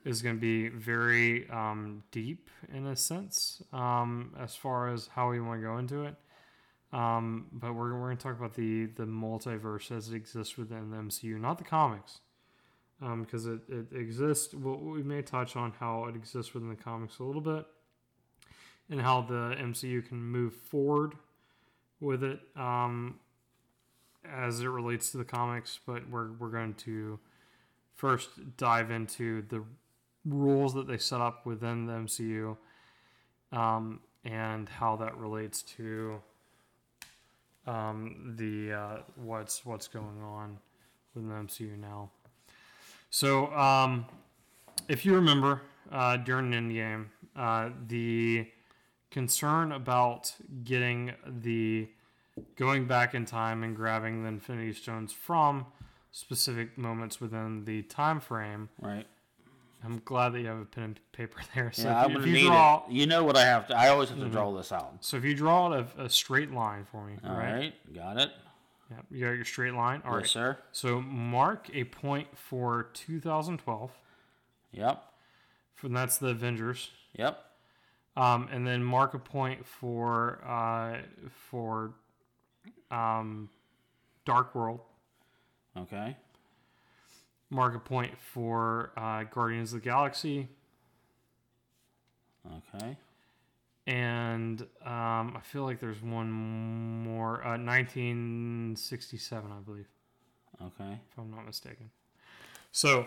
[0.04, 5.30] is going to be very um, deep in a sense, um, as far as how
[5.30, 6.14] we want to go into it.
[6.92, 10.90] Um, but we're, we're going to talk about the the multiverse as it exists within
[10.90, 12.20] the MCU, not the comics,
[13.00, 14.54] because it, it exists.
[14.54, 17.66] Well, we may touch on how it exists within the comics a little bit,
[18.90, 21.14] and how the MCU can move forward
[22.00, 23.18] with it um,
[24.30, 27.18] as it relates to the comics, but we're, we're going to
[27.94, 29.62] first dive into the
[30.24, 32.56] rules that they set up within the MCU
[33.52, 36.20] um, and how that relates to
[37.66, 40.58] um, the uh, what's what's going on
[41.14, 42.10] within the MCU now.
[43.10, 44.06] So, um,
[44.88, 47.06] if you remember uh, during an Endgame,
[47.36, 48.46] uh, the
[49.14, 50.34] concern about
[50.64, 51.88] getting the
[52.56, 55.66] going back in time and grabbing the Infinity Stones from
[56.10, 58.68] specific moments within the time frame.
[58.80, 59.06] Right.
[59.84, 61.70] I'm glad that you have a pen and paper there.
[61.72, 62.90] So yeah, if I'm if you need draw, Mm-hmm.
[62.90, 62.94] it.
[62.96, 63.76] You know what I have to.
[63.78, 64.96] I always have to draw this out.
[65.00, 67.52] so if you draw a, a straight line for me, All right?
[67.54, 67.94] right.
[67.94, 68.30] Got it.
[68.90, 70.02] Yeah, you got your straight line.
[70.04, 70.22] All right.
[70.22, 70.58] yes, sir.
[70.72, 73.90] So mark a point for 2012,
[74.72, 75.02] Yep.
[75.82, 76.90] and that's the Avengers.
[77.16, 77.38] Yep.
[78.16, 80.98] Um, and then mark a point for uh,
[81.50, 81.94] for
[82.90, 83.48] um,
[84.24, 84.80] Dark World.
[85.76, 86.16] Okay.
[87.50, 90.48] Mark a point for uh, Guardians of the Galaxy,
[92.46, 92.96] Okay.
[93.86, 97.44] and um, I feel like there's one more.
[97.44, 99.88] Uh, 1967, I believe,
[100.60, 100.98] Okay.
[101.10, 101.90] if I'm not mistaken.
[102.72, 103.06] So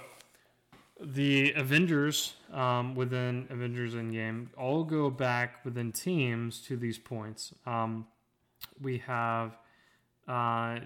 [1.00, 7.54] the Avengers um, within Avengers Endgame all go back within teams to these points.
[7.66, 8.08] Um,
[8.82, 9.58] we have
[10.28, 10.80] uh,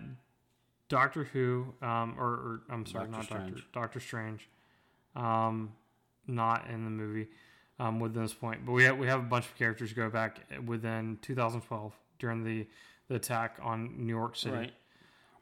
[0.90, 3.68] Doctor Who, um, or, or I'm sorry, Doctor not Doctor Strange.
[3.74, 4.50] Doctor Strange,
[5.16, 5.72] um,
[6.28, 7.30] not in the movie
[7.80, 8.66] um, within this point.
[8.66, 12.68] But we have we have a bunch of characters go back within 2012 during the
[13.08, 14.74] the attack on New York City Right.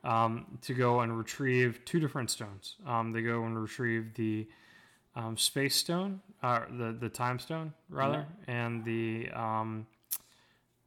[0.04, 2.76] Um, to go and retrieve two different stones.
[2.86, 4.48] Um, they go and retrieve the
[5.16, 9.88] um, space stone, uh, the the time stone rather, and the um,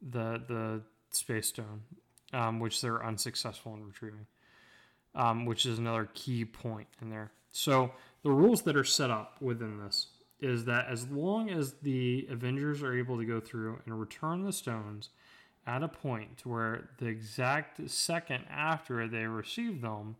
[0.01, 0.81] the the
[1.11, 1.81] space stone,
[2.31, 4.25] um, which they're unsuccessful in retrieving,
[5.15, 7.31] um, which is another key point in there.
[7.51, 7.91] So
[8.23, 10.07] the rules that are set up within this
[10.39, 14.51] is that as long as the Avengers are able to go through and return the
[14.51, 15.09] stones
[15.65, 20.17] at a point where the exact second after they receive them,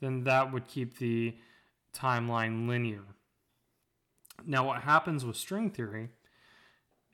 [0.00, 1.34] then that would keep the
[1.96, 3.04] timeline linear.
[4.44, 6.08] Now, what happens with string theory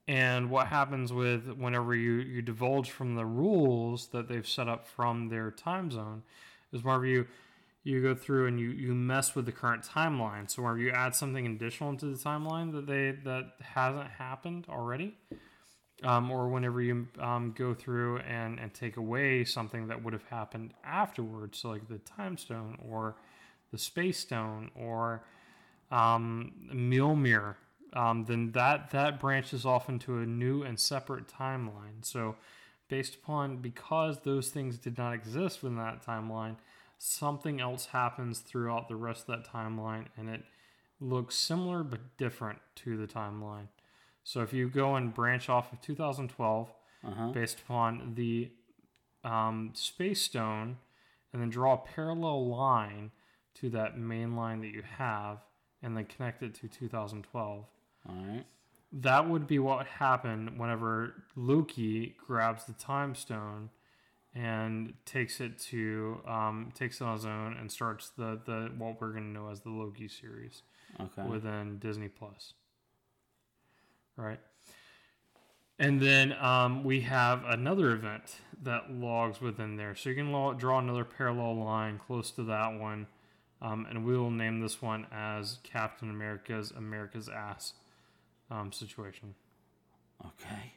[0.07, 4.87] and what happens with whenever you, you divulge from the rules that they've set up
[4.87, 6.23] from their time zone
[6.73, 7.27] is whenever you
[7.85, 10.51] you go through and you, you mess with the current timeline.
[10.51, 15.17] So whenever you add something additional into the timeline that they that hasn't happened already,
[16.05, 20.25] um, or whenever you um, go through and, and take away something that would have
[20.25, 23.17] happened afterwards, so like the time stone or
[23.73, 25.25] the space stone or
[25.91, 27.57] um, Mjolnir,
[27.95, 32.03] um, then that that branches off into a new and separate timeline.
[32.03, 32.37] So,
[32.89, 36.57] based upon because those things did not exist within that timeline,
[36.99, 40.43] something else happens throughout the rest of that timeline, and it
[41.01, 43.69] looks similar but different to the timeline.
[44.29, 46.69] So, if you go and branch off of 2012
[47.03, 47.29] Uh-huh.
[47.33, 48.51] based upon the
[49.25, 50.77] um, space stone,
[51.33, 53.11] and then draw a parallel line
[53.55, 55.39] to that main line that you have,
[55.83, 57.65] and then connect it to 2012
[58.07, 58.45] All right.
[58.93, 63.71] that would be what happened whenever Loki grabs the time stone
[64.35, 69.01] and takes it to um, takes it on his own and starts the the what
[69.01, 70.63] we're gonna know as the Loki series
[71.01, 71.27] Okay.
[71.27, 72.53] within Disney Plus.
[74.19, 74.41] Right.
[75.79, 79.95] And then um, we have another event that logs within there.
[79.95, 83.07] So you can lo- draw another parallel line close to that one.
[83.63, 87.75] Um, and we will name this one as Captain America's America's Ass
[88.51, 89.35] um, situation.
[90.25, 90.73] okay.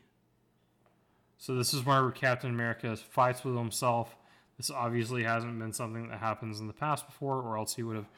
[1.37, 4.15] So this is where Captain America fights with himself.
[4.57, 7.95] This obviously hasn't been something that happens in the past before, or else he would
[7.95, 8.09] have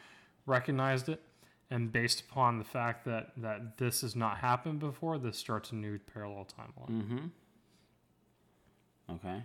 [0.45, 1.22] recognized it.
[1.74, 5.76] And based upon the fact that that this has not happened before, this starts a
[5.76, 7.32] new parallel timeline.
[9.10, 9.41] Mm-hmm.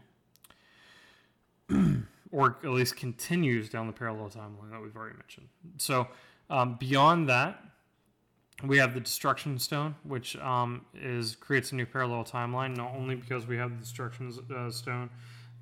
[1.71, 2.03] Okay.
[2.31, 5.49] or at least continues down the parallel timeline that we've already mentioned.
[5.79, 6.09] So
[6.51, 7.63] um, beyond that,
[8.63, 12.77] we have the Destruction Stone, which um, is creates a new parallel timeline.
[12.77, 15.09] Not only because we have the Destruction uh, Stone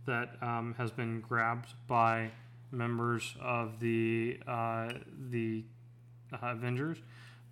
[0.06, 2.32] that um, has been grabbed by
[2.72, 4.88] members of the uh,
[5.30, 5.62] the
[6.32, 6.98] uh, Avengers,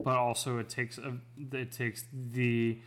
[0.02, 1.16] but also it takes a,
[1.52, 2.78] it takes the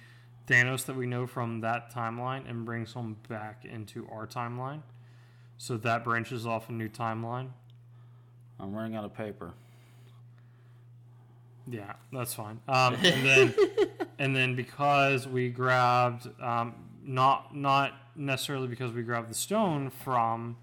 [0.48, 4.82] Thanos that we know from that timeline and brings him back into our timeline.
[5.58, 7.50] So that branches off a new timeline.
[8.60, 9.54] I'm running out of paper.
[11.70, 12.60] Yeah, that's fine.
[12.68, 13.54] Um, and then,
[14.20, 20.58] and then because we grabbed, um, not not necessarily because we grabbed the stone from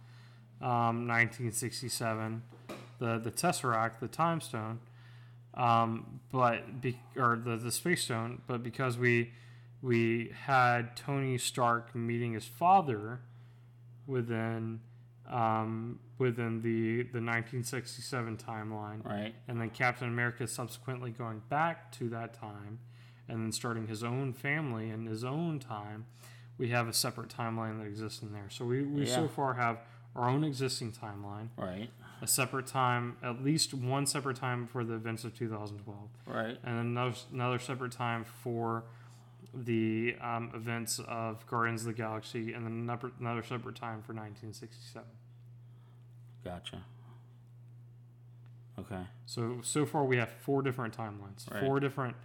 [0.63, 2.43] um, 1967,
[2.99, 4.81] the the tesseract, the time stone,
[5.56, 9.32] um, but be, or the the space stone, but because we
[9.82, 13.20] we had Tony Stark meeting his father
[14.06, 14.81] within
[15.31, 19.35] um, within the the 1967 timeline, Right.
[19.48, 22.78] and then Captain America subsequently going back to that time,
[23.28, 26.06] and then starting his own family in his own time.
[26.56, 28.48] We have a separate timeline that exists in there.
[28.48, 29.78] So we, we so far have
[30.14, 31.90] our own existing timeline, Right.
[32.25, 36.59] A separate time, at least one separate time for the events of 2012, Right.
[36.65, 38.85] and another, another separate time for
[39.53, 44.15] the um, events of Guardians of the Galaxy, and then another, another separate time for
[44.15, 45.07] 1967.
[46.43, 46.83] Gotcha.
[48.79, 49.03] Okay.
[49.27, 51.61] So so far we have four different timelines, Right.
[51.63, 52.17] four different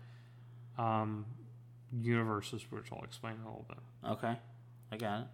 [0.77, 1.25] um,
[2.01, 3.77] universes, which I'll explain in a little bit.
[4.11, 4.35] Okay.
[4.91, 5.27] I got it.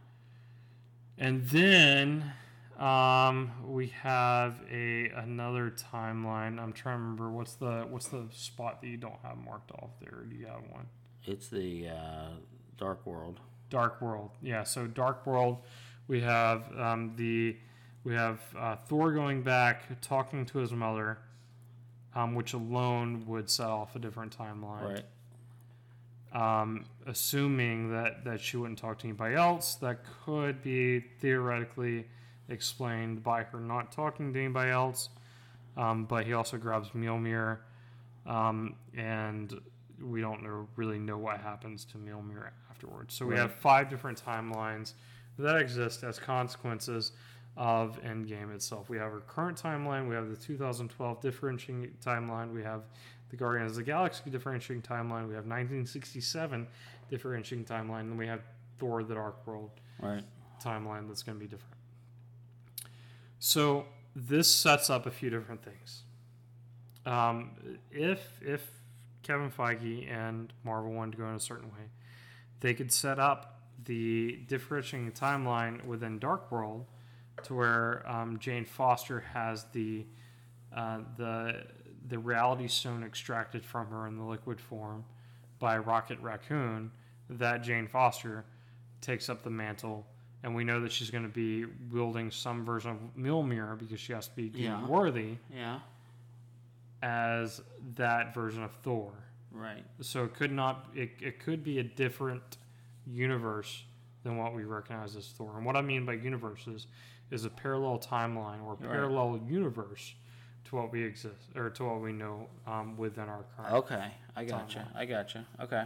[1.17, 2.33] And then
[2.79, 6.59] um, we have a another timeline.
[6.59, 9.91] I'm trying to remember what's the what's the spot that you don't have marked off
[10.01, 10.23] there.
[10.29, 10.87] Do you have one?
[11.23, 12.29] It's the uh,
[12.77, 13.39] Dark World.
[13.69, 14.31] Dark World.
[14.41, 14.63] Yeah.
[14.63, 15.57] So Dark World,
[16.07, 17.57] we have um, the
[18.03, 21.17] we have uh, Thor going back, talking to his mother,
[22.13, 25.03] um, which alone would set off a different timeline.
[26.33, 26.59] Right.
[26.59, 29.75] um, assuming that, that she wouldn't talk to anybody else.
[29.75, 32.05] That could be theoretically
[32.49, 35.09] explained by her not talking to anybody else.
[35.77, 37.57] Um, but he also grabs Mjolnir,
[38.25, 39.53] um, and
[40.01, 43.13] we don't know, really know what happens to Mjolnir afterwards.
[43.13, 43.41] So we Right.
[43.41, 44.93] have five different timelines
[45.37, 47.11] that exist as consequences
[47.57, 48.89] of Endgame itself.
[48.89, 52.83] We have our current timeline, we have the 2012 differentiating timeline, we have
[53.29, 56.67] the Guardians of the Galaxy differentiating timeline, we have 1967
[57.09, 58.41] differentiating timeline, and we have
[58.79, 60.23] Thor: The Dark World Right.
[60.61, 61.74] timeline that's going to be different.
[63.45, 63.85] So
[64.15, 66.01] this sets up a few different things.
[67.05, 67.51] Um,
[67.91, 68.67] if if
[69.21, 71.91] Kevin Feige and Marvel wanted to go in a certain way,
[72.61, 76.87] they could set up the differentiating timeline within Dark World
[77.43, 80.07] to where um, Jane Foster has the
[80.75, 81.67] uh, the
[82.07, 85.05] the Reality Stone extracted from her in the liquid form
[85.59, 86.89] by Rocket Raccoon.
[87.29, 88.43] That Jane Foster
[89.01, 90.07] takes up the mantle,
[90.45, 94.13] and we know that she's going to be wielding some version of Mjolnir because she
[94.13, 94.85] has to be Yeah.
[94.85, 95.79] worthy Yeah.
[97.01, 97.61] as
[97.95, 99.11] that version of Thor.
[99.51, 99.83] Right.
[100.01, 100.85] So it could not.
[100.93, 102.57] It, it could be a different
[103.07, 103.85] universe
[104.23, 105.57] than what we recognize as Thor.
[105.57, 106.85] And what I mean by universes
[107.31, 108.91] is a parallel timeline or a Right.
[108.91, 110.13] parallel universe
[110.65, 113.73] to what we exist or to what we know um, within our current.
[113.73, 114.11] Okay.
[114.35, 114.79] I gotcha.
[114.79, 114.95] Timeline.
[114.95, 115.45] I gotcha.
[115.59, 115.85] Okay.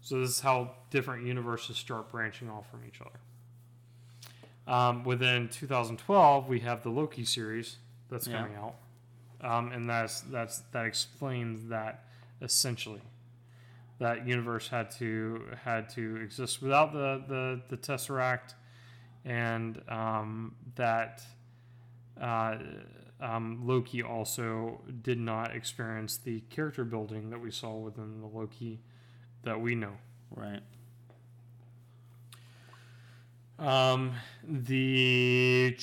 [0.00, 3.18] So this is how different universes start branching off from each other.
[4.66, 7.76] Um, within 2012, we have the Loki series
[8.08, 8.40] that's Yeah.
[8.40, 8.76] coming out,
[9.42, 12.04] um, and that's that's that explains that
[12.40, 13.02] essentially.
[13.98, 18.54] That universe had to had to exist without the the, the Tesseract,
[19.24, 21.22] and um, that
[22.20, 22.56] uh,
[23.20, 28.80] um, Loki also did not experience the character building that we saw within the Loki
[29.42, 29.92] that we know.
[30.34, 30.60] Right.
[33.58, 34.12] Um,
[34.42, 35.76] the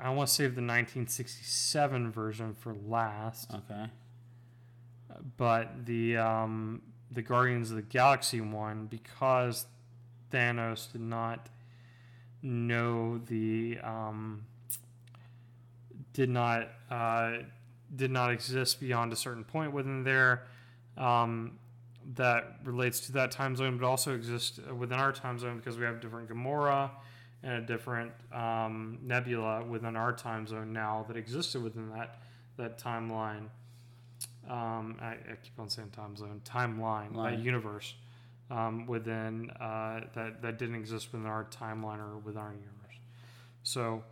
[0.00, 3.86] I want to save the 1967 version for last, Okay.
[5.36, 9.66] but the um, the Guardians of the Galaxy one because
[10.32, 11.48] Thanos did not
[12.42, 14.44] know the um,
[16.12, 17.38] did not uh,
[17.94, 20.44] did not exist beyond a certain point within there.
[20.96, 21.58] Um,
[22.14, 25.84] that relates to that time zone, but also exists within our time zone because we
[25.84, 26.90] have different Gamora
[27.42, 32.20] and a different um, Nebula within our time zone now that existed within that
[32.56, 33.48] that timeline.
[34.48, 37.34] Um, I, I keep on saying time zone, timeline, Line.
[37.34, 37.94] that universe
[38.50, 42.98] um, within uh, that that didn't exist within our timeline or within our universe.
[43.62, 44.02] So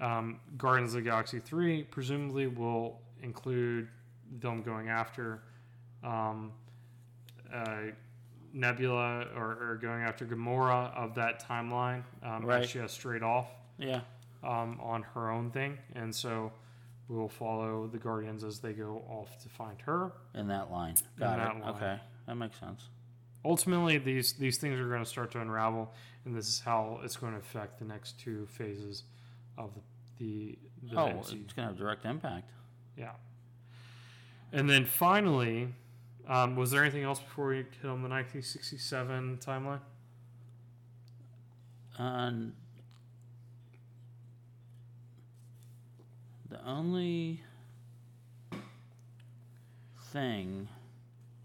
[0.00, 3.88] um, Guardians of the Galaxy 3 presumably will include
[4.40, 5.42] them going after
[6.04, 6.52] um,
[7.52, 7.92] uh,
[8.52, 12.02] Nebula or, or going after Gamora of that timeline.
[12.22, 12.68] Um, Right.
[12.68, 13.48] She has straight off
[13.78, 14.00] Yeah.
[14.42, 15.78] um, on her own thing.
[15.94, 16.52] And so
[17.08, 20.12] we'll follow the Guardians as they go off to find her.
[20.34, 20.94] In that line.
[21.18, 21.60] Got that it.
[21.60, 21.74] line.
[21.74, 22.00] Okay.
[22.26, 22.88] That makes sense.
[23.44, 25.92] ultimately these these things are going to start to unravel
[26.24, 29.04] and this is how it's going to affect the next two phases
[29.56, 29.80] of the
[30.18, 30.58] the,
[30.90, 31.44] the oh, MCU.
[31.44, 32.50] it's gonna have direct impact.
[32.96, 33.12] yeah
[34.52, 35.68] and then finally
[36.28, 39.80] um, was there anything else before we hit on the 1967 timeline
[41.98, 42.52] And
[46.48, 47.42] the only
[50.12, 50.68] thing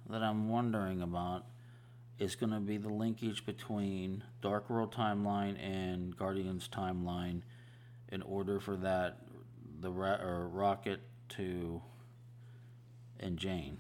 [0.10, 1.46] that I'm wondering about
[2.20, 7.42] is going to be the linkage between Dark World timeline and Guardians timeline
[8.10, 9.18] in order for that
[9.80, 11.00] the ra- rocket
[11.30, 11.82] to
[13.20, 13.80] and Jane.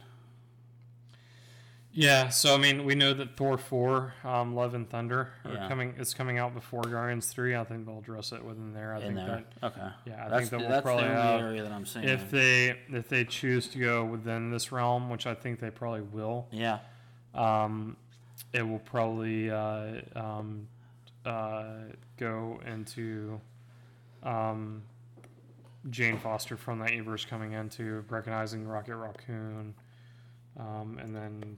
[1.94, 5.68] Yeah so i mean we know that thor 4 um, love and thunder are Yeah.
[5.68, 8.98] coming it's coming out before guardians 3 i think they'll address it within there i
[8.98, 9.44] in think there.
[9.62, 9.88] that okay.
[10.06, 12.08] yeah i that's think that we'll that's probably the have area that I'm saying.
[12.08, 16.02] if they if they choose to go within this realm which i think they probably
[16.02, 16.80] will yeah.
[17.36, 17.98] um,
[18.54, 20.68] it will probably uh, um,
[21.26, 21.64] uh,
[22.18, 23.40] go into
[24.24, 24.82] um,
[25.90, 29.74] Jane Foster from that universe coming into recognizing Rocket Raccoon,
[30.60, 31.58] um, and then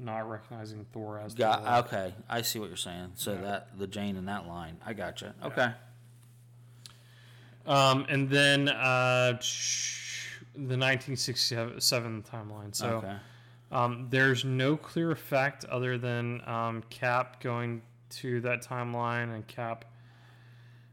[0.00, 1.46] not recognizing Thor as Thor.
[1.46, 2.14] Got okay.
[2.28, 3.12] I see what you're saying.
[3.14, 3.40] So Yeah.
[3.42, 4.78] that the Jane in that line.
[4.84, 5.34] I gotcha.
[5.44, 5.72] Okay.
[7.66, 9.38] Um, and then uh,
[10.54, 12.74] the 1967 timeline.
[12.74, 12.96] So.
[12.96, 13.16] okay.
[13.72, 19.84] Um, there's no clear effect other than um, Cap going to that timeline and Cap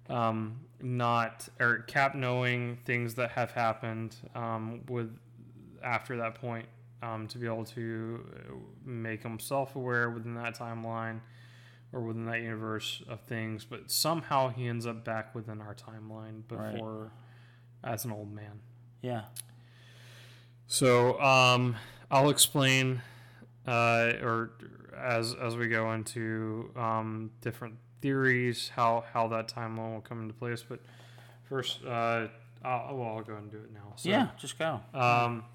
[0.10, 5.18] um, not or Cap knowing things that have happened um, with
[5.84, 6.68] after that point
[7.02, 8.53] um, to be able to uh,
[8.86, 11.19] make himself aware within that timeline
[11.94, 13.65] or within that universe of things.
[13.65, 16.74] But somehow he ends up back within our timeline Right.
[16.74, 17.11] before
[17.84, 18.60] as an old man.
[19.02, 19.24] Yeah.
[20.68, 21.76] So um,
[22.11, 23.02] I'll explain,
[23.65, 24.52] uh, or
[24.98, 30.34] as as we go into um, different theories, how how that timeline will come into
[30.34, 30.64] place.
[30.68, 30.80] But
[31.48, 32.28] first, uh,
[32.65, 33.94] I'll, well, I'll go and do it now.
[33.95, 34.30] So, yeah.
[34.38, 34.82] Just go.
[34.94, 35.45] Um,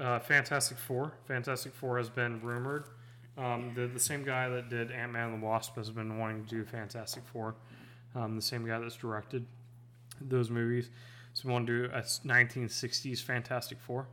[0.00, 1.12] uh, Fantastic Four.
[1.26, 2.84] Fantastic Four has been rumored.
[3.36, 6.44] Um, the the same guy that did Ant Man and the Wasp has been wanting
[6.44, 7.56] to do Fantastic Four.
[8.14, 9.46] Um, the same guy that's directed
[10.20, 10.90] those movies.
[11.32, 14.06] So we want to do a 1960s Fantastic Four.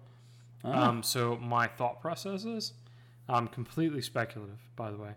[0.64, 2.74] Oh, Um, so my thought process is,
[3.30, 5.14] um, completely speculative, by the way,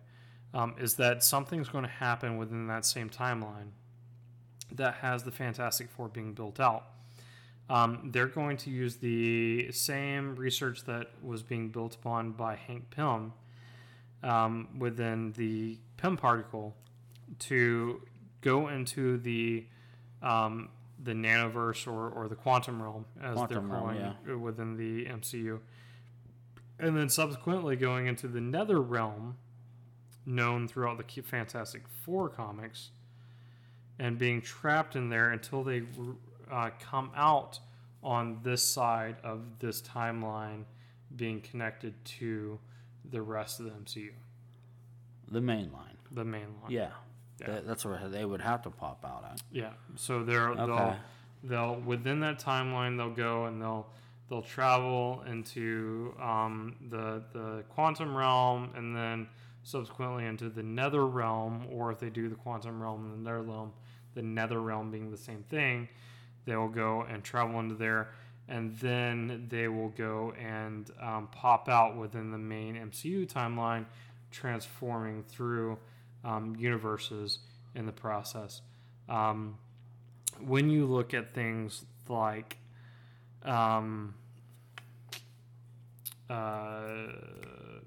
[0.53, 3.71] um, is that something's going to happen within that same timeline
[4.71, 6.85] that has the Fantastic Four being built out.
[7.71, 12.91] Um, they're going to use the same research that was being built upon by Hank
[12.91, 13.33] Pym
[14.23, 16.75] um, within the Pym particle
[17.41, 18.03] to
[18.43, 19.65] go into the
[20.23, 20.69] um,
[21.03, 24.33] the nanoverse or, or the quantum realm, as Quantum they're realm, calling yeah.
[24.33, 25.61] it within the MCU.
[26.79, 29.37] And then subsequently going into the nether realm,
[30.27, 32.91] known throughout the Fantastic Four comics,
[33.99, 35.83] and being trapped in there until they
[36.55, 37.59] uh, come out
[38.03, 40.65] on this side of this timeline
[41.17, 42.59] being connected to
[43.11, 44.11] the rest of the MCU,
[45.31, 45.97] the main line.
[46.13, 46.71] the main line.
[46.71, 46.89] Yeah.
[47.41, 47.47] Yeah.
[47.49, 49.43] That, that's where they would have to pop out at.
[49.51, 49.71] Yeah.
[49.97, 50.67] So they're Okay.
[50.67, 50.97] they'll
[51.43, 53.87] they'll within that timeline they'll go and they'll
[54.31, 59.27] they'll travel into um, the the quantum realm and then
[59.65, 63.43] subsequently into the nether realm or if they do the quantum realm and the nether
[63.43, 63.73] realm
[64.15, 65.89] the nether realm being the same thing
[66.45, 68.11] they will go and travel into there
[68.49, 73.87] and then they will go and um, pop out within the main MCU timeline
[74.31, 75.79] transforming through
[76.25, 77.39] um, universes
[77.75, 78.61] in the process
[79.09, 79.57] um,
[80.41, 82.59] when you look at things like
[83.45, 84.15] um,
[86.29, 86.83] uh,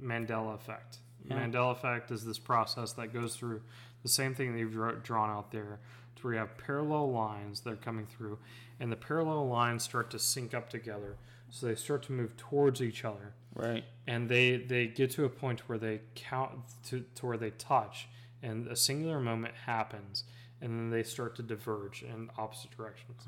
[0.01, 0.97] Mandela effect.
[1.25, 1.39] Yeah.
[1.39, 3.61] Mandela effect is this process that goes through
[4.03, 4.71] the same thing they've
[5.03, 5.79] drawn out there,
[6.15, 8.39] to where you have parallel lines that are coming through,
[8.79, 11.17] and the parallel lines start to sync up together,
[11.49, 13.33] so they start to move towards each other.
[13.55, 13.85] Right.
[14.05, 16.51] and they they get to a point where they count
[16.89, 18.07] to, to where they touch
[18.43, 20.25] and a singular moment happens
[20.61, 23.23] and then they start to diverge in opposite directions.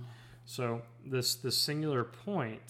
[0.46, 2.62] So this this singular point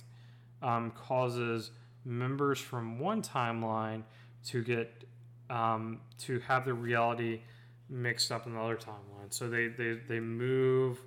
[0.62, 1.72] um, causes
[2.06, 4.04] members from one timeline
[4.48, 5.04] to get
[5.50, 7.42] um, to have the reality
[7.90, 11.00] mixed up in the other timeline so they they, they move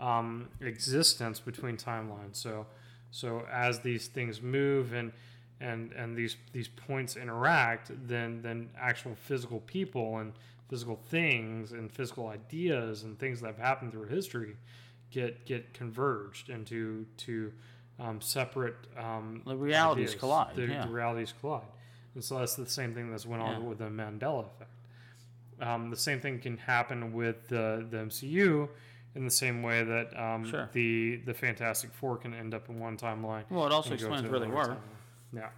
[0.00, 2.36] um, existence between timelines.
[2.36, 2.66] So,
[3.10, 5.12] so as these things move and
[5.60, 10.32] and and these these points interact, then then actual physical people and
[10.68, 14.56] physical things and physical ideas and things that have happened through history
[15.10, 17.52] get get converged into to
[18.00, 20.18] um, separate um, The realities ideas.
[20.20, 20.86] collide, The, yeah.
[20.86, 21.62] the realities collide,
[22.14, 23.68] and so that's the same thing that's went on Yeah.
[23.68, 24.70] with the Mandela effect.
[25.60, 28.68] Um, the same thing can happen with the, the MCU
[29.14, 30.68] in the same way that um, Sure.
[30.72, 33.44] the the Fantastic Four can end up in one timeline.
[33.50, 34.64] Well, it also explains where they were.
[34.64, 34.76] timeline.
[35.34, 35.48] Yeah.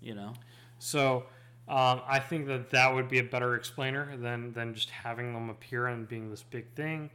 [0.00, 0.32] You know.
[0.78, 1.24] So
[1.68, 5.50] um, I think that that would be a better explainer than than just having them
[5.50, 7.10] appear and being this big thing.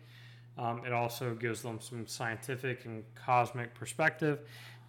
[0.58, 4.40] Um, it also gives them some scientific and cosmic perspective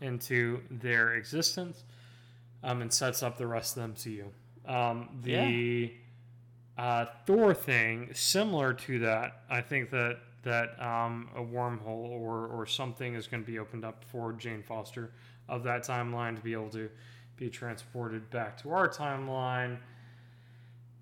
[0.01, 1.85] into their existence,
[2.65, 4.11] um, and sets up the rest of the
[4.67, 4.71] MCU.
[4.71, 5.93] Um, the
[6.81, 12.67] uh, Thor thing, similar to that, I think that that um, a wormhole or or
[12.67, 15.13] something is going to be opened up for Jane Foster
[15.49, 16.89] of that timeline to be able to
[17.37, 19.79] be transported back to our timeline.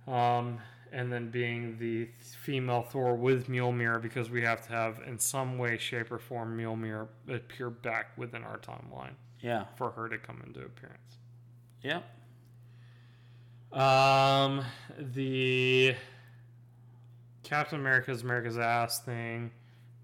[0.07, 0.59] Um,
[0.91, 2.09] and then being the
[2.43, 6.57] female Thor with Mjolnir because we have to have, in some way, shape, or form,
[6.57, 9.67] Mjolnir appear back within our timeline Yeah.
[9.77, 11.19] for her to come into appearance.
[11.83, 12.01] Yeah.
[13.73, 14.65] Um,
[14.99, 15.95] the
[17.43, 19.51] Captain America's America's ass thing,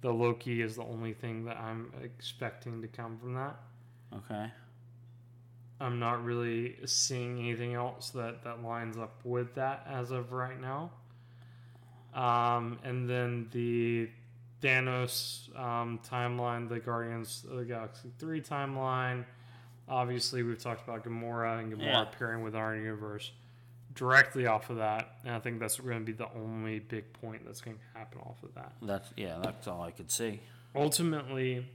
[0.03, 3.57] the Loki is the only thing that I'm expecting to come from that.
[4.15, 4.51] Okay.
[5.81, 10.61] I'm not really seeing anything else that, that lines up with that as of right
[10.61, 10.91] now.
[12.15, 14.09] Um, and then the
[14.63, 19.25] Thanos um, timeline, the Guardians of the Galaxy 3 timeline.
[19.89, 22.03] Obviously, we've talked about Gamora and Gamora Yeah.
[22.03, 23.33] appearing with our universe
[23.95, 25.17] directly off of that.
[25.25, 28.19] And I think that's going to be the only big point that's going to happen
[28.21, 29.39] off of that That's yeah.
[29.43, 30.41] That's all I could see.
[30.75, 31.67] ultimately,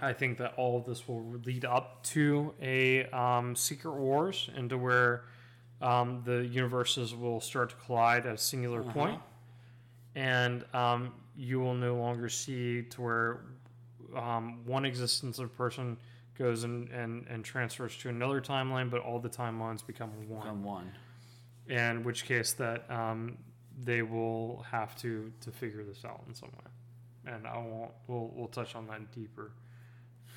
[0.00, 4.78] I think that all of this will lead up to a um, Secret Wars, into
[4.78, 5.24] where
[5.82, 8.92] um, the universes will start to collide at a singular Uh-huh.
[8.92, 9.20] point,
[10.14, 13.40] and um, you will no longer see to where
[14.16, 15.96] um, one existence of a person
[16.38, 20.64] goes and, and, and transfers to another timeline, but all the timelines become one Come
[20.64, 20.90] one.
[21.68, 23.38] In which case that um,
[23.82, 27.92] they will have to to figure this out in some way, and I won't.
[28.06, 29.52] We'll we'll touch on that deeper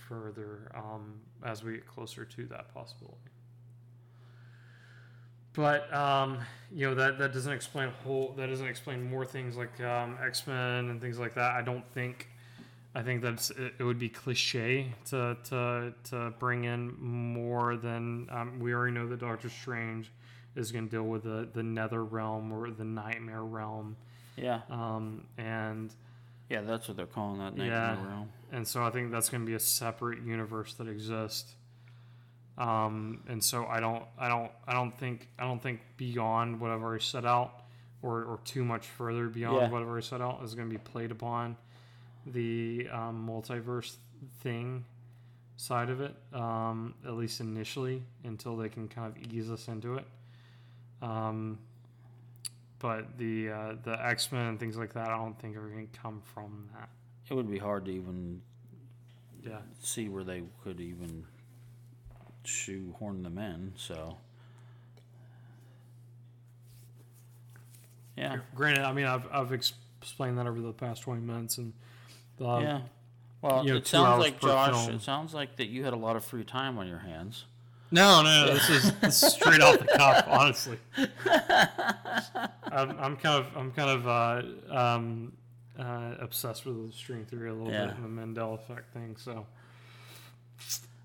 [0.08, 3.18] further um, as we get closer to that possibility.
[5.54, 6.40] But um,
[6.72, 8.34] you know that that doesn't explain whole.
[8.38, 11.52] That doesn't explain more things like um, X Men and things like that.
[11.52, 12.30] I don't think.
[12.96, 18.28] I think that's it, it would be cliche to to to bring in more than
[18.32, 20.12] um, we already know that Doctor Strange
[20.56, 23.96] is going to deal with the the Nether realm or the Nightmare realm,
[24.36, 24.62] Yeah.
[24.70, 25.94] um, and
[26.50, 26.62] Yeah.
[26.62, 28.08] That's what they're calling that nightmare Yeah.
[28.08, 28.30] realm.
[28.52, 31.56] and so I think that's going to be a separate universe that exists.
[32.58, 36.70] Um, and so I don't, I don't, I don't think, I don't think beyond what
[36.70, 37.64] I've already set out,
[38.04, 39.70] or, or too much further beyond Yeah.
[39.70, 41.58] what I've already set out, is going to be played upon
[42.28, 43.96] the um, multiverse
[44.42, 44.86] thing
[45.58, 49.96] side of it, um, at least initially, until they can kind of ease us into
[49.96, 50.06] it.
[51.04, 51.60] Um,
[52.80, 55.88] but the uh, the X Men and things like that, I don't think are going
[55.88, 56.90] to come from that.
[57.30, 58.42] It would be hard to even
[59.46, 59.60] Yeah.
[59.82, 61.26] see where they could even
[62.44, 63.74] shoehorn them in.
[63.76, 64.18] So.
[68.18, 68.38] Yeah.
[68.56, 71.74] Granted, I mean, I've, I've explained that over the past 20 minutes, and
[72.38, 72.82] the, yeah.
[73.42, 74.72] Well, you know, it sounds like Josh.
[74.86, 74.96] film.
[74.98, 77.46] It sounds like that you had a lot of free time on your hands.
[77.94, 78.54] No, no, no.
[78.56, 80.80] This is, this is straight off the cuff, honestly.
[82.72, 85.34] I'm, I'm kind of, I'm kind of uh, um,
[85.78, 87.88] uh, obsessed with the string theory a little Yeah.
[87.88, 89.16] bit and the Mandela effect thing.
[89.18, 89.46] So,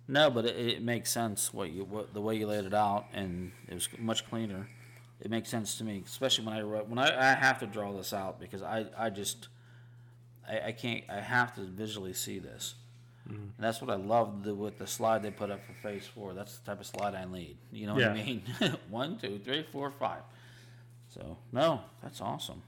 [0.08, 3.04] No, but it, it makes sense what you what the way you laid it out,
[3.12, 4.68] and it was much cleaner.
[5.20, 7.92] It makes sense to me, especially when I wrote when I, I have to draw
[7.92, 9.48] this out because I I just
[10.48, 12.74] I, I can't I have to visually see this,
[13.28, 16.32] and that's what I love the, with the slide they put up for Phase Four.
[16.32, 17.58] That's the type of slide I need.
[17.70, 18.42] You know what I mean?
[18.90, 20.22] One, two, three, four, five.
[21.08, 22.62] So no, that's awesome.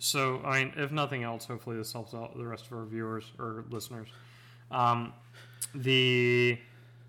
[0.00, 3.24] so I mean, if nothing else, hopefully this helps out the rest of our viewers
[3.38, 4.08] or listeners.
[4.70, 5.12] Um,
[5.74, 6.58] the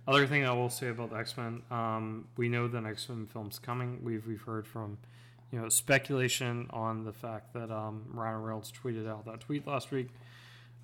[0.07, 3.25] other thing I will say about the X Men, um, we know the X Men
[3.25, 3.99] film's coming.
[4.03, 4.97] We've we've heard from,
[5.51, 9.91] you know, speculation on the fact that um, Ryan Reynolds tweeted out that tweet last
[9.91, 10.09] week.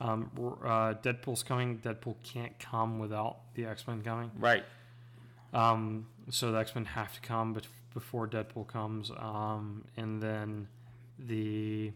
[0.01, 1.79] Um, uh, Deadpool's coming.
[1.79, 4.31] Deadpool can't come without the X Men coming.
[4.37, 4.63] Right.
[5.53, 10.67] Um, so the X Men have to come bef- before Deadpool comes, um, and then
[11.17, 11.91] the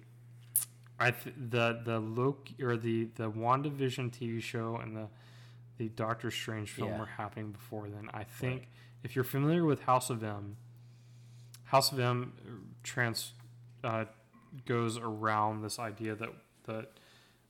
[0.99, 5.07] I th- the the Loki or the the WandaVision TV show and the
[5.77, 6.99] the Doctor Strange film Yeah.
[6.99, 8.09] were happening before then.
[8.13, 8.67] I think
[9.03, 10.57] if you're familiar with House of M,
[11.65, 12.33] House of M
[12.83, 13.31] trans
[13.83, 14.05] uh,
[14.65, 16.29] goes around this idea that
[16.65, 16.91] that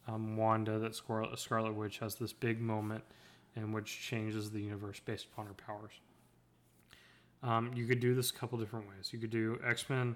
[0.08, 3.04] um, Wanda, that Scarlet, Scarlet Witch, has this big moment
[3.56, 5.94] in which changes the universe based upon her powers.
[7.42, 9.10] Um, you could do this a couple different ways.
[9.12, 10.16] You could do X Men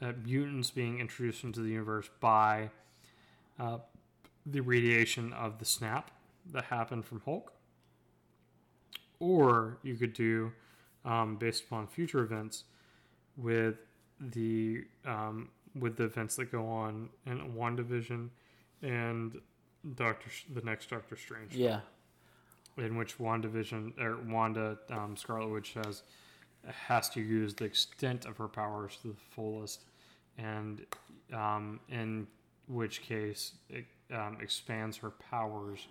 [0.00, 2.70] uh, mutants being introduced into the universe by
[3.58, 3.78] uh,
[4.46, 6.10] the radiation of the snap
[6.52, 7.52] that happened from Hulk,
[9.18, 10.52] or you could do
[11.04, 12.64] um, based upon future events
[13.36, 13.76] with
[14.20, 15.48] the um,
[15.78, 18.28] with the events that go on in WandaVision
[18.82, 19.40] and
[19.94, 21.80] Doctor the next Doctor Strange Yeah.
[22.76, 26.02] in which WandaVision or Wanda um, Scarlet Witch has
[26.66, 29.84] has to use the extent of her powers to the fullest,
[30.36, 30.84] and
[31.32, 32.26] um, in
[32.68, 35.86] which case it um, expands her powers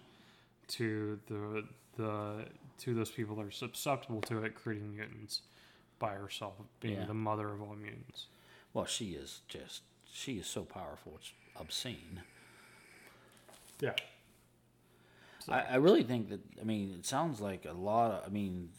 [0.67, 1.63] to the
[1.97, 2.45] the
[2.77, 5.41] to those people that are susceptible to it, creating mutants
[5.97, 7.05] by herself, being Yeah.
[7.05, 8.27] the mother of all mutants.
[8.73, 11.13] Well, she is just she is so powerful.
[11.19, 12.21] It's obscene.
[13.81, 13.93] Yeah,
[15.47, 16.41] I, I really think that.
[16.59, 18.11] I mean, it sounds like a lot.
[18.11, 18.69] Of, I mean,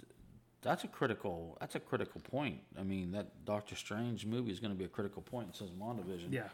[0.63, 1.57] that's a critical.
[1.61, 2.59] That's a critical point.
[2.79, 5.57] I mean, that Doctor Strange movie is going to be a critical point.
[5.57, 6.31] Says WandaVision.
[6.33, 6.45] yeah.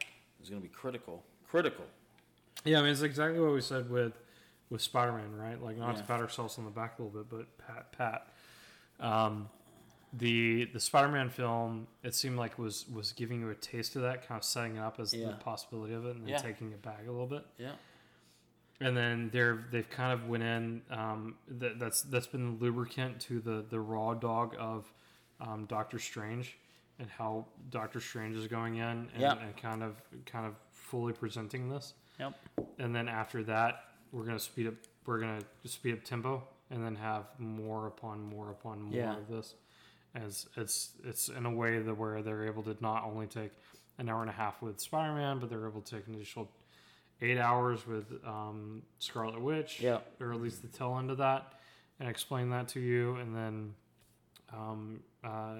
[0.40, 1.24] It's going to be critical.
[1.48, 1.84] Critical.
[2.64, 4.12] Yeah, I mean it's exactly what we said with
[4.70, 5.60] with Spider Man, right?
[5.62, 6.06] Like not to Yeah.
[6.06, 8.28] pat ourselves on the back a little bit, but pat pat.
[9.00, 9.48] Um,
[10.12, 14.02] the the Spider Man film, it seemed like was was giving you a taste of
[14.02, 16.38] that, kind of setting it up as the possibility of it, and then Yeah.
[16.38, 17.44] taking it back a little bit.
[17.58, 17.72] Yeah.
[18.80, 20.82] And then they're they've kind of went in.
[20.90, 24.90] Um, that, that's that's been the lubricant to the the raw dog of
[25.40, 26.58] um, Doctor Strange
[26.98, 29.38] and how Doctor Strange is going in and, Yeah.
[29.38, 29.96] and kind of
[30.26, 32.34] kind of fully presenting this Yep.
[32.78, 34.74] and then after that we're gonna speed up
[35.04, 39.16] we're gonna speed up tempo and then have more upon more upon more Yeah.
[39.16, 39.54] of this
[40.14, 43.50] as it's it's in a way that where they're able to not only take
[43.98, 46.48] an hour and a half with spider-man but they're able to take an additional
[47.22, 50.16] eight hours with um, scarlet witch Yep.
[50.20, 51.54] or at least the tail end of that
[51.98, 53.74] and explain that to you and then
[54.54, 55.54] um, uh,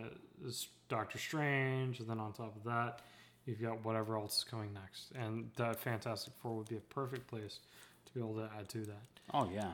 [0.88, 3.00] doctor strange and then on top of that
[3.46, 7.26] you've got whatever else is coming next and the fantastic four would be a perfect
[7.26, 7.58] place
[8.04, 9.02] to be able to add to that
[9.34, 9.72] Oh yeah.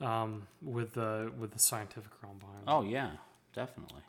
[0.00, 2.62] um, with the with the scientific realm behind.
[2.68, 3.10] Oh yeah.
[3.54, 4.02] Definitely.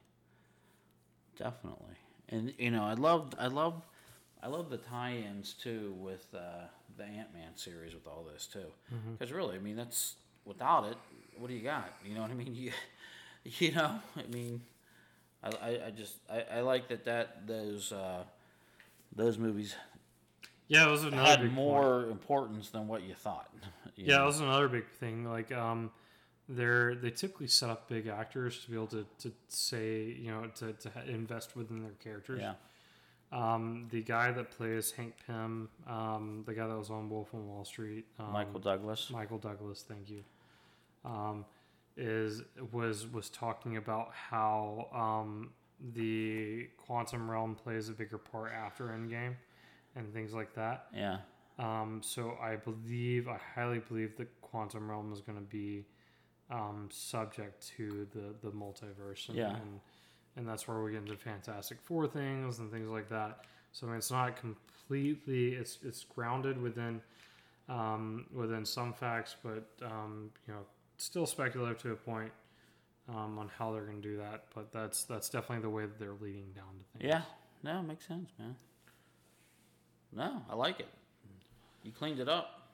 [1.37, 1.95] Definitely.
[2.29, 3.81] And you know, I love I love.
[4.41, 6.65] I love the tie-ins too with uh,
[6.97, 8.65] the Ant Man series with all this too.
[9.17, 10.15] Because really, I mean, that's
[10.45, 10.97] without it,
[11.37, 11.93] what do you got?
[12.05, 12.53] You know what I mean?
[13.45, 14.61] You, you know, I mean,
[15.43, 18.23] I, I, I just I, I like that that those uh,
[19.15, 19.75] those movies
[20.69, 21.55] yeah, that was another had big point.
[21.55, 23.49] more importance than what you thought.
[23.97, 24.25] you Yeah, that know?
[24.27, 25.29] was another big thing.
[25.29, 25.91] Like, um,
[26.47, 30.45] they're they typically set up big actors to be able to, to say you know
[30.55, 32.39] to, to invest within their characters.
[32.41, 32.53] yeah,
[33.33, 37.47] Um, the guy that plays Hank Pym, um, the guy that was on Wolf on
[37.47, 39.09] Wall Street, um, Michael Douglas.
[39.09, 40.23] Michael Douglas, thank you.
[41.03, 41.43] Um,
[41.97, 45.49] is was was talking about how um,
[45.95, 49.35] the quantum realm plays a bigger part after Endgame,
[49.95, 50.87] and things like that.
[50.93, 51.17] Yeah,
[51.59, 55.85] Um, so I believe, I highly believe, the quantum realm is going to be
[56.51, 59.55] um, subject to the the multiverse, and, Yeah.
[59.55, 59.79] and
[60.35, 63.45] and that's where we get into Fantastic Four things and things like that.
[63.71, 67.01] So I mean, it's not completely, it's it's grounded within
[67.69, 70.61] um, within some facts, but um, you know,
[70.97, 72.31] still speculative to a point
[73.09, 74.45] um, on how they're going to do that.
[74.53, 77.09] But that's that's definitely the way that they're leading down to things.
[77.09, 77.21] yeah.
[77.63, 78.55] No, it makes sense, man.
[80.11, 80.89] No, I like it.
[81.83, 82.67] You cleaned it up.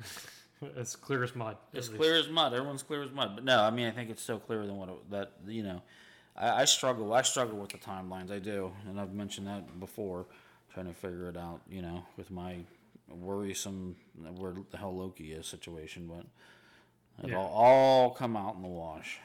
[0.76, 1.56] it's clear as mud.
[1.72, 2.00] It's least.
[2.00, 2.52] clear as mud.
[2.52, 3.32] Everyone's clear as mud.
[3.36, 5.82] But no, I mean, I think it's still clearer than what it, that you know.
[6.36, 7.12] I, I struggle.
[7.12, 8.30] I struggle with the timelines.
[8.30, 10.26] I do, and I've mentioned that before,
[10.72, 11.60] trying to figure it out.
[11.68, 12.58] You know, with my
[13.08, 13.96] worrisome
[14.36, 16.24] where the hell Loki is situation, but
[17.26, 17.46] it'll Yeah.
[17.48, 19.20] all come out in the wash.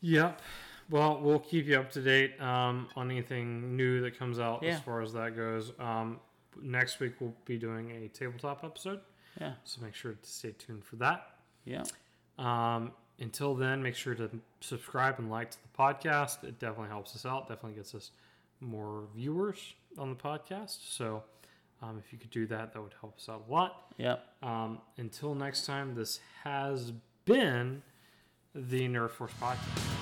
[0.00, 0.40] Yep.
[0.88, 4.70] Well, we'll keep you up to date um, on anything new that comes out Yeah.
[4.76, 5.72] as far as that goes.
[5.78, 6.18] Um,
[6.60, 9.00] next week we'll be doing a tabletop episode,
[9.40, 11.36] Yeah, so make sure to stay tuned for that.
[11.64, 11.84] yeah,
[12.38, 14.30] Um, until then, make sure to
[14.60, 16.42] subscribe and like to the podcast.
[16.42, 17.48] It definitely helps us out.
[17.48, 18.10] Definitely gets us
[18.60, 20.78] more viewers on the podcast.
[20.90, 21.22] So
[21.82, 23.92] um, if you could do that, that would help us out a lot.
[23.96, 24.16] yeah.
[24.42, 26.92] Um, until next time, this has
[27.24, 27.82] been
[28.54, 29.99] the Nerd Force Podcast.